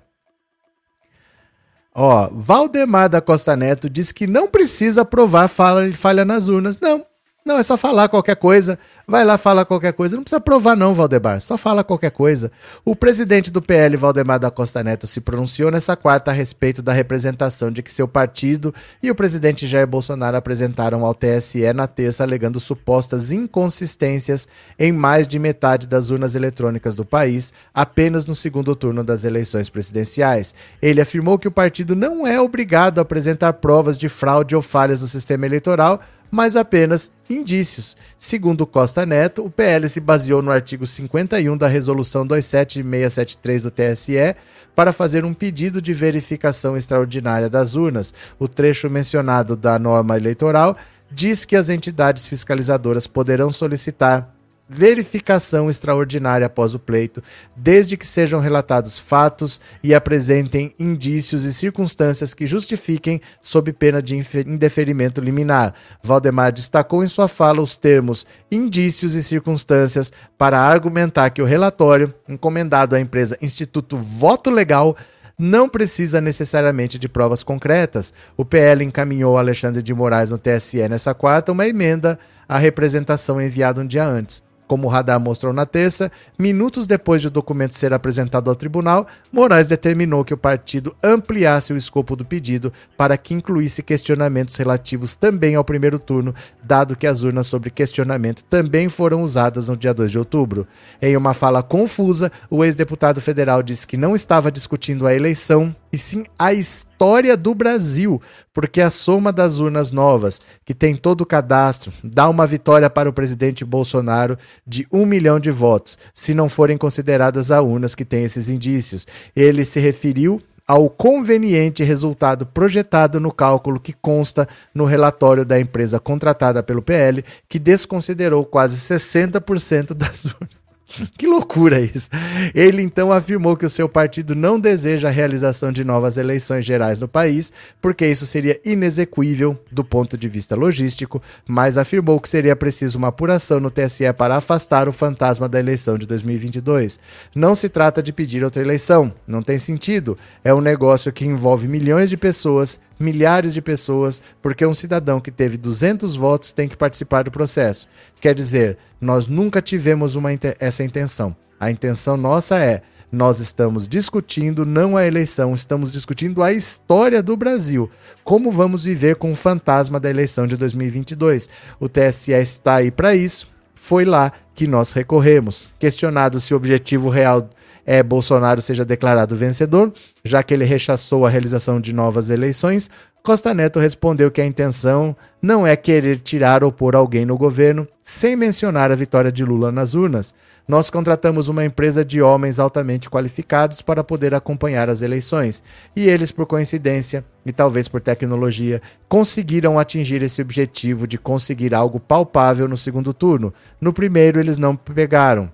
Ó, 2.00 2.30
Valdemar 2.32 3.08
da 3.08 3.20
Costa 3.20 3.56
Neto 3.56 3.90
diz 3.90 4.12
que 4.12 4.24
não 4.24 4.46
precisa 4.46 5.04
provar 5.04 5.48
falha, 5.48 5.92
falha 5.92 6.24
nas 6.24 6.46
urnas. 6.46 6.78
Não, 6.78 7.04
não, 7.44 7.58
é 7.58 7.62
só 7.64 7.76
falar 7.76 8.08
qualquer 8.08 8.36
coisa. 8.36 8.78
Vai 9.10 9.24
lá 9.24 9.38
falar 9.38 9.64
qualquer 9.64 9.94
coisa. 9.94 10.16
Não 10.16 10.22
precisa 10.22 10.38
provar, 10.38 10.76
não, 10.76 10.92
Valdemar. 10.92 11.40
Só 11.40 11.56
fala 11.56 11.82
qualquer 11.82 12.10
coisa. 12.10 12.52
O 12.84 12.94
presidente 12.94 13.50
do 13.50 13.62
PL, 13.62 13.96
Valdemar 13.96 14.38
da 14.38 14.50
Costa 14.50 14.84
Neto, 14.84 15.06
se 15.06 15.22
pronunciou 15.22 15.70
nessa 15.70 15.96
quarta 15.96 16.30
a 16.30 16.34
respeito 16.34 16.82
da 16.82 16.92
representação 16.92 17.70
de 17.70 17.82
que 17.82 17.90
seu 17.90 18.06
partido 18.06 18.74
e 19.02 19.10
o 19.10 19.14
presidente 19.14 19.66
Jair 19.66 19.86
Bolsonaro 19.86 20.36
apresentaram 20.36 21.06
ao 21.06 21.14
TSE 21.14 21.72
na 21.72 21.86
terça, 21.86 22.22
alegando 22.22 22.60
supostas 22.60 23.32
inconsistências 23.32 24.46
em 24.78 24.92
mais 24.92 25.26
de 25.26 25.38
metade 25.38 25.86
das 25.86 26.10
urnas 26.10 26.34
eletrônicas 26.34 26.94
do 26.94 27.02
país, 27.02 27.54
apenas 27.72 28.26
no 28.26 28.34
segundo 28.34 28.76
turno 28.76 29.02
das 29.02 29.24
eleições 29.24 29.70
presidenciais. 29.70 30.54
Ele 30.82 31.00
afirmou 31.00 31.38
que 31.38 31.48
o 31.48 31.52
partido 31.52 31.96
não 31.96 32.26
é 32.26 32.38
obrigado 32.38 32.98
a 32.98 33.02
apresentar 33.02 33.54
provas 33.54 33.96
de 33.96 34.10
fraude 34.10 34.54
ou 34.54 34.60
falhas 34.60 35.00
no 35.00 35.08
sistema 35.08 35.46
eleitoral 35.46 35.98
mas 36.30 36.56
apenas 36.56 37.10
indícios. 37.28 37.96
Segundo 38.16 38.66
Costa 38.66 38.97
Neto, 39.04 39.44
o 39.44 39.50
PL 39.50 39.88
se 39.88 40.00
baseou 40.00 40.40
no 40.40 40.50
artigo 40.50 40.86
51 40.86 41.56
da 41.56 41.66
Resolução 41.66 42.26
27673 42.26 43.62
do 43.64 43.70
TSE 43.70 44.36
para 44.74 44.92
fazer 44.92 45.24
um 45.24 45.34
pedido 45.34 45.82
de 45.82 45.92
verificação 45.92 46.76
extraordinária 46.76 47.48
das 47.48 47.74
urnas. 47.74 48.14
O 48.38 48.46
trecho 48.46 48.88
mencionado 48.88 49.56
da 49.56 49.78
norma 49.78 50.16
eleitoral 50.16 50.76
diz 51.10 51.44
que 51.44 51.56
as 51.56 51.68
entidades 51.68 52.28
fiscalizadoras 52.28 53.06
poderão 53.06 53.50
solicitar 53.50 54.37
verificação 54.68 55.70
extraordinária 55.70 56.46
após 56.46 56.74
o 56.74 56.78
pleito, 56.78 57.22
desde 57.56 57.96
que 57.96 58.06
sejam 58.06 58.38
relatados 58.38 58.98
fatos 58.98 59.60
e 59.82 59.94
apresentem 59.94 60.74
indícios 60.78 61.44
e 61.44 61.52
circunstâncias 61.52 62.34
que 62.34 62.46
justifiquem 62.46 63.20
sob 63.40 63.72
pena 63.72 64.02
de 64.02 64.14
indeferimento 64.16 65.20
liminar. 65.20 65.74
Valdemar 66.02 66.52
destacou 66.52 67.02
em 67.02 67.06
sua 67.06 67.28
fala 67.28 67.62
os 67.62 67.78
termos 67.78 68.26
indícios 68.50 69.14
e 69.14 69.22
circunstâncias 69.22 70.12
para 70.36 70.60
argumentar 70.60 71.30
que 71.30 71.40
o 71.40 71.46
relatório, 71.46 72.12
encomendado 72.28 72.94
à 72.94 73.00
empresa 73.00 73.38
Instituto 73.40 73.96
Voto 73.96 74.50
Legal, 74.50 74.96
não 75.38 75.68
precisa 75.68 76.20
necessariamente 76.20 76.98
de 76.98 77.08
provas 77.08 77.44
concretas. 77.44 78.12
O 78.36 78.44
PL 78.44 78.84
encaminhou 78.84 79.38
Alexandre 79.38 79.82
de 79.82 79.94
Moraes 79.94 80.30
no 80.30 80.38
TSE 80.38 80.88
nessa 80.88 81.14
quarta 81.14 81.52
uma 81.52 81.66
emenda 81.66 82.18
à 82.48 82.58
representação 82.58 83.40
enviada 83.40 83.80
um 83.80 83.86
dia 83.86 84.04
antes. 84.04 84.47
Como 84.68 84.86
o 84.86 84.90
radar 84.90 85.18
mostrou 85.18 85.50
na 85.50 85.64
terça, 85.64 86.12
minutos 86.38 86.86
depois 86.86 87.22
de 87.22 87.28
o 87.28 87.30
documento 87.30 87.74
ser 87.74 87.94
apresentado 87.94 88.50
ao 88.50 88.54
tribunal, 88.54 89.06
Moraes 89.32 89.66
determinou 89.66 90.22
que 90.22 90.34
o 90.34 90.36
partido 90.36 90.94
ampliasse 91.02 91.72
o 91.72 91.76
escopo 91.76 92.14
do 92.14 92.24
pedido 92.24 92.70
para 92.94 93.16
que 93.16 93.32
incluísse 93.32 93.82
questionamentos 93.82 94.54
relativos 94.56 95.16
também 95.16 95.54
ao 95.54 95.64
primeiro 95.64 95.98
turno, 95.98 96.34
dado 96.62 96.94
que 96.94 97.06
as 97.06 97.22
urnas 97.22 97.46
sobre 97.46 97.70
questionamento 97.70 98.44
também 98.44 98.90
foram 98.90 99.22
usadas 99.22 99.70
no 99.70 99.76
dia 99.76 99.94
2 99.94 100.10
de 100.10 100.18
outubro. 100.18 100.66
Em 101.00 101.16
uma 101.16 101.32
fala 101.32 101.62
confusa, 101.62 102.30
o 102.50 102.62
ex-deputado 102.62 103.22
federal 103.22 103.62
disse 103.62 103.86
que 103.86 103.96
não 103.96 104.14
estava 104.14 104.52
discutindo 104.52 105.06
a 105.06 105.14
eleição, 105.14 105.74
e 105.92 105.98
sim 105.98 106.24
a 106.38 106.52
história 106.52 107.36
do 107.36 107.54
Brasil, 107.54 108.20
porque 108.52 108.80
a 108.80 108.90
soma 108.90 109.32
das 109.32 109.58
urnas 109.58 109.90
novas, 109.90 110.40
que 110.64 110.74
tem 110.74 110.96
todo 110.96 111.22
o 111.22 111.26
cadastro, 111.26 111.92
dá 112.02 112.28
uma 112.28 112.46
vitória 112.46 112.88
para 112.90 113.08
o 113.08 113.12
presidente 113.12 113.64
Bolsonaro 113.64 114.38
de 114.66 114.86
um 114.92 115.06
milhão 115.06 115.40
de 115.40 115.50
votos, 115.50 115.98
se 116.12 116.34
não 116.34 116.48
forem 116.48 116.76
consideradas 116.76 117.50
as 117.50 117.62
urnas 117.62 117.94
que 117.94 118.04
têm 118.04 118.24
esses 118.24 118.48
indícios. 118.48 119.06
Ele 119.34 119.64
se 119.64 119.80
referiu 119.80 120.42
ao 120.68 120.90
conveniente 120.90 121.82
resultado 121.82 122.44
projetado 122.44 123.18
no 123.18 123.32
cálculo 123.32 123.80
que 123.80 123.94
consta 123.94 124.46
no 124.74 124.84
relatório 124.84 125.42
da 125.42 125.58
empresa 125.58 125.98
contratada 125.98 126.62
pelo 126.62 126.82
PL, 126.82 127.24
que 127.48 127.58
desconsiderou 127.58 128.44
quase 128.44 128.76
60% 128.76 129.94
das 129.94 130.26
urnas. 130.36 130.57
Que 131.16 131.26
loucura 131.26 131.80
isso. 131.80 132.08
Ele 132.54 132.82
então 132.82 133.12
afirmou 133.12 133.56
que 133.56 133.66
o 133.66 133.70
seu 133.70 133.88
partido 133.88 134.34
não 134.34 134.58
deseja 134.58 135.08
a 135.08 135.10
realização 135.10 135.72
de 135.72 135.84
novas 135.84 136.16
eleições 136.16 136.64
gerais 136.64 136.98
no 136.98 137.08
país, 137.08 137.52
porque 137.80 138.06
isso 138.06 138.26
seria 138.26 138.60
inexequível 138.64 139.58
do 139.70 139.84
ponto 139.84 140.16
de 140.16 140.28
vista 140.28 140.56
logístico, 140.56 141.22
mas 141.46 141.76
afirmou 141.76 142.20
que 142.20 142.28
seria 142.28 142.56
preciso 142.56 142.98
uma 142.98 143.08
apuração 143.08 143.60
no 143.60 143.70
TSE 143.70 144.12
para 144.16 144.36
afastar 144.36 144.88
o 144.88 144.92
fantasma 144.92 145.48
da 145.48 145.58
eleição 145.58 145.98
de 145.98 146.06
2022. 146.06 146.98
Não 147.34 147.54
se 147.54 147.68
trata 147.68 148.02
de 148.02 148.12
pedir 148.12 148.44
outra 148.44 148.62
eleição, 148.62 149.12
não 149.26 149.42
tem 149.42 149.58
sentido. 149.58 150.16
É 150.42 150.54
um 150.54 150.60
negócio 150.60 151.12
que 151.12 151.26
envolve 151.26 151.68
milhões 151.68 152.10
de 152.10 152.16
pessoas 152.16 152.80
milhares 152.98 153.54
de 153.54 153.62
pessoas, 153.62 154.20
porque 154.42 154.64
um 154.66 154.74
cidadão 154.74 155.20
que 155.20 155.30
teve 155.30 155.56
200 155.56 156.16
votos 156.16 156.52
tem 156.52 156.68
que 156.68 156.76
participar 156.76 157.24
do 157.24 157.30
processo. 157.30 157.88
Quer 158.20 158.34
dizer, 158.34 158.78
nós 159.00 159.26
nunca 159.26 159.62
tivemos 159.62 160.14
uma, 160.16 160.30
essa 160.58 160.82
intenção. 160.82 161.36
A 161.58 161.70
intenção 161.70 162.16
nossa 162.16 162.58
é 162.58 162.82
Nós 163.10 163.40
estamos 163.40 163.88
discutindo 163.88 164.66
não 164.66 164.94
a 164.94 165.06
eleição, 165.06 165.54
estamos 165.54 165.92
discutindo 165.92 166.42
a 166.42 166.52
história 166.52 167.22
do 167.22 167.36
Brasil. 167.36 167.90
Como 168.22 168.52
vamos 168.52 168.84
viver 168.84 169.16
com 169.16 169.32
o 169.32 169.34
fantasma 169.34 169.98
da 169.98 170.10
eleição 170.10 170.46
de 170.46 170.58
2022? 170.58 171.48
O 171.80 171.88
TSE 171.88 172.32
está 172.32 172.76
aí 172.76 172.90
para 172.90 173.14
isso. 173.14 173.48
Foi 173.74 174.04
lá 174.04 174.30
que 174.54 174.66
nós 174.66 174.92
recorremos. 174.92 175.70
Questionado 175.78 176.38
se 176.38 176.52
o 176.52 176.56
objetivo 176.56 177.08
real 177.08 177.48
é 177.90 178.02
Bolsonaro 178.02 178.60
seja 178.60 178.84
declarado 178.84 179.34
vencedor, 179.34 179.90
já 180.22 180.42
que 180.42 180.52
ele 180.52 180.66
rechaçou 180.66 181.24
a 181.24 181.30
realização 181.30 181.80
de 181.80 181.90
novas 181.90 182.28
eleições, 182.28 182.90
Costa 183.22 183.54
Neto 183.54 183.80
respondeu 183.80 184.30
que 184.30 184.42
a 184.42 184.46
intenção 184.46 185.16
não 185.40 185.66
é 185.66 185.74
querer 185.74 186.18
tirar 186.18 186.62
ou 186.62 186.70
pôr 186.70 186.94
alguém 186.94 187.24
no 187.24 187.38
governo, 187.38 187.88
sem 188.02 188.36
mencionar 188.36 188.92
a 188.92 188.94
vitória 188.94 189.32
de 189.32 189.42
Lula 189.42 189.72
nas 189.72 189.94
urnas. 189.94 190.34
Nós 190.68 190.90
contratamos 190.90 191.48
uma 191.48 191.64
empresa 191.64 192.04
de 192.04 192.20
homens 192.20 192.60
altamente 192.60 193.08
qualificados 193.08 193.80
para 193.80 194.04
poder 194.04 194.34
acompanhar 194.34 194.90
as 194.90 195.00
eleições, 195.00 195.62
e 195.96 196.10
eles, 196.10 196.30
por 196.30 196.44
coincidência 196.44 197.24
e 197.46 197.52
talvez 197.52 197.88
por 197.88 198.02
tecnologia, 198.02 198.82
conseguiram 199.08 199.78
atingir 199.78 200.22
esse 200.22 200.42
objetivo 200.42 201.06
de 201.06 201.16
conseguir 201.16 201.74
algo 201.74 201.98
palpável 201.98 202.68
no 202.68 202.76
segundo 202.76 203.14
turno. 203.14 203.50
No 203.80 203.94
primeiro, 203.94 204.38
eles 204.38 204.58
não 204.58 204.76
pegaram. 204.76 205.50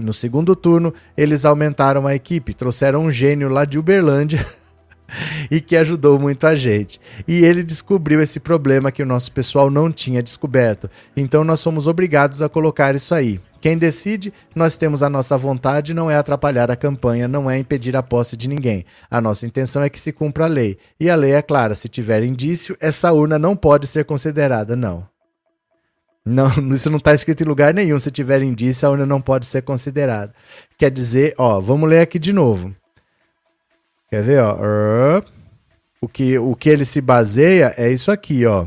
No 0.00 0.12
segundo 0.12 0.56
turno, 0.56 0.92
eles 1.16 1.44
aumentaram 1.44 2.06
a 2.06 2.14
equipe, 2.14 2.54
trouxeram 2.54 3.04
um 3.04 3.10
gênio 3.10 3.48
lá 3.48 3.64
de 3.64 3.78
Uberlândia 3.78 4.44
e 5.50 5.60
que 5.60 5.76
ajudou 5.76 6.18
muito 6.18 6.46
a 6.46 6.54
gente. 6.54 7.00
E 7.26 7.44
ele 7.44 7.62
descobriu 7.62 8.22
esse 8.22 8.40
problema 8.40 8.92
que 8.92 9.02
o 9.02 9.06
nosso 9.06 9.32
pessoal 9.32 9.70
não 9.70 9.90
tinha 9.90 10.22
descoberto. 10.22 10.90
Então 11.16 11.44
nós 11.44 11.60
somos 11.60 11.86
obrigados 11.86 12.42
a 12.42 12.48
colocar 12.48 12.94
isso 12.94 13.14
aí. 13.14 13.40
Quem 13.60 13.76
decide, 13.76 14.32
nós 14.54 14.78
temos 14.78 15.02
a 15.02 15.10
nossa 15.10 15.36
vontade, 15.36 15.92
não 15.92 16.10
é 16.10 16.16
atrapalhar 16.16 16.70
a 16.70 16.76
campanha, 16.76 17.28
não 17.28 17.50
é 17.50 17.58
impedir 17.58 17.94
a 17.94 18.02
posse 18.02 18.34
de 18.36 18.48
ninguém. 18.48 18.86
A 19.10 19.20
nossa 19.20 19.44
intenção 19.44 19.82
é 19.82 19.90
que 19.90 20.00
se 20.00 20.12
cumpra 20.12 20.46
a 20.46 20.48
lei. 20.48 20.78
E 20.98 21.10
a 21.10 21.14
lei 21.14 21.32
é 21.32 21.42
clara: 21.42 21.74
se 21.74 21.88
tiver 21.88 22.22
indício, 22.22 22.76
essa 22.80 23.12
urna 23.12 23.38
não 23.38 23.54
pode 23.54 23.86
ser 23.86 24.06
considerada, 24.06 24.74
não. 24.74 25.09
Não, 26.24 26.48
isso 26.74 26.90
não 26.90 26.98
está 26.98 27.14
escrito 27.14 27.42
em 27.42 27.46
lugar 27.46 27.72
nenhum. 27.74 27.98
Se 27.98 28.10
tiver 28.10 28.42
indício, 28.42 28.86
a 28.86 28.90
urna 28.90 29.06
não 29.06 29.20
pode 29.20 29.46
ser 29.46 29.62
considerada. 29.62 30.34
Quer 30.78 30.90
dizer, 30.90 31.34
ó, 31.38 31.60
vamos 31.60 31.88
ler 31.88 32.00
aqui 32.00 32.18
de 32.18 32.32
novo. 32.32 32.74
Quer 34.08 34.22
ver, 34.22 34.42
ó? 34.42 35.22
O 36.00 36.08
que, 36.08 36.38
o 36.38 36.56
que 36.56 36.68
ele 36.68 36.84
se 36.84 37.00
baseia 37.00 37.74
é 37.76 37.90
isso 37.90 38.10
aqui, 38.10 38.46
ó. 38.46 38.66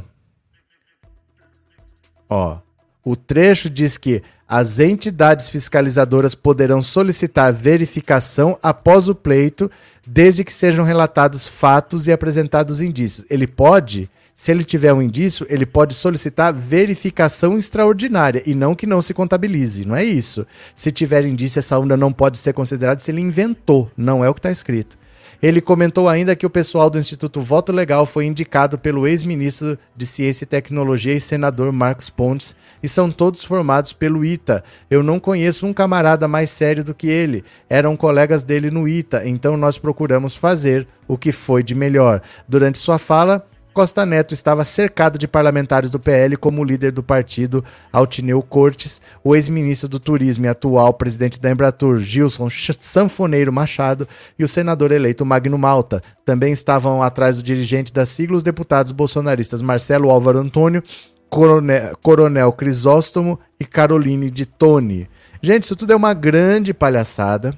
Ó. 2.29 2.57
O 3.03 3.15
trecho 3.15 3.69
diz 3.69 3.97
que 3.97 4.23
as 4.47 4.79
entidades 4.79 5.49
fiscalizadoras 5.49 6.35
poderão 6.35 6.81
solicitar 6.81 7.51
verificação 7.51 8.57
após 8.61 9.09
o 9.09 9.15
pleito, 9.15 9.69
desde 10.05 10.43
que 10.43 10.53
sejam 10.53 10.85
relatados 10.85 11.47
fatos 11.47 12.07
e 12.07 12.11
apresentados 12.11 12.79
indícios. 12.79 13.25
Ele 13.29 13.47
pode, 13.47 14.09
se 14.35 14.51
ele 14.51 14.63
tiver 14.63 14.91
um 14.93 15.01
indício, 15.01 15.45
ele 15.49 15.65
pode 15.65 15.93
solicitar 15.93 16.53
verificação 16.53 17.57
extraordinária 17.57 18.41
e 18.45 18.55
não 18.55 18.73
que 18.73 18.87
não 18.87 19.01
se 19.01 19.13
contabilize. 19.13 19.85
Não 19.85 19.95
é 19.95 20.03
isso. 20.03 20.45
Se 20.75 20.91
tiver 20.91 21.23
indício, 21.25 21.59
essa 21.59 21.77
urna 21.77 21.95
não 21.95 22.11
pode 22.11 22.37
ser 22.39 22.53
considerada 22.53 22.99
se 22.99 23.11
ele 23.11 23.21
inventou. 23.21 23.91
Não 23.95 24.25
é 24.25 24.29
o 24.29 24.33
que 24.33 24.39
está 24.39 24.51
escrito. 24.51 24.97
Ele 25.43 25.59
comentou 25.59 26.07
ainda 26.07 26.37
que 26.37 26.45
o 26.45 26.49
pessoal 26.49 26.89
do 26.89 26.97
Instituto 26.97 27.41
Voto 27.41 27.73
Legal 27.73 28.05
foi 28.05 28.25
indicado 28.25 28.77
pelo 28.77 29.05
ex-ministro 29.05 29.77
de 29.93 30.05
Ciência 30.05 30.45
e 30.45 30.47
Tecnologia 30.47 31.13
e 31.13 31.19
senador 31.19 31.69
Marcos 31.71 32.09
Pontes 32.09 32.55
e 32.81 32.87
são 32.87 33.11
todos 33.11 33.43
formados 33.43 33.91
pelo 33.91 34.23
ITA. 34.23 34.63
Eu 34.89 35.03
não 35.03 35.19
conheço 35.19 35.67
um 35.67 35.73
camarada 35.73 36.29
mais 36.29 36.49
sério 36.49 36.81
do 36.81 36.93
que 36.93 37.07
ele. 37.07 37.43
Eram 37.69 37.97
colegas 37.97 38.43
dele 38.43 38.71
no 38.71 38.87
ITA, 38.87 39.27
então 39.27 39.57
nós 39.57 39.77
procuramos 39.77 40.33
fazer 40.33 40.87
o 41.09 41.17
que 41.17 41.33
foi 41.33 41.61
de 41.61 41.75
melhor. 41.75 42.21
Durante 42.47 42.77
sua 42.77 42.97
fala, 42.97 43.45
Costa 43.73 44.05
Neto 44.05 44.33
estava 44.33 44.63
cercado 44.63 45.17
de 45.17 45.27
parlamentares 45.27 45.89
do 45.89 45.99
PL 45.99 46.37
como 46.37 46.63
líder 46.63 46.91
do 46.91 47.01
partido 47.01 47.65
Altineu 47.91 48.41
Cortes, 48.43 49.01
o 49.23 49.35
ex-ministro 49.35 49.89
do 49.89 49.99
Turismo 49.99 50.45
e 50.45 50.47
atual 50.47 50.93
presidente 50.93 51.41
da 51.41 51.49
Embratur, 51.49 51.99
Gilson 51.99 52.47
Sanfoneiro 52.49 53.51
Machado, 53.51 54.07
e 54.37 54.43
o 54.43 54.47
senador 54.47 54.91
eleito 54.91 55.25
Magno 55.25 55.57
Malta. 55.57 56.03
Também 56.23 56.53
estavam 56.53 57.01
atrás 57.01 57.37
do 57.37 57.43
dirigente 57.43 57.91
da 57.91 58.05
sigla 58.05 58.37
os 58.37 58.43
deputados 58.43 58.91
bolsonaristas 58.91 59.61
Marcelo 59.61 60.11
Álvaro 60.11 60.37
Antônio, 60.37 60.83
Coronel, 61.27 61.97
Coronel 62.01 62.51
Crisóstomo 62.53 63.39
e 63.59 63.65
Caroline 63.65 64.29
de 64.29 64.45
Tone. 64.45 65.09
Gente, 65.41 65.63
isso 65.63 65.75
tudo 65.75 65.91
é 65.91 65.95
uma 65.95 66.13
grande 66.13 66.75
palhaçada. 66.75 67.57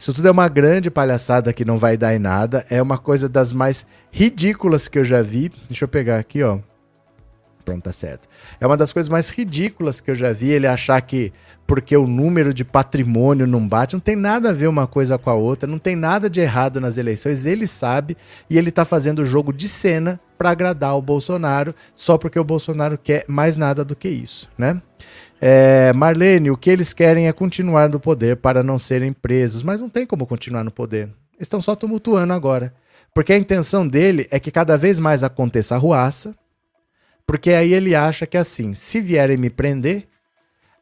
Isso 0.00 0.14
tudo 0.14 0.28
é 0.28 0.30
uma 0.30 0.48
grande 0.48 0.90
palhaçada 0.90 1.52
que 1.52 1.62
não 1.62 1.76
vai 1.76 1.94
dar 1.94 2.14
em 2.14 2.18
nada. 2.18 2.64
É 2.70 2.80
uma 2.80 2.96
coisa 2.96 3.28
das 3.28 3.52
mais 3.52 3.84
ridículas 4.10 4.88
que 4.88 4.98
eu 4.98 5.04
já 5.04 5.20
vi. 5.20 5.52
Deixa 5.68 5.84
eu 5.84 5.88
pegar 5.88 6.18
aqui, 6.18 6.42
ó. 6.42 6.58
Pronto, 7.66 7.84
tá 7.84 7.92
certo. 7.92 8.26
É 8.58 8.66
uma 8.66 8.78
das 8.78 8.94
coisas 8.94 9.10
mais 9.10 9.28
ridículas 9.28 10.00
que 10.00 10.10
eu 10.10 10.14
já 10.14 10.32
vi 10.32 10.52
ele 10.52 10.66
achar 10.66 10.98
que 11.02 11.34
porque 11.66 11.94
o 11.94 12.06
número 12.06 12.54
de 12.54 12.64
patrimônio 12.64 13.46
não 13.46 13.68
bate, 13.68 13.94
não 13.94 14.00
tem 14.00 14.16
nada 14.16 14.48
a 14.48 14.54
ver 14.54 14.68
uma 14.68 14.86
coisa 14.86 15.18
com 15.18 15.28
a 15.28 15.34
outra, 15.34 15.68
não 15.68 15.78
tem 15.78 15.94
nada 15.94 16.30
de 16.30 16.40
errado 16.40 16.80
nas 16.80 16.96
eleições, 16.96 17.44
ele 17.44 17.66
sabe 17.66 18.16
e 18.48 18.56
ele 18.56 18.70
tá 18.70 18.86
fazendo 18.86 19.18
o 19.18 19.24
jogo 19.26 19.52
de 19.52 19.68
cena 19.68 20.18
para 20.38 20.48
agradar 20.48 20.96
o 20.96 21.02
Bolsonaro, 21.02 21.74
só 21.94 22.16
porque 22.16 22.40
o 22.40 22.44
Bolsonaro 22.44 22.96
quer 22.96 23.26
mais 23.28 23.54
nada 23.54 23.84
do 23.84 23.94
que 23.94 24.08
isso, 24.08 24.48
né? 24.56 24.80
É, 25.40 25.90
Marlene, 25.94 26.50
o 26.50 26.56
que 26.56 26.68
eles 26.68 26.92
querem 26.92 27.26
é 27.26 27.32
continuar 27.32 27.88
no 27.88 27.98
poder 27.98 28.36
para 28.36 28.62
não 28.62 28.78
serem 28.78 29.10
presos, 29.10 29.62
mas 29.62 29.80
não 29.80 29.88
tem 29.88 30.04
como 30.04 30.26
continuar 30.26 30.62
no 30.62 30.70
poder. 30.70 31.08
Estão 31.38 31.62
só 31.62 31.74
tumultuando 31.74 32.34
agora. 32.34 32.74
Porque 33.14 33.32
a 33.32 33.38
intenção 33.38 33.88
dele 33.88 34.28
é 34.30 34.38
que 34.38 34.50
cada 34.50 34.76
vez 34.76 34.98
mais 34.98 35.24
aconteça 35.24 35.74
a 35.74 35.78
ruaça, 35.78 36.36
porque 37.26 37.52
aí 37.52 37.72
ele 37.72 37.94
acha 37.94 38.26
que 38.26 38.36
assim, 38.36 38.74
se 38.74 39.00
vierem 39.00 39.38
me 39.38 39.48
prender, 39.48 40.06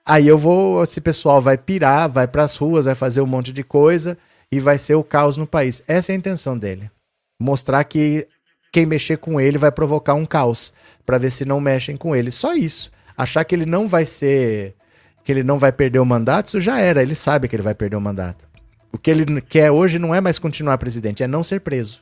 aí 0.05 0.27
eu 0.27 0.37
vou, 0.37 0.83
esse 0.83 1.01
pessoal 1.01 1.41
vai 1.41 1.57
pirar, 1.57 2.09
vai 2.09 2.27
para 2.27 2.43
as 2.43 2.57
ruas, 2.57 2.87
vai 2.87 2.95
fazer 2.95 3.21
um 3.21 3.27
monte 3.27 3.53
de 3.53 3.63
coisa 3.63 4.19
e 4.51 4.59
vai 4.59 4.77
ser 4.79 4.97
o 4.97 5.05
caos 5.05 5.37
no 5.37 5.47
país. 5.47 5.83
Essa 5.87 6.13
é 6.13 6.15
a 6.15 6.19
intenção 6.19 6.59
dele. 6.59 6.91
Mostrar 7.39 7.85
que 7.85 8.27
quem 8.73 8.85
mexer 8.85 9.19
com 9.19 9.41
ele 9.41 9.57
vai 9.57 9.71
provocar 9.71 10.15
um 10.15 10.27
caos, 10.27 10.73
para 11.07 11.17
ver 11.17 11.31
se 11.31 11.45
não 11.45 11.61
mexem 11.61 11.97
com 11.97 12.15
ele. 12.15 12.31
Só 12.31 12.55
isso 12.55 12.91
achar 13.19 13.43
que 13.45 13.55
ele 13.55 13.67
não 13.67 13.89
vai 13.89 14.07
ser. 14.07 14.77
que 15.25 15.33
ele 15.33 15.43
não 15.43 15.59
vai 15.59 15.73
perder 15.73 15.99
o 15.99 16.07
mandato, 16.07 16.47
isso 16.47 16.61
já 16.61 16.81
era. 16.81 17.03
Ele 17.03 17.17
sabe 17.17 17.49
que 17.49 17.57
ele 17.57 17.63
vai 17.63 17.75
perder 17.75 17.97
o 17.97 18.01
mandato. 18.01 18.47
O 18.93 18.97
que 18.97 19.11
ele 19.11 19.41
quer 19.43 19.71
hoje 19.71 19.99
não 19.99 20.15
é 20.15 20.21
mais 20.21 20.39
continuar 20.39 20.79
presidente, 20.79 21.23
é 21.23 21.27
não 21.27 21.43
ser 21.43 21.61
preso. 21.61 22.01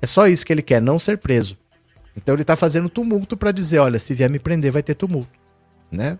É 0.00 0.06
só 0.06 0.28
isso 0.28 0.46
que 0.46 0.52
ele 0.52 0.62
quer, 0.62 0.80
não 0.80 0.98
ser 0.98 1.18
preso. 1.18 1.56
Então 2.16 2.34
ele 2.34 2.42
está 2.42 2.54
fazendo 2.54 2.88
tumulto 2.88 3.36
para 3.36 3.50
dizer, 3.50 3.78
olha, 3.78 3.98
se 3.98 4.14
vier 4.14 4.30
me 4.30 4.38
prender 4.38 4.70
vai 4.70 4.82
ter 4.82 4.94
tumulto, 4.94 5.30
né? 5.90 6.18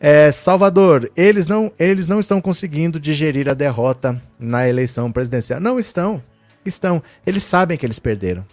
É, 0.00 0.30
Salvador, 0.30 1.10
eles 1.16 1.48
não, 1.48 1.72
eles 1.78 2.06
não 2.06 2.20
estão 2.20 2.40
conseguindo 2.40 3.00
digerir 3.00 3.48
a 3.48 3.54
derrota 3.54 4.20
na 4.38 4.68
eleição 4.68 5.10
presidencial. 5.10 5.58
Não 5.58 5.78
estão, 5.78 6.22
estão. 6.64 7.02
Eles 7.26 7.42
sabem 7.42 7.76
que 7.76 7.84
eles 7.84 7.98
perderam. 7.98 8.44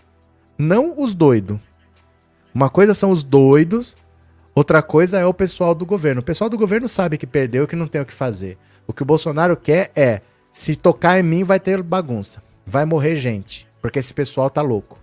Não 0.58 0.96
os 0.98 1.14
doidos. 1.14 1.60
Uma 2.54 2.70
coisa 2.70 2.94
são 2.94 3.12
os 3.12 3.22
doidos 3.24 3.94
Outra 4.56 4.82
coisa 4.82 5.20
é 5.20 5.26
o 5.26 5.34
pessoal 5.34 5.76
do 5.76 5.86
governo. 5.86 6.22
O 6.22 6.24
pessoal 6.24 6.50
do 6.50 6.58
governo 6.58 6.88
sabe 6.88 7.18
que 7.18 7.28
perdeu, 7.28 7.68
que 7.68 7.76
não 7.76 7.88
tem 7.88 8.00
o 8.00 8.06
que 8.06 8.14
fazer. 8.14 8.58
O 8.88 8.94
que 8.94 9.04
o 9.04 9.06
Bolsonaro 9.06 9.58
quer 9.58 9.92
é: 9.94 10.22
se 10.50 10.78
tocar 10.78 11.20
em 11.20 11.24
mim, 11.24 11.44
vai 11.44 11.60
ter 11.60 11.84
bagunça. 11.84 12.42
Vai 12.66 12.86
morrer 12.86 13.18
gente. 13.18 13.68
Porque 13.82 14.00
esse 14.00 14.14
pessoal 14.14 14.50
tá 14.50 14.62
louco. 14.62 14.98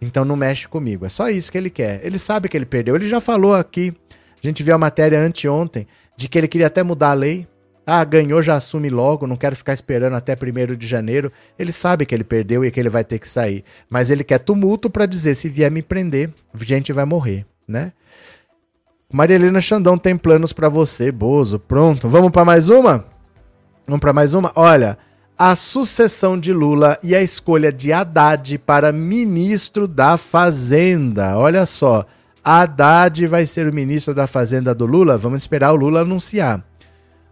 Então 0.00 0.24
não 0.24 0.34
mexe 0.34 0.66
comigo. 0.66 1.04
É 1.04 1.10
só 1.10 1.28
isso 1.28 1.52
que 1.52 1.58
ele 1.58 1.68
quer. 1.68 2.00
Ele 2.02 2.18
sabe 2.18 2.48
que 2.48 2.56
ele 2.56 2.64
perdeu. 2.64 2.96
Ele 2.96 3.06
já 3.06 3.20
falou 3.20 3.54
aqui. 3.54 3.94
A 4.42 4.46
gente 4.46 4.62
viu 4.62 4.74
a 4.74 4.78
matéria 4.78 5.20
anteontem 5.20 5.86
de 6.16 6.28
que 6.28 6.38
ele 6.38 6.48
queria 6.48 6.68
até 6.68 6.82
mudar 6.82 7.10
a 7.10 7.14
lei. 7.14 7.46
Ah, 7.86 8.02
ganhou, 8.02 8.42
já 8.42 8.56
assume 8.56 8.88
logo, 8.90 9.28
não 9.28 9.36
quero 9.36 9.54
ficar 9.54 9.72
esperando 9.72 10.16
até 10.16 10.34
1 10.34 10.74
de 10.74 10.86
janeiro. 10.86 11.30
Ele 11.56 11.70
sabe 11.70 12.04
que 12.04 12.14
ele 12.14 12.24
perdeu 12.24 12.64
e 12.64 12.70
que 12.70 12.80
ele 12.80 12.88
vai 12.88 13.04
ter 13.04 13.18
que 13.18 13.28
sair. 13.28 13.62
Mas 13.88 14.10
ele 14.10 14.24
quer 14.24 14.38
tumulto 14.38 14.90
para 14.90 15.06
dizer: 15.06 15.34
se 15.34 15.48
vier 15.48 15.70
me 15.70 15.82
prender, 15.82 16.30
gente 16.62 16.92
vai 16.92 17.04
morrer, 17.04 17.46
né? 17.68 17.92
Maria 19.12 19.36
Helena 19.36 19.60
Xandão 19.60 19.96
tem 19.96 20.16
planos 20.16 20.52
para 20.52 20.68
você, 20.68 21.12
Bozo. 21.12 21.60
Pronto, 21.60 22.08
vamos 22.08 22.32
para 22.32 22.44
mais 22.44 22.68
uma? 22.68 23.04
Vamos 23.86 24.00
para 24.00 24.12
mais 24.12 24.34
uma? 24.34 24.50
Olha, 24.56 24.98
a 25.38 25.54
sucessão 25.54 26.38
de 26.38 26.52
Lula 26.52 26.98
e 27.04 27.14
a 27.14 27.22
escolha 27.22 27.72
de 27.72 27.92
Haddad 27.92 28.58
para 28.58 28.90
ministro 28.90 29.86
da 29.86 30.18
Fazenda. 30.18 31.38
Olha 31.38 31.64
só, 31.66 32.04
Haddad 32.44 33.28
vai 33.28 33.46
ser 33.46 33.68
o 33.68 33.72
ministro 33.72 34.12
da 34.12 34.26
Fazenda 34.26 34.74
do 34.74 34.86
Lula? 34.86 35.16
Vamos 35.16 35.42
esperar 35.42 35.72
o 35.72 35.76
Lula 35.76 36.00
anunciar. 36.00 36.64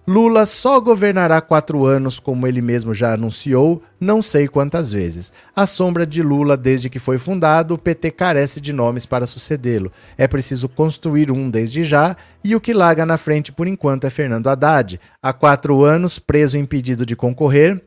Lula 0.07 0.45
só 0.45 0.79
governará 0.81 1.41
quatro 1.41 1.87
anos, 1.87 2.21
como 2.21 2.47
ele 2.47 2.61
mesmo 2.61 2.93
já 2.93 3.15
anunciou, 3.15 3.83
não 3.99 4.21
sei 4.21 4.47
quantas 4.47 4.93
vezes. 4.93 5.33
A 5.57 5.67
sombra 5.67 6.07
de 6.07 6.23
Lula, 6.23 6.59
desde 6.59 6.91
que 6.91 6.99
foi 6.99 7.17
fundado, 7.17 7.73
o 7.73 7.79
PT 7.79 8.11
carece 8.11 8.61
de 8.61 8.71
nomes 8.71 9.07
para 9.07 9.27
sucedê-lo. 9.27 9.91
É 10.19 10.29
preciso 10.29 10.69
construir 10.69 11.33
um 11.33 11.49
desde 11.49 11.85
já, 11.85 12.15
e 12.45 12.55
o 12.55 12.61
que 12.61 12.75
larga 12.75 13.07
na 13.07 13.17
frente 13.17 13.51
por 13.51 13.67
enquanto 13.67 14.07
é 14.07 14.11
Fernando 14.11 14.49
Haddad. 14.49 15.01
Há 15.23 15.33
quatro 15.33 15.83
anos, 15.83 16.19
preso 16.19 16.59
e 16.59 16.61
impedido 16.61 17.07
de 17.07 17.17
concorrer, 17.17 17.83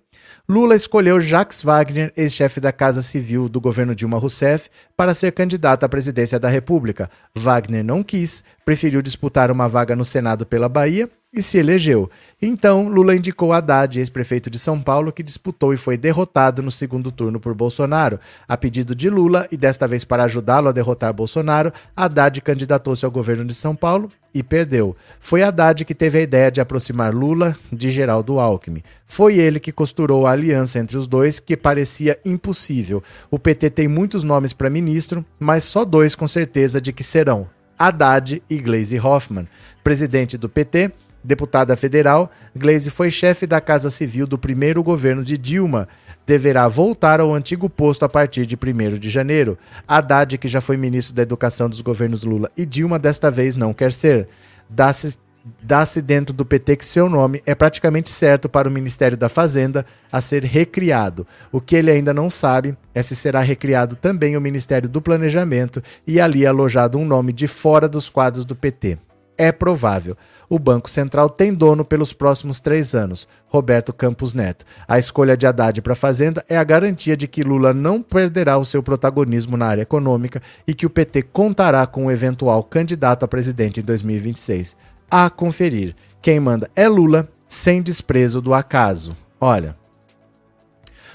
Lula 0.49 0.75
escolheu 0.75 1.19
Jacques 1.19 1.61
Wagner, 1.61 2.11
ex-chefe 2.15 2.59
da 2.59 2.71
Casa 2.71 3.01
Civil 3.01 3.47
do 3.47 3.61
governo 3.61 3.93
Dilma 3.93 4.17
Rousseff, 4.17 4.69
para 4.95 5.13
ser 5.13 5.33
candidato 5.33 5.83
à 5.83 5.89
presidência 5.89 6.39
da 6.39 6.47
República. 6.47 7.11
Wagner 7.35 7.83
não 7.83 8.01
quis, 8.01 8.43
preferiu 8.65 9.01
disputar 9.01 9.51
uma 9.51 9.67
vaga 9.67 9.95
no 9.95 10.05
Senado 10.05 10.45
pela 10.45 10.69
Bahia 10.69 11.09
e 11.39 11.43
se 11.43 11.57
elegeu. 11.57 12.09
Então, 12.41 12.87
Lula 12.87 13.15
indicou 13.15 13.51
Haddad, 13.51 13.97
ex-prefeito 13.97 14.49
de 14.49 14.59
São 14.59 14.81
Paulo, 14.81 15.11
que 15.11 15.23
disputou 15.23 15.73
e 15.73 15.77
foi 15.77 15.97
derrotado 15.97 16.61
no 16.61 16.69
segundo 16.69 17.11
turno 17.11 17.39
por 17.39 17.53
Bolsonaro. 17.53 18.19
A 18.47 18.55
pedido 18.55 18.93
de 18.93 19.09
Lula, 19.09 19.47
e 19.51 19.57
desta 19.57 19.87
vez 19.87 20.03
para 20.03 20.23
ajudá-lo 20.23 20.67
a 20.67 20.71
derrotar 20.71 21.13
Bolsonaro, 21.13 21.73
Haddad 21.95 22.39
candidatou-se 22.41 23.03
ao 23.03 23.11
governo 23.11 23.45
de 23.45 23.55
São 23.55 23.75
Paulo 23.75 24.09
e 24.33 24.43
perdeu. 24.43 24.95
Foi 25.19 25.41
Haddad 25.41 25.83
que 25.83 25.95
teve 25.95 26.19
a 26.19 26.21
ideia 26.21 26.51
de 26.51 26.61
aproximar 26.61 27.13
Lula 27.13 27.57
de 27.73 27.91
Geraldo 27.91 28.39
Alckmin. 28.39 28.83
Foi 29.05 29.37
ele 29.37 29.59
que 29.59 29.71
costurou 29.71 30.27
a 30.27 30.31
aliança 30.31 30.77
entre 30.77 30.97
os 30.97 31.07
dois, 31.07 31.39
que 31.39 31.57
parecia 31.57 32.19
impossível. 32.23 33.01
O 33.31 33.39
PT 33.39 33.71
tem 33.71 33.87
muitos 33.87 34.23
nomes 34.23 34.53
para 34.53 34.69
ministro, 34.69 35.25
mas 35.39 35.63
só 35.63 35.83
dois 35.83 36.13
com 36.13 36.27
certeza 36.27 36.79
de 36.79 36.93
que 36.93 37.03
serão: 37.03 37.47
Haddad 37.79 38.43
e 38.49 38.57
Gleisi 38.59 38.99
Hoffmann. 38.99 39.47
Presidente 39.83 40.37
do 40.37 40.49
PT, 40.49 40.91
Deputada 41.23 41.75
federal, 41.75 42.31
Gleisi 42.55 42.89
foi 42.89 43.11
chefe 43.11 43.45
da 43.45 43.59
Casa 43.59 43.89
Civil 43.89 44.25
do 44.25 44.37
primeiro 44.37 44.81
governo 44.81 45.23
de 45.23 45.37
Dilma. 45.37 45.87
Deverá 46.25 46.67
voltar 46.67 47.19
ao 47.19 47.33
antigo 47.33 47.69
posto 47.69 48.05
a 48.05 48.09
partir 48.09 48.45
de 48.45 48.55
1 48.55 48.97
de 48.97 49.09
janeiro. 49.09 49.57
Haddad, 49.87 50.37
que 50.37 50.47
já 50.47 50.61
foi 50.61 50.77
ministro 50.77 51.15
da 51.15 51.21
Educação 51.21 51.69
dos 51.69 51.81
governos 51.81 52.23
Lula 52.23 52.51
e 52.55 52.65
Dilma, 52.65 52.99
desta 52.99 53.31
vez 53.31 53.55
não 53.55 53.73
quer 53.73 53.91
ser. 53.91 54.27
Dá-se 54.69 55.17
dá-se 55.61 56.01
dentro 56.01 56.33
do 56.33 56.45
PT 56.45 56.75
que 56.75 56.85
seu 56.85 57.09
nome 57.09 57.41
é 57.45 57.55
praticamente 57.55 58.09
certo 58.09 58.49
para 58.49 58.67
o 58.67 58.71
Ministério 58.71 59.17
da 59.17 59.29
Fazenda 59.29 59.85
a 60.11 60.19
ser 60.21 60.43
recriado. 60.43 61.25
O 61.51 61.61
que 61.61 61.75
ele 61.75 61.91
ainda 61.91 62.13
não 62.13 62.29
sabe 62.29 62.77
é 62.93 63.01
se 63.01 63.15
será 63.15 63.39
recriado 63.41 63.95
também 63.95 64.35
o 64.35 64.41
Ministério 64.41 64.89
do 64.89 65.01
Planejamento 65.01 65.81
e 66.05 66.19
ali 66.19 66.45
alojado 66.45 66.97
um 66.97 67.05
nome 67.05 67.31
de 67.31 67.47
fora 67.47 67.87
dos 67.87 68.09
quadros 68.09 68.45
do 68.45 68.55
PT. 68.55 68.97
É 69.37 69.51
provável. 69.51 70.17
O 70.49 70.57
Banco 70.57 70.89
Central 70.89 71.29
tem 71.29 71.53
dono 71.53 71.85
pelos 71.85 72.13
próximos 72.13 72.59
três 72.59 72.95
anos, 72.95 73.27
Roberto 73.47 73.93
Campos 73.93 74.33
Neto. 74.33 74.65
A 74.87 74.97
escolha 74.97 75.37
de 75.37 75.45
Haddad 75.45 75.81
para 75.81 75.93
a 75.93 75.95
Fazenda 75.95 76.43
é 76.49 76.57
a 76.57 76.63
garantia 76.63 77.15
de 77.15 77.27
que 77.27 77.43
Lula 77.43 77.73
não 77.73 78.01
perderá 78.01 78.57
o 78.57 78.65
seu 78.65 78.81
protagonismo 78.81 79.55
na 79.55 79.67
área 79.67 79.81
econômica 79.83 80.41
e 80.65 80.73
que 80.73 80.85
o 80.85 80.89
PT 80.89 81.23
contará 81.23 81.85
com 81.85 82.05
um 82.05 82.11
eventual 82.11 82.63
candidato 82.63 83.23
a 83.23 83.27
presidente 83.27 83.79
em 83.79 83.83
2026. 83.83 84.75
A 85.11 85.29
conferir. 85.29 85.95
Quem 86.21 86.39
manda 86.39 86.69
é 86.75 86.87
Lula, 86.87 87.29
sem 87.47 87.81
desprezo 87.81 88.41
do 88.41 88.53
acaso. 88.53 89.15
Olha. 89.39 89.75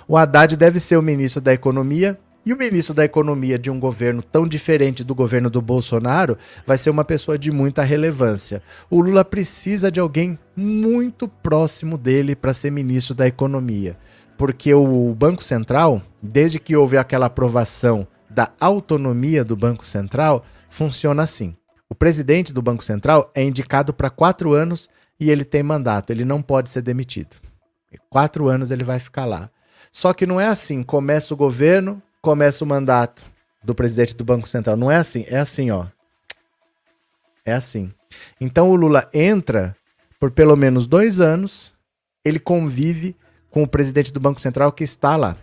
O 0.07 0.17
Haddad 0.17 0.57
deve 0.57 0.79
ser 0.79 0.97
o 0.97 1.03
ministro 1.03 1.41
da 1.41 1.53
Economia 1.53 2.19
e 2.45 2.53
o 2.53 2.57
ministro 2.57 2.95
da 2.95 3.05
Economia 3.05 3.59
de 3.59 3.71
um 3.71 3.79
governo 3.79 4.21
tão 4.21 4.47
diferente 4.47 5.05
do 5.05 5.15
governo 5.15 5.49
do 5.49 5.63
Bolsonaro 5.63 6.37
vai 6.67 6.77
ser 6.77 6.91
uma 6.91 7.05
pessoa 7.05 7.39
de 7.39 7.53
muita 7.53 7.83
relevância. 7.83 8.63
O 8.91 9.01
Lula 9.01 9.25
precisa 9.25 9.93
de 9.93 10.01
alguém 10.01 10.39
muito 10.57 11.29
próximo 11.29 11.97
dele 11.97 12.35
para 12.35 12.53
ser 12.53 12.73
ministro 12.73 13.15
da 13.15 13.29
Economia. 13.29 13.97
Porque 14.37 14.75
o 14.75 15.15
Banco 15.15 15.45
Central, 15.45 16.03
desde 16.21 16.59
que 16.59 16.75
houve 16.75 16.97
aquela 16.99 17.27
aprovação 17.27 18.07
da 18.29 18.51
autonomia 18.59 19.45
do 19.45 19.55
Banco 19.55 19.87
Central, 19.87 20.45
funciona 20.69 21.23
assim. 21.23 21.55
O 21.89 21.95
presidente 21.95 22.53
do 22.53 22.63
Banco 22.63 22.83
Central 22.83 23.31
é 23.35 23.43
indicado 23.45 23.93
para 23.93 24.11
quatro 24.11 24.53
anos 24.53 24.89
e 25.21 25.31
ele 25.31 25.45
tem 25.45 25.63
mandato, 25.63 26.11
ele 26.11 26.25
não 26.25 26.43
pode 26.43 26.71
ser 26.71 26.83
demitido. 26.83 27.37
Quatro 28.11 28.49
anos 28.49 28.71
ele 28.71 28.83
vai 28.83 28.99
ficar 28.99 29.27
lá. 29.27 29.51
Só 29.93 30.13
que 30.13 30.27
não 30.27 30.41
é 30.41 30.47
assim: 30.47 30.83
começa 30.83 31.35
o 31.35 31.37
governo, 31.37 32.03
começa 32.23 32.63
o 32.63 32.67
mandato 32.67 33.27
do 33.65 33.75
presidente 33.75 34.15
do 34.15 34.25
Banco 34.25 34.49
Central. 34.49 34.77
Não 34.77 34.91
é 34.91 34.97
assim, 34.97 35.27
é 35.29 35.39
assim, 35.39 35.73
ó. 35.73 35.87
É 37.45 37.53
assim. 37.53 37.93
Então 38.41 38.71
o 38.71 38.77
Lula 38.77 39.09
entra 39.13 39.77
por 40.21 40.31
pelo 40.31 40.57
menos 40.57 40.87
dois 40.87 41.21
anos, 41.21 41.75
ele 42.25 42.39
convive 42.39 43.17
com 43.51 43.65
o 43.65 43.69
presidente 43.69 44.13
do 44.13 44.21
Banco 44.21 44.41
Central 44.41 44.71
que 44.71 44.85
está 44.85 45.17
lá. 45.17 45.37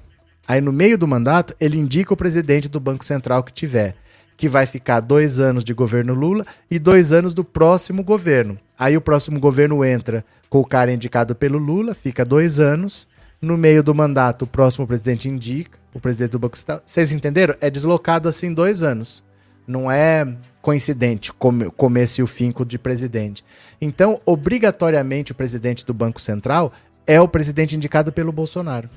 Aí 0.47 0.61
no 0.61 0.71
meio 0.71 0.97
do 0.97 1.07
mandato, 1.07 1.53
ele 1.59 1.77
indica 1.77 2.13
o 2.13 2.17
presidente 2.17 2.69
do 2.69 2.79
Banco 2.79 3.03
Central 3.03 3.43
que 3.43 3.51
tiver, 3.51 3.95
que 4.37 4.47
vai 4.47 4.65
ficar 4.65 5.01
dois 5.01 5.37
anos 5.37 5.65
de 5.65 5.73
governo 5.73 6.13
Lula 6.13 6.45
e 6.71 6.79
dois 6.79 7.11
anos 7.11 7.33
do 7.33 7.43
próximo 7.43 8.01
governo. 8.03 8.57
Aí 8.77 8.95
o 8.95 9.01
próximo 9.01 9.37
governo 9.37 9.83
entra 9.83 10.23
com 10.49 10.59
o 10.59 10.65
cara 10.65 10.93
indicado 10.93 11.35
pelo 11.35 11.57
Lula, 11.57 11.93
fica 11.93 12.23
dois 12.23 12.59
anos. 12.59 13.05
No 13.41 13.57
meio 13.57 13.83
do 13.83 13.93
mandato, 13.93 14.43
o 14.43 14.47
próximo 14.47 14.87
presidente 14.87 15.27
indica 15.27 15.78
o 15.93 15.99
presidente 15.99 16.31
do 16.31 16.39
Banco 16.39 16.57
Central. 16.57 16.81
Vocês 16.85 17.11
entenderam? 17.11 17.55
É 17.59 17.69
deslocado 17.69 18.29
assim 18.29 18.53
dois 18.53 18.83
anos. 18.83 19.23
Não 19.67 19.91
é 19.91 20.27
coincidente 20.61 21.31
come, 21.31 21.69
começo 21.71 22.21
e 22.21 22.23
o 22.23 22.27
fim 22.27 22.53
de 22.65 22.79
presidente. 22.79 23.45
Então, 23.79 24.19
obrigatoriamente, 24.25 25.31
o 25.31 25.35
presidente 25.35 25.85
do 25.85 25.93
Banco 25.93 26.19
Central 26.19 26.73
é 27.05 27.21
o 27.21 27.27
presidente 27.27 27.75
indicado 27.75 28.11
pelo 28.11 28.31
Bolsonaro. 28.31 28.89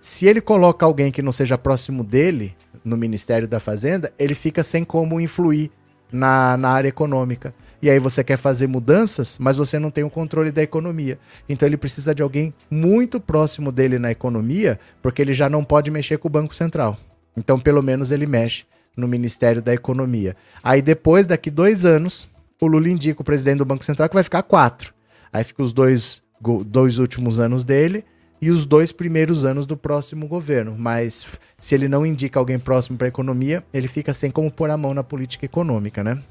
Se 0.00 0.26
ele 0.26 0.40
coloca 0.40 0.84
alguém 0.86 1.10
que 1.10 1.22
não 1.22 1.32
seja 1.32 1.58
próximo 1.58 2.04
dele 2.04 2.54
no 2.84 2.96
Ministério 2.96 3.48
da 3.48 3.58
Fazenda, 3.58 4.12
ele 4.18 4.34
fica 4.34 4.62
sem 4.62 4.84
como 4.84 5.20
influir 5.20 5.70
na, 6.12 6.56
na 6.56 6.70
área 6.70 6.88
econômica 6.88 7.52
e 7.80 7.90
aí 7.90 7.98
você 7.98 8.24
quer 8.24 8.36
fazer 8.36 8.66
mudanças, 8.66 9.36
mas 9.38 9.56
você 9.56 9.78
não 9.78 9.90
tem 9.90 10.04
o 10.04 10.10
controle 10.10 10.50
da 10.50 10.62
economia. 10.62 11.18
Então 11.48 11.68
ele 11.68 11.76
precisa 11.76 12.14
de 12.14 12.22
alguém 12.22 12.52
muito 12.70 13.20
próximo 13.20 13.70
dele 13.70 13.98
na 13.98 14.10
economia, 14.10 14.78
porque 15.02 15.20
ele 15.20 15.34
já 15.34 15.48
não 15.48 15.64
pode 15.64 15.90
mexer 15.90 16.18
com 16.18 16.28
o 16.28 16.30
Banco 16.30 16.54
Central. 16.54 16.98
Então, 17.36 17.58
pelo 17.58 17.82
menos, 17.82 18.10
ele 18.10 18.26
mexe 18.26 18.64
no 18.96 19.06
Ministério 19.06 19.60
da 19.60 19.74
Economia. 19.74 20.34
Aí 20.62 20.80
depois, 20.80 21.26
daqui 21.26 21.50
dois 21.50 21.84
anos, 21.84 22.28
o 22.60 22.66
Lula 22.66 22.88
indica 22.88 23.20
o 23.20 23.24
presidente 23.24 23.58
do 23.58 23.64
Banco 23.64 23.84
Central 23.84 24.08
que 24.08 24.14
vai 24.14 24.24
ficar 24.24 24.42
quatro. 24.42 24.94
Aí 25.32 25.44
fica 25.44 25.62
os 25.62 25.72
dois, 25.72 26.22
dois 26.64 26.98
últimos 26.98 27.38
anos 27.38 27.62
dele 27.62 28.04
e 28.40 28.50
os 28.50 28.64
dois 28.64 28.92
primeiros 28.92 29.44
anos 29.44 29.66
do 29.66 29.76
próximo 29.76 30.26
governo. 30.26 30.74
Mas 30.78 31.26
se 31.58 31.74
ele 31.74 31.88
não 31.88 32.06
indica 32.06 32.38
alguém 32.38 32.58
próximo 32.58 32.96
para 32.96 33.06
a 33.06 33.08
economia, 33.08 33.62
ele 33.72 33.88
fica 33.88 34.14
sem 34.14 34.30
como 34.30 34.50
pôr 34.50 34.70
a 34.70 34.76
mão 34.76 34.94
na 34.94 35.04
política 35.04 35.44
econômica, 35.44 36.02
né? 36.02 36.22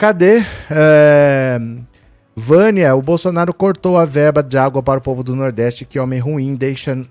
Cadê? 0.00 0.46
É... 0.70 1.60
Vânia, 2.34 2.96
o 2.96 3.02
Bolsonaro 3.02 3.52
cortou 3.52 3.98
a 3.98 4.06
verba 4.06 4.42
de 4.42 4.56
água 4.56 4.82
para 4.82 4.98
o 4.98 5.02
povo 5.02 5.22
do 5.22 5.36
Nordeste. 5.36 5.84
Que 5.84 5.98
homem 5.98 6.18
ruim, 6.18 6.54
deixa, 6.54 7.06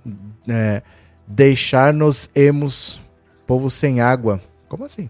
é, 0.47 0.81
deixar-nos 1.27 2.31
emos, 2.33 2.99
povo 3.45 3.69
sem 3.69 4.01
água. 4.01 4.41
Como 4.67 4.85
assim? 4.85 5.07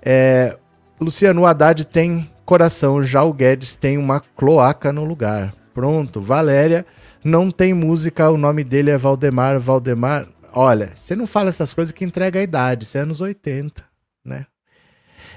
É, 0.00 0.56
Luciano 0.98 1.44
Haddad 1.44 1.84
tem 1.84 2.30
coração, 2.46 3.02
já 3.02 3.22
o 3.22 3.34
Guedes 3.34 3.76
tem 3.76 3.98
uma 3.98 4.20
cloaca 4.20 4.90
no 4.90 5.04
lugar. 5.04 5.54
Pronto, 5.74 6.22
Valéria 6.22 6.86
não 7.22 7.50
tem 7.50 7.74
música, 7.74 8.30
o 8.30 8.38
nome 8.38 8.64
dele 8.64 8.92
é 8.92 8.96
Valdemar. 8.96 9.60
Valdemar, 9.60 10.26
olha, 10.54 10.92
você 10.94 11.14
não 11.14 11.26
fala 11.26 11.50
essas 11.50 11.74
coisas 11.74 11.92
que 11.92 12.02
entrega 12.02 12.40
a 12.40 12.42
idade, 12.42 12.84
isso 12.84 12.96
é 12.96 13.02
anos 13.02 13.20
80, 13.20 13.84
né? 14.24 14.46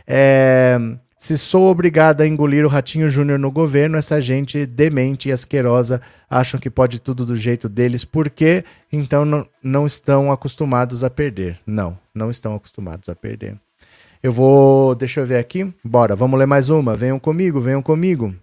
É, 0.08 0.80
se 1.24 1.38
sou 1.38 1.70
obrigada 1.70 2.26
a 2.26 2.28
engolir 2.28 2.66
o 2.66 2.68
Ratinho 2.68 3.10
Júnior 3.10 3.40
no 3.40 3.50
governo, 3.50 3.98
essa 3.98 4.20
gente 4.20 4.66
demente 4.66 5.30
e 5.30 5.32
asquerosa 5.32 6.02
acham 6.30 6.60
que 6.60 6.70
pode 6.70 7.00
tudo 7.00 7.26
do 7.26 7.34
jeito 7.34 7.70
deles, 7.70 8.04
porque 8.04 8.66
então 8.92 9.24
não, 9.24 9.48
não 9.64 9.86
estão 9.86 10.34
acostumados 10.34 11.02
a 11.02 11.10
perder. 11.10 11.58
Não, 11.66 11.98
não 12.14 12.30
estão 12.30 12.54
acostumados 12.56 13.08
a 13.08 13.16
perder. 13.16 13.56
Eu 14.22 14.34
vou. 14.34 14.96
Deixa 14.96 15.22
eu 15.22 15.26
ver 15.26 15.38
aqui. 15.38 15.74
Bora, 15.82 16.14
vamos 16.14 16.38
ler 16.38 16.46
mais 16.46 16.70
uma. 16.70 16.94
Venham 16.94 17.18
comigo, 17.18 17.62
venham 17.62 17.82
comigo 17.82 18.36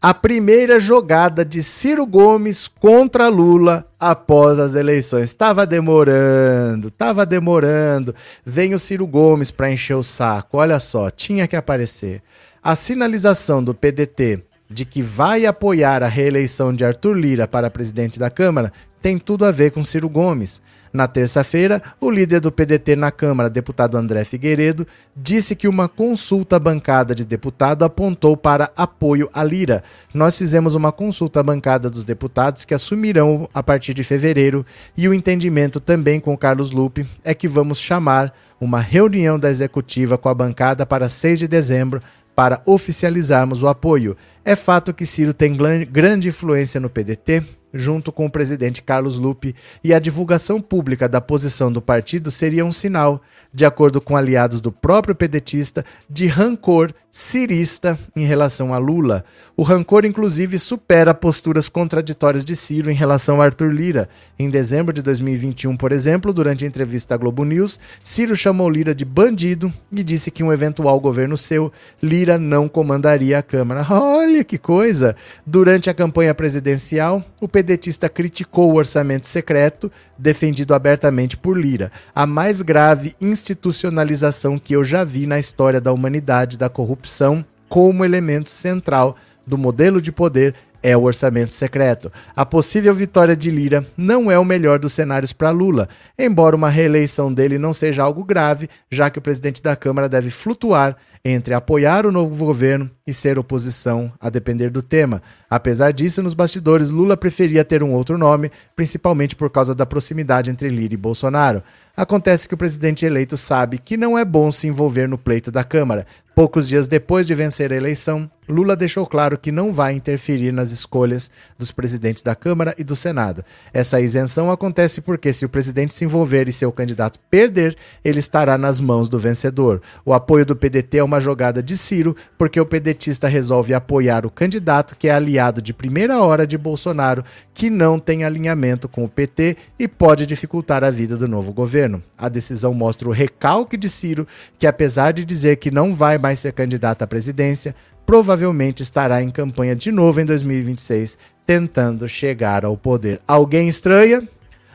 a 0.00 0.12
primeira 0.12 0.78
jogada 0.78 1.44
de 1.44 1.62
Ciro 1.62 2.06
Gomes 2.06 2.68
contra 2.68 3.28
Lula 3.28 3.86
após 3.98 4.58
as 4.58 4.74
eleições. 4.74 5.24
Estava 5.24 5.66
demorando, 5.66 6.88
estava 6.88 7.24
demorando. 7.24 8.14
Vem 8.44 8.74
o 8.74 8.78
Ciro 8.78 9.06
Gomes 9.06 9.50
para 9.50 9.70
encher 9.70 9.96
o 9.96 10.02
saco. 10.02 10.58
Olha 10.58 10.78
só, 10.78 11.10
tinha 11.10 11.48
que 11.48 11.56
aparecer. 11.56 12.22
A 12.62 12.76
sinalização 12.76 13.62
do 13.62 13.74
PDT 13.74 14.42
de 14.68 14.84
que 14.84 15.00
vai 15.00 15.46
apoiar 15.46 16.02
a 16.02 16.08
reeleição 16.08 16.74
de 16.74 16.84
Arthur 16.84 17.14
Lira 17.14 17.46
para 17.48 17.70
presidente 17.70 18.18
da 18.18 18.30
Câmara 18.30 18.72
tem 19.00 19.18
tudo 19.18 19.44
a 19.44 19.52
ver 19.52 19.70
com 19.70 19.84
Ciro 19.84 20.08
Gomes. 20.08 20.60
Na 20.96 21.06
terça-feira, 21.06 21.82
o 22.00 22.10
líder 22.10 22.40
do 22.40 22.50
PDT 22.50 22.96
na 22.96 23.10
Câmara, 23.10 23.50
deputado 23.50 23.98
André 23.98 24.24
Figueiredo, 24.24 24.86
disse 25.14 25.54
que 25.54 25.68
uma 25.68 25.90
consulta 25.90 26.58
bancada 26.58 27.14
de 27.14 27.22
deputado 27.22 27.84
apontou 27.84 28.34
para 28.34 28.72
apoio 28.74 29.28
a 29.30 29.44
Lira. 29.44 29.84
Nós 30.14 30.38
fizemos 30.38 30.74
uma 30.74 30.90
consulta 30.90 31.42
bancada 31.42 31.90
dos 31.90 32.02
deputados 32.02 32.64
que 32.64 32.72
assumirão 32.72 33.46
a 33.52 33.62
partir 33.62 33.92
de 33.92 34.02
fevereiro 34.02 34.64
e 34.96 35.06
o 35.06 35.12
entendimento 35.12 35.80
também 35.80 36.18
com 36.18 36.34
Carlos 36.34 36.70
Lupe 36.70 37.06
é 37.22 37.34
que 37.34 37.46
vamos 37.46 37.76
chamar 37.76 38.32
uma 38.58 38.80
reunião 38.80 39.38
da 39.38 39.50
executiva 39.50 40.16
com 40.16 40.30
a 40.30 40.34
bancada 40.34 40.86
para 40.86 41.10
6 41.10 41.40
de 41.40 41.46
dezembro 41.46 42.00
para 42.34 42.62
oficializarmos 42.64 43.62
o 43.62 43.68
apoio. 43.68 44.16
É 44.42 44.56
fato 44.56 44.94
que 44.94 45.04
Ciro 45.04 45.34
tem 45.34 45.54
grande 45.90 46.28
influência 46.28 46.80
no 46.80 46.88
PDT 46.88 47.44
junto 47.72 48.10
com 48.10 48.26
o 48.26 48.30
presidente 48.30 48.82
Carlos 48.82 49.18
Lupe, 49.18 49.54
e 49.82 49.92
a 49.92 49.98
divulgação 49.98 50.60
pública 50.60 51.08
da 51.08 51.20
posição 51.20 51.72
do 51.72 51.82
partido 51.82 52.30
seria 52.30 52.64
um 52.64 52.72
sinal, 52.72 53.22
de 53.56 53.64
acordo 53.64 54.02
com 54.02 54.14
aliados 54.14 54.60
do 54.60 54.70
próprio 54.70 55.14
pedetista, 55.14 55.82
de 56.10 56.26
rancor 56.26 56.92
cirista 57.16 57.98
em 58.14 58.26
relação 58.26 58.74
a 58.74 58.76
Lula. 58.76 59.24
O 59.56 59.62
rancor, 59.62 60.04
inclusive, 60.04 60.58
supera 60.58 61.14
posturas 61.14 61.66
contraditórias 61.66 62.44
de 62.44 62.54
Ciro 62.54 62.90
em 62.90 62.94
relação 62.94 63.40
a 63.40 63.46
Arthur 63.46 63.72
Lira. 63.72 64.10
Em 64.38 64.50
dezembro 64.50 64.92
de 64.92 65.00
2021, 65.00 65.74
por 65.78 65.92
exemplo, 65.92 66.30
durante 66.30 66.66
a 66.66 66.68
entrevista 66.68 67.14
à 67.14 67.16
Globo 67.16 67.42
News, 67.42 67.80
Ciro 68.02 68.36
chamou 68.36 68.68
Lira 68.68 68.94
de 68.94 69.06
bandido 69.06 69.72
e 69.90 70.04
disse 70.04 70.30
que 70.30 70.42
um 70.42 70.52
eventual 70.52 71.00
governo 71.00 71.38
seu, 71.38 71.72
Lira 72.02 72.36
não 72.36 72.68
comandaria 72.68 73.38
a 73.38 73.42
Câmara. 73.42 73.86
Olha 73.88 74.44
que 74.44 74.58
coisa! 74.58 75.16
Durante 75.46 75.88
a 75.88 75.94
campanha 75.94 76.34
presidencial, 76.34 77.24
o 77.40 77.48
pedetista 77.48 78.10
criticou 78.10 78.72
o 78.72 78.76
orçamento 78.76 79.26
secreto, 79.26 79.90
defendido 80.18 80.74
abertamente 80.74 81.34
por 81.34 81.58
Lira, 81.58 81.90
a 82.14 82.26
mais 82.26 82.60
grave 82.60 83.14
institucionalização 83.46 84.58
que 84.58 84.74
eu 84.74 84.82
já 84.82 85.04
vi 85.04 85.26
na 85.26 85.38
história 85.38 85.80
da 85.80 85.92
humanidade 85.92 86.58
da 86.58 86.68
corrupção 86.68 87.44
como 87.68 88.04
elemento 88.04 88.50
central 88.50 89.16
do 89.46 89.56
modelo 89.56 90.00
de 90.00 90.10
poder 90.10 90.54
é 90.82 90.96
o 90.96 91.02
orçamento 91.02 91.52
secreto. 91.52 92.12
A 92.34 92.44
possível 92.44 92.94
vitória 92.94 93.36
de 93.36 93.50
Lira 93.50 93.86
não 93.96 94.30
é 94.30 94.38
o 94.38 94.44
melhor 94.44 94.78
dos 94.78 94.92
cenários 94.92 95.32
para 95.32 95.50
Lula, 95.50 95.88
embora 96.18 96.54
uma 96.54 96.68
reeleição 96.68 97.32
dele 97.32 97.58
não 97.58 97.72
seja 97.72 98.02
algo 98.02 98.22
grave, 98.22 98.68
já 98.90 99.10
que 99.10 99.18
o 99.18 99.22
presidente 99.22 99.62
da 99.62 99.74
Câmara 99.74 100.08
deve 100.08 100.30
flutuar 100.30 100.96
entre 101.24 101.54
apoiar 101.54 102.06
o 102.06 102.12
novo 102.12 102.36
governo 102.36 102.88
e 103.04 103.12
ser 103.12 103.36
oposição, 103.36 104.12
a 104.20 104.30
depender 104.30 104.70
do 104.70 104.80
tema. 104.80 105.20
Apesar 105.50 105.92
disso, 105.92 106.22
nos 106.22 106.34
bastidores, 106.34 106.88
Lula 106.88 107.16
preferia 107.16 107.64
ter 107.64 107.82
um 107.82 107.92
outro 107.92 108.16
nome, 108.16 108.52
principalmente 108.76 109.34
por 109.34 109.50
causa 109.50 109.74
da 109.74 109.84
proximidade 109.84 110.52
entre 110.52 110.68
Lira 110.68 110.94
e 110.94 110.96
Bolsonaro. 110.96 111.64
Acontece 111.96 112.46
que 112.46 112.54
o 112.54 112.58
presidente 112.58 113.06
eleito 113.06 113.36
sabe 113.36 113.78
que 113.78 113.96
não 113.96 114.18
é 114.18 114.24
bom 114.24 114.50
se 114.50 114.66
envolver 114.66 115.08
no 115.08 115.16
pleito 115.16 115.50
da 115.50 115.64
Câmara. 115.64 116.06
Poucos 116.36 116.68
dias 116.68 116.86
depois 116.86 117.26
de 117.26 117.34
vencer 117.34 117.72
a 117.72 117.76
eleição, 117.76 118.30
Lula 118.48 118.76
deixou 118.76 119.06
claro 119.06 119.36
que 119.36 119.50
não 119.50 119.72
vai 119.72 119.94
interferir 119.94 120.52
nas 120.52 120.70
escolhas 120.70 121.30
dos 121.58 121.72
presidentes 121.72 122.22
da 122.22 122.34
Câmara 122.34 122.74
e 122.78 122.84
do 122.84 122.94
Senado. 122.94 123.44
Essa 123.72 124.00
isenção 124.00 124.50
acontece 124.50 125.00
porque, 125.00 125.32
se 125.32 125.44
o 125.44 125.48
presidente 125.48 125.94
se 125.94 126.04
envolver 126.04 126.48
e 126.48 126.52
seu 126.52 126.70
candidato 126.70 127.18
perder, 127.28 127.74
ele 128.04 128.20
estará 128.20 128.56
nas 128.56 128.80
mãos 128.80 129.08
do 129.08 129.18
vencedor. 129.18 129.82
O 130.04 130.12
apoio 130.12 130.46
do 130.46 130.54
PDT 130.54 130.98
é 130.98 131.02
uma 131.02 131.20
jogada 131.20 131.62
de 131.62 131.76
Ciro, 131.76 132.14
porque 132.38 132.60
o 132.60 132.66
pedetista 132.66 133.26
resolve 133.26 133.74
apoiar 133.74 134.24
o 134.24 134.30
candidato 134.30 134.94
que 134.96 135.08
é 135.08 135.12
aliado 135.12 135.60
de 135.60 135.72
primeira 135.72 136.20
hora 136.20 136.46
de 136.46 136.56
Bolsonaro, 136.56 137.24
que 137.52 137.68
não 137.68 137.98
tem 137.98 138.22
alinhamento 138.22 138.88
com 138.88 139.04
o 139.04 139.08
PT 139.08 139.56
e 139.78 139.88
pode 139.88 140.26
dificultar 140.26 140.84
a 140.84 140.90
vida 140.90 141.16
do 141.16 141.26
novo 141.26 141.52
governo. 141.52 142.02
A 142.16 142.28
decisão 142.28 142.72
mostra 142.72 143.08
o 143.08 143.12
recalque 143.12 143.76
de 143.76 143.88
Ciro, 143.88 144.26
que 144.58 144.66
apesar 144.66 145.12
de 145.12 145.24
dizer 145.24 145.56
que 145.56 145.70
não 145.70 145.94
vai 145.94 146.16
mais 146.26 146.40
ser 146.40 146.52
candidato 146.52 147.02
à 147.02 147.06
presidência, 147.06 147.72
provavelmente 148.04 148.82
estará 148.82 149.22
em 149.22 149.30
campanha 149.30 149.76
de 149.76 149.92
novo 149.92 150.20
em 150.20 150.24
2026, 150.24 151.16
tentando 151.46 152.08
chegar 152.08 152.64
ao 152.64 152.76
poder. 152.76 153.20
Alguém 153.28 153.68
estranha? 153.68 154.28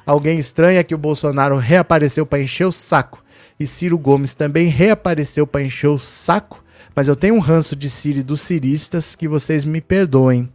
Alguém 0.05 0.39
estranha 0.39 0.81
que 0.81 0.95
o 0.95 0.97
Bolsonaro 0.97 1.57
reapareceu 1.57 2.25
para 2.25 2.41
encher 2.41 2.65
o 2.65 2.71
saco 2.71 3.21
e 3.59 3.67
Ciro 3.67 3.97
Gomes 3.97 4.33
também 4.33 4.67
reapareceu 4.67 5.45
para 5.45 5.61
encher 5.61 5.87
o 5.87 5.99
saco, 5.99 6.63
mas 6.95 7.09
eu 7.09 7.17
tenho 7.17 7.35
um 7.35 7.39
ranço 7.39 7.75
de 7.75 7.89
Ciro 7.89 8.19
e 8.19 8.23
dos 8.23 8.39
ciristas 8.39 9.13
que 9.13 9.27
vocês 9.27 9.65
me 9.65 9.81
perdoem. 9.81 10.49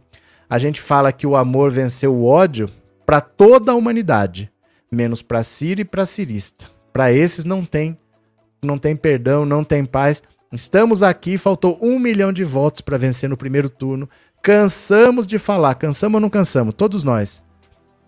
A 0.49 0.57
gente 0.57 0.81
fala 0.81 1.11
que 1.11 1.27
o 1.27 1.35
amor 1.35 1.69
venceu 1.69 2.13
o 2.13 2.25
ódio 2.25 2.69
para 3.05 3.21
toda 3.21 3.71
a 3.71 3.75
humanidade, 3.75 4.51
menos 4.91 5.21
para 5.21 5.43
Ciro 5.43 5.81
e 5.81 5.85
para 5.85 6.07
cirista. 6.07 6.65
Para 6.91 7.11
esses 7.13 7.45
não 7.45 7.63
tem, 7.63 7.95
não 8.63 8.79
tem 8.79 8.95
perdão, 8.95 9.45
não 9.45 9.63
tem 9.63 9.85
paz. 9.85 10.23
Estamos 10.51 11.03
aqui, 11.03 11.37
faltou 11.37 11.77
um 11.81 11.99
milhão 11.99 12.31
de 12.31 12.43
votos 12.43 12.81
para 12.81 12.97
vencer 12.97 13.29
no 13.29 13.37
primeiro 13.37 13.69
turno. 13.69 14.09
Cansamos 14.41 15.27
de 15.27 15.37
falar, 15.37 15.75
cansamos 15.75 16.15
ou 16.15 16.21
não 16.21 16.29
cansamos? 16.29 16.73
Todos 16.75 17.03
nós 17.03 17.41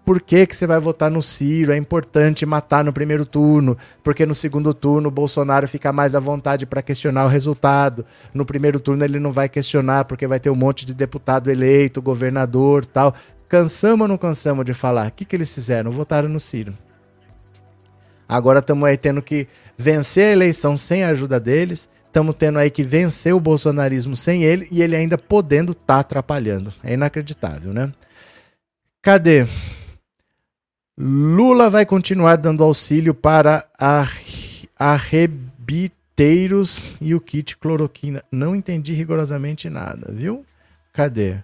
por 0.09 0.19
que, 0.19 0.47
que 0.47 0.55
você 0.55 0.65
vai 0.65 0.79
votar 0.79 1.11
no 1.11 1.21
Ciro, 1.21 1.71
é 1.71 1.77
importante 1.77 2.43
matar 2.43 2.83
no 2.83 2.91
primeiro 2.91 3.27
turno, 3.27 3.77
porque 4.03 4.25
no 4.25 4.33
segundo 4.33 4.73
turno 4.73 5.07
o 5.07 5.11
Bolsonaro 5.11 5.67
fica 5.67 5.93
mais 5.93 6.15
à 6.15 6.19
vontade 6.19 6.65
para 6.65 6.81
questionar 6.81 7.25
o 7.25 7.27
resultado. 7.27 8.03
No 8.33 8.43
primeiro 8.43 8.79
turno 8.79 9.05
ele 9.05 9.19
não 9.19 9.31
vai 9.31 9.47
questionar, 9.47 10.05
porque 10.05 10.25
vai 10.25 10.39
ter 10.39 10.49
um 10.49 10.55
monte 10.55 10.83
de 10.83 10.95
deputado 10.95 11.51
eleito, 11.51 12.01
governador 12.01 12.87
tal. 12.87 13.13
Cansamos 13.47 14.01
ou 14.01 14.07
não 14.07 14.17
cansamos 14.17 14.65
de 14.65 14.73
falar? 14.73 15.09
O 15.09 15.11
que, 15.11 15.25
que 15.25 15.35
eles 15.35 15.53
fizeram? 15.53 15.91
Votaram 15.91 16.27
no 16.27 16.39
Ciro. 16.39 16.75
Agora 18.27 18.57
estamos 18.59 18.89
aí 18.89 18.97
tendo 18.97 19.21
que 19.21 19.47
vencer 19.77 20.29
a 20.29 20.31
eleição 20.31 20.75
sem 20.75 21.03
a 21.03 21.09
ajuda 21.09 21.39
deles. 21.39 21.87
Estamos 22.09 22.35
tendo 22.35 22.57
aí 22.57 22.71
que 22.71 22.81
vencer 22.81 23.35
o 23.35 23.39
bolsonarismo 23.39 24.17
sem 24.17 24.43
ele 24.43 24.67
e 24.71 24.81
ele 24.81 24.95
ainda 24.95 25.15
podendo 25.15 25.73
estar 25.73 25.85
tá 25.85 25.99
atrapalhando. 25.99 26.73
É 26.83 26.95
inacreditável, 26.95 27.71
né? 27.71 27.93
Cadê? 28.99 29.45
Lula 30.97 31.69
vai 31.69 31.85
continuar 31.85 32.37
dando 32.37 32.63
auxílio 32.63 33.13
para 33.13 33.63
arrebiteiros 34.77 36.83
e 36.99 37.13
o 37.13 37.21
kit 37.21 37.55
cloroquina. 37.55 38.23
Não 38.31 38.55
entendi 38.55 38.93
rigorosamente 38.93 39.69
nada, 39.69 40.11
viu? 40.11 40.43
Cadê? 40.91 41.35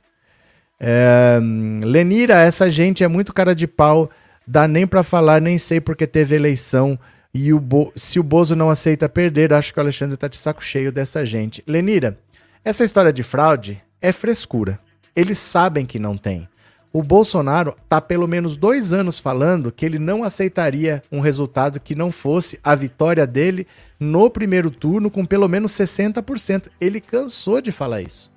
É, 0.80 1.40
Lenira, 1.84 2.42
essa 2.42 2.72
gente 2.72 3.04
é 3.04 3.08
muito 3.08 3.36
cara 3.36 3.54
de 3.54 3.68
pau, 3.68 4.10
dá 4.48 4.68
nem 4.68 4.88
para 4.88 5.04
falar, 5.04 5.40
nem 5.40 5.60
sei 5.60 5.80
porque 5.80 6.08
teve 6.08 6.36
eleição. 6.36 6.98
E 7.38 7.52
o 7.52 7.60
Bo... 7.60 7.92
se 7.98 8.18
o 8.18 8.24
Bozo 8.24 8.56
não 8.56 8.70
aceita 8.70 9.10
perder, 9.10 9.52
acho 9.52 9.74
que 9.74 9.80
o 9.80 9.84
Alexandre 9.84 10.16
tá 10.16 10.30
de 10.30 10.38
saco 10.38 10.64
cheio 10.64 10.90
dessa 10.90 11.26
gente. 11.26 11.62
Lenira, 11.68 12.18
essa 12.64 12.86
história 12.86 13.12
de 13.12 13.24
fraude 13.24 13.84
é 14.02 14.14
frescura. 14.14 14.80
Eles 15.14 15.38
sabem 15.38 15.86
que 15.86 16.00
não 16.00 16.16
tem. 16.16 16.48
O 16.94 17.04
Bolsonaro 17.04 17.76
está 17.84 18.00
pelo 18.00 18.26
menos 18.26 18.56
dois 18.56 18.94
anos 18.94 19.20
falando 19.20 19.70
que 19.70 19.86
ele 19.86 20.00
não 20.00 20.24
aceitaria 20.24 21.04
um 21.12 21.20
resultado 21.20 21.78
que 21.78 21.94
não 21.94 22.10
fosse 22.10 22.58
a 22.64 22.74
vitória 22.74 23.28
dele 23.28 23.68
no 24.00 24.30
primeiro 24.30 24.72
turno 24.72 25.12
com 25.12 25.26
pelo 25.26 25.50
menos 25.50 25.74
60%. 25.74 26.70
Ele 26.80 27.02
cansou 27.02 27.60
de 27.60 27.70
falar 27.70 28.02
isso. 28.02 28.32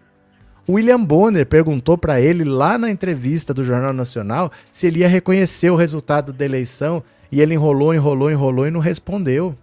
William 0.68 1.04
Bonner 1.04 1.46
perguntou 1.46 1.96
para 1.96 2.20
ele 2.20 2.42
lá 2.42 2.76
na 2.76 2.90
entrevista 2.90 3.54
do 3.54 3.62
Jornal 3.62 3.92
Nacional 3.92 4.50
se 4.72 4.88
ele 4.88 4.98
ia 4.98 5.08
reconhecer 5.08 5.70
o 5.70 5.76
resultado 5.76 6.32
da 6.32 6.44
eleição 6.44 7.00
e 7.30 7.40
ele 7.40 7.54
enrolou, 7.54 7.94
enrolou, 7.94 8.30
enrolou 8.30 8.66
e 8.66 8.70
não 8.70 8.80
respondeu. 8.80 9.56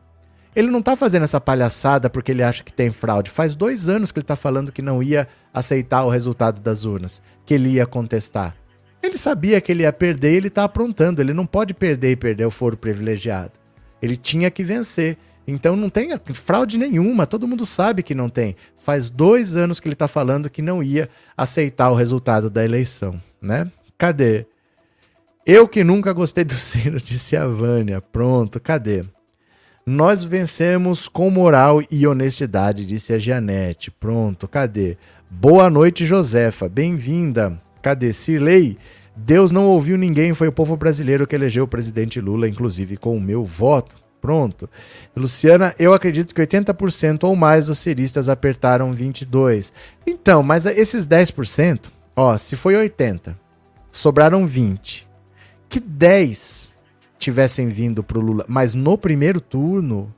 Ele 0.55 0.71
não 0.71 0.79
está 0.79 0.95
fazendo 0.95 1.23
essa 1.23 1.41
palhaçada 1.41 2.09
porque 2.09 2.31
ele 2.31 2.41
acha 2.41 2.63
que 2.63 2.71
tem 2.71 2.91
fraude. 2.91 3.29
Faz 3.29 3.55
dois 3.55 3.89
anos 3.89 4.11
que 4.11 4.19
ele 4.19 4.23
está 4.23 4.35
falando 4.37 4.71
que 4.71 4.81
não 4.81 5.03
ia 5.03 5.27
aceitar 5.53 6.05
o 6.05 6.09
resultado 6.09 6.61
das 6.61 6.85
urnas, 6.85 7.21
que 7.45 7.53
ele 7.53 7.69
ia 7.69 7.85
contestar. 7.85 8.55
Ele 9.03 9.17
sabia 9.17 9.59
que 9.59 9.71
ele 9.71 9.83
ia 9.83 9.91
perder 9.91 10.33
e 10.33 10.35
ele 10.37 10.47
está 10.47 10.63
aprontando. 10.63 11.21
Ele 11.21 11.33
não 11.33 11.45
pode 11.45 11.73
perder 11.73 12.11
e 12.11 12.15
perder 12.15 12.45
o 12.45 12.51
foro 12.51 12.77
privilegiado. 12.77 13.51
Ele 14.01 14.15
tinha 14.15 14.49
que 14.49 14.63
vencer. 14.63 15.17
Então 15.47 15.75
não 15.75 15.89
tem 15.89 16.09
fraude 16.33 16.77
nenhuma, 16.77 17.27
todo 17.27 17.47
mundo 17.47 17.67
sabe 17.67 18.01
que 18.01 18.15
não 18.15 18.29
tem. 18.29 18.55
Faz 18.77 19.11
dois 19.11 19.55
anos 19.55 19.79
que 19.79 19.87
ele 19.87 19.93
está 19.93 20.07
falando 20.07 20.49
que 20.49 20.61
não 20.61 20.81
ia 20.81 21.07
aceitar 21.37 21.91
o 21.91 21.95
resultado 21.95 22.49
da 22.49 22.65
eleição, 22.65 23.21
né? 23.39 23.69
Cadê? 23.95 24.47
Eu 25.47 25.67
que 25.67 25.83
nunca 25.83 26.11
gostei 26.11 26.43
do 26.43 26.53
Ciro, 26.55 26.99
disse 26.99 27.37
a 27.37 27.45
Vânia. 27.45 28.01
Pronto, 28.01 28.59
cadê? 28.59 29.03
Nós 29.85 30.23
vencemos 30.23 31.07
com 31.07 31.29
moral 31.29 31.83
e 31.91 32.07
honestidade, 32.07 32.83
disse 32.83 33.13
a 33.13 33.19
Gianete. 33.19 33.91
Pronto, 33.91 34.47
cadê? 34.47 34.97
Boa 35.29 35.69
noite, 35.69 36.03
Josefa. 36.03 36.67
Bem-vinda. 36.67 37.61
Cadê 37.79 38.11
Cirlei? 38.11 38.75
Deus 39.15 39.51
não 39.51 39.67
ouviu 39.67 39.99
ninguém, 39.99 40.33
foi 40.33 40.47
o 40.47 40.51
povo 40.51 40.75
brasileiro 40.75 41.27
que 41.27 41.35
elegeu 41.35 41.65
o 41.65 41.67
presidente 41.67 42.19
Lula, 42.19 42.49
inclusive 42.49 42.97
com 42.97 43.15
o 43.15 43.21
meu 43.21 43.43
voto. 43.43 43.95
Pronto. 44.19 44.67
Luciana, 45.15 45.75
eu 45.77 45.93
acredito 45.93 46.33
que 46.33 46.41
80% 46.41 47.23
ou 47.23 47.35
mais 47.35 47.67
dos 47.67 47.77
ciristas 47.77 48.27
apertaram 48.27 48.91
22. 48.93 49.71
Então, 50.07 50.41
mas 50.41 50.65
esses 50.65 51.05
10%, 51.05 51.91
ó, 52.15 52.35
se 52.35 52.55
foi 52.55 52.75
80, 52.75 53.37
sobraram 53.91 54.47
20. 54.47 55.05
Que 55.69 55.79
10 55.79 56.75
tivessem 57.17 57.67
vindo 57.67 58.03
pro 58.03 58.21
Lula, 58.21 58.45
mas 58.47 58.73
no 58.73 58.97
primeiro 58.97 59.41
turno 59.41 60.13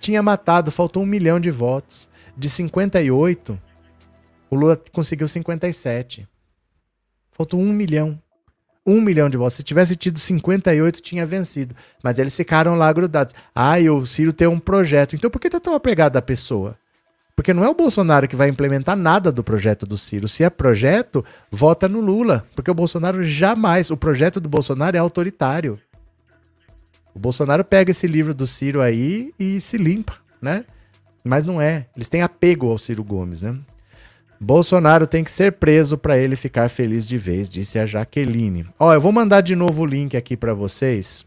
tinha 0.00 0.22
matado, 0.22 0.70
faltou 0.70 1.02
um 1.02 1.06
milhão 1.06 1.40
de 1.40 1.50
votos. 1.50 2.08
De 2.36 2.50
58, 2.50 3.58
o 4.50 4.56
Lula 4.56 4.80
conseguiu 4.92 5.26
57. 5.26 6.28
Faltou 7.32 7.60
um 7.60 7.72
milhão. 7.72 8.20
Um 8.86 9.00
milhão 9.00 9.30
de 9.30 9.36
votos. 9.36 9.54
Se 9.54 9.62
tivesse 9.62 9.96
tido 9.96 10.18
58, 10.18 11.00
tinha 11.00 11.24
vencido. 11.24 11.74
Mas 12.02 12.18
eles 12.18 12.36
ficaram 12.36 12.74
lá 12.74 12.92
grudados. 12.92 13.34
Ah, 13.54 13.80
e 13.80 13.88
o 13.88 14.04
Ciro 14.04 14.32
tem 14.32 14.46
um 14.46 14.58
projeto. 14.58 15.16
Então 15.16 15.30
por 15.30 15.40
que 15.40 15.48
tá 15.48 15.58
tão 15.58 15.74
apegado 15.74 16.16
à 16.16 16.22
pessoa? 16.22 16.76
Porque 17.36 17.52
não 17.52 17.64
é 17.64 17.68
o 17.68 17.74
Bolsonaro 17.74 18.28
que 18.28 18.36
vai 18.36 18.48
implementar 18.48 18.96
nada 18.96 19.32
do 19.32 19.42
projeto 19.42 19.84
do 19.84 19.98
Ciro. 19.98 20.28
Se 20.28 20.44
é 20.44 20.50
projeto, 20.50 21.24
vota 21.50 21.88
no 21.88 22.00
Lula. 22.00 22.46
Porque 22.54 22.70
o 22.70 22.74
Bolsonaro 22.74 23.24
jamais. 23.24 23.90
O 23.90 23.96
projeto 23.96 24.40
do 24.40 24.48
Bolsonaro 24.48 24.96
é 24.96 25.00
autoritário. 25.00 25.78
O 27.14 27.18
Bolsonaro 27.18 27.64
pega 27.64 27.90
esse 27.90 28.06
livro 28.06 28.34
do 28.34 28.46
Ciro 28.46 28.80
aí 28.80 29.32
e 29.38 29.60
se 29.60 29.76
limpa, 29.76 30.14
né? 30.40 30.64
Mas 31.24 31.44
não 31.44 31.60
é. 31.60 31.86
Eles 31.96 32.08
têm 32.08 32.22
apego 32.22 32.70
ao 32.70 32.78
Ciro 32.78 33.02
Gomes, 33.02 33.42
né? 33.42 33.56
Bolsonaro 34.40 35.06
tem 35.06 35.24
que 35.24 35.30
ser 35.30 35.52
preso 35.52 35.96
para 35.96 36.18
ele 36.18 36.36
ficar 36.36 36.68
feliz 36.68 37.06
de 37.06 37.16
vez, 37.16 37.48
disse 37.48 37.78
a 37.78 37.86
Jaqueline. 37.86 38.66
Ó, 38.78 38.92
eu 38.92 39.00
vou 39.00 39.12
mandar 39.12 39.40
de 39.40 39.56
novo 39.56 39.82
o 39.82 39.86
link 39.86 40.16
aqui 40.16 40.36
para 40.36 40.52
vocês, 40.52 41.24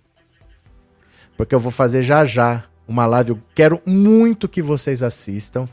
porque 1.35 1.55
eu 1.55 1.59
vou 1.59 1.71
fazer 1.71 2.03
já 2.03 2.25
já 2.25 2.65
uma 2.87 3.05
live. 3.05 3.31
Eu 3.31 3.39
quero 3.55 3.81
muito 3.85 4.47
que 4.47 4.61
vocês 4.61 5.01
assistam. 5.01 5.67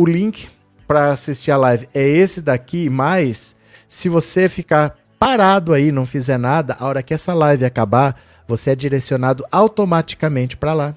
O 0.00 0.06
link 0.06 0.48
para 0.88 1.12
assistir 1.12 1.50
a 1.50 1.58
live 1.58 1.86
é 1.92 2.02
esse 2.02 2.40
daqui, 2.40 2.88
mas 2.88 3.54
se 3.86 4.08
você 4.08 4.48
ficar 4.48 4.96
parado 5.18 5.74
aí, 5.74 5.92
não 5.92 6.06
fizer 6.06 6.38
nada, 6.38 6.74
a 6.80 6.86
hora 6.86 7.02
que 7.02 7.12
essa 7.12 7.34
live 7.34 7.66
acabar, 7.66 8.18
você 8.48 8.70
é 8.70 8.74
direcionado 8.74 9.44
automaticamente 9.52 10.56
para 10.56 10.72
lá. 10.72 10.96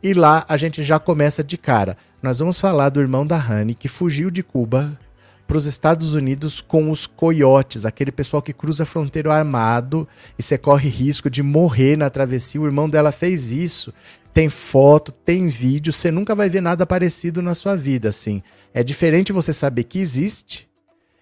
E 0.00 0.14
lá 0.14 0.44
a 0.48 0.56
gente 0.56 0.84
já 0.84 1.00
começa 1.00 1.42
de 1.42 1.58
cara. 1.58 1.96
Nós 2.22 2.38
vamos 2.38 2.60
falar 2.60 2.90
do 2.90 3.00
irmão 3.00 3.26
da 3.26 3.36
Honey 3.36 3.74
que 3.74 3.88
fugiu 3.88 4.30
de 4.30 4.44
Cuba 4.44 4.96
para 5.44 5.56
os 5.56 5.66
Estados 5.66 6.14
Unidos 6.14 6.60
com 6.60 6.92
os 6.92 7.08
coiotes, 7.08 7.84
aquele 7.84 8.12
pessoal 8.12 8.40
que 8.40 8.52
cruza 8.52 8.84
a 8.84 8.86
fronteira 8.86 9.34
armado 9.34 10.06
e 10.38 10.44
você 10.44 10.56
corre 10.56 10.88
risco 10.88 11.28
de 11.28 11.42
morrer 11.42 11.96
na 11.96 12.08
travessia. 12.08 12.60
O 12.60 12.66
irmão 12.66 12.88
dela 12.88 13.10
fez 13.10 13.50
isso. 13.50 13.92
Tem 14.32 14.48
foto, 14.48 15.12
tem 15.12 15.48
vídeo, 15.48 15.92
você 15.92 16.10
nunca 16.10 16.34
vai 16.34 16.48
ver 16.48 16.62
nada 16.62 16.86
parecido 16.86 17.42
na 17.42 17.54
sua 17.54 17.76
vida, 17.76 18.08
assim. 18.08 18.42
É 18.72 18.82
diferente 18.82 19.32
você 19.32 19.52
saber 19.52 19.84
que 19.84 19.98
existe 19.98 20.68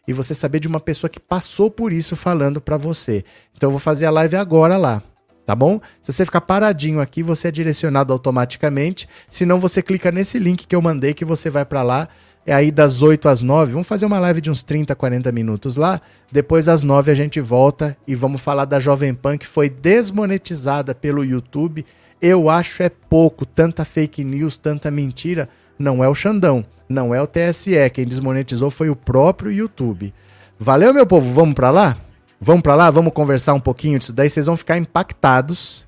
e 0.07 0.13
você 0.13 0.35
saber 0.35 0.61
de 0.61 0.69
uma 0.69 0.81
pessoa 0.81 1.11
que 1.11 1.19
passou 1.19 1.71
por 1.71 1.93
isso 1.93 2.15
falando 2.15 2.61
para 2.61 2.77
você. 2.77 3.25
Então 3.57 3.69
eu 3.69 3.73
vou 3.73 3.81
fazer 3.81 4.07
a 4.07 4.11
live 4.11 4.37
agora 4.37 4.77
lá 4.77 5.03
tá 5.51 5.55
bom? 5.57 5.81
Se 6.01 6.13
você 6.13 6.25
ficar 6.25 6.43
paradinho 6.43 7.01
aqui, 7.01 7.25
você 7.25 7.49
é 7.49 7.51
direcionado 7.51 8.13
automaticamente. 8.13 9.09
Se 9.29 9.45
não, 9.45 9.59
você 9.59 9.83
clica 9.83 10.13
nesse 10.13 10.39
link 10.39 10.65
que 10.65 10.77
eu 10.77 10.81
mandei 10.81 11.13
que 11.13 11.25
você 11.25 11.51
vai 11.51 11.65
para 11.65 11.83
lá. 11.83 12.09
É 12.47 12.55
aí 12.55 12.71
das 12.71 13.03
8 13.03 13.29
às 13.29 13.43
9. 13.43 13.73
Vamos 13.73 13.89
fazer 13.89 14.07
uma 14.07 14.21
live 14.21 14.41
de 14.41 14.49
uns 14.49 14.63
30, 14.63 14.95
40 14.95 15.33
minutos 15.33 15.75
lá. 15.75 16.01
Depois 16.31 16.69
às 16.69 16.85
9 16.85 17.11
a 17.11 17.17
gente 17.17 17.41
volta 17.41 17.97
e 18.07 18.15
vamos 18.15 18.41
falar 18.41 18.65
da 18.65 18.79
Jovem 18.79 19.13
Pan 19.13 19.37
que 19.37 19.47
foi 19.47 19.69
desmonetizada 19.69 20.95
pelo 20.95 21.25
YouTube. 21.25 21.85
Eu 22.21 22.51
acho 22.51 22.83
é 22.83 22.89
pouco, 22.89 23.47
tanta 23.47 23.85
fake 23.85 24.23
news, 24.23 24.57
tanta 24.57 24.91
mentira. 24.91 25.49
Não 25.79 26.05
é 26.05 26.09
o 26.09 26.15
Xandão, 26.15 26.65
não 26.89 27.15
é 27.15 27.23
o 27.23 27.27
TSE. 27.27 27.91
Quem 27.93 28.07
desmonetizou 28.07 28.71
foi 28.71 28.91
o 28.91 28.97
próprio 28.97 29.51
YouTube. 29.51 30.13
Valeu, 30.59 30.93
meu 30.93 31.07
povo, 31.07 31.33
vamos 31.33 31.55
para 31.55 31.71
lá? 31.71 31.97
Vamos 32.39 32.63
para 32.63 32.75
lá, 32.75 32.91
vamos 32.91 33.13
conversar 33.13 33.55
um 33.55 33.61
pouquinho 33.61 33.99
disso 33.99 34.13
daí, 34.13 34.31
vocês 34.31 34.47
vão 34.47 34.57
ficar 34.57 34.79
impactados. 34.79 35.87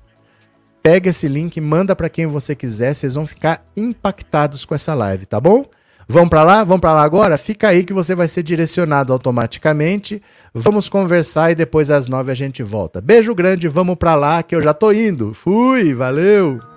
Pega 0.83 1.09
esse 1.09 1.27
link, 1.27 1.59
manda 1.61 1.95
para 1.95 2.09
quem 2.09 2.27
você 2.27 2.55
quiser, 2.55 2.93
vocês 2.93 3.15
vão 3.15 3.25
ficar 3.25 3.65
impactados 3.75 4.65
com 4.65 4.75
essa 4.75 4.93
live, 4.93 5.25
tá 5.25 5.39
bom? 5.39 5.65
Vamos 6.07 6.29
para 6.29 6.43
lá? 6.43 6.63
Vamos 6.63 6.81
para 6.81 6.93
lá 6.93 7.03
agora? 7.03 7.37
Fica 7.37 7.69
aí 7.69 7.83
que 7.83 7.93
você 7.93 8.13
vai 8.13 8.27
ser 8.27 8.43
direcionado 8.43 9.13
automaticamente. 9.13 10.21
Vamos 10.53 10.89
conversar 10.89 11.51
e 11.51 11.55
depois 11.55 11.89
às 11.89 12.07
nove 12.07 12.31
a 12.31 12.35
gente 12.35 12.61
volta. 12.61 13.01
Beijo 13.01 13.33
grande, 13.33 13.67
vamos 13.67 13.95
para 13.95 14.15
lá 14.15 14.43
que 14.43 14.55
eu 14.55 14.61
já 14.61 14.73
tô 14.73 14.91
indo. 14.91 15.33
Fui, 15.33 15.93
valeu. 15.93 16.72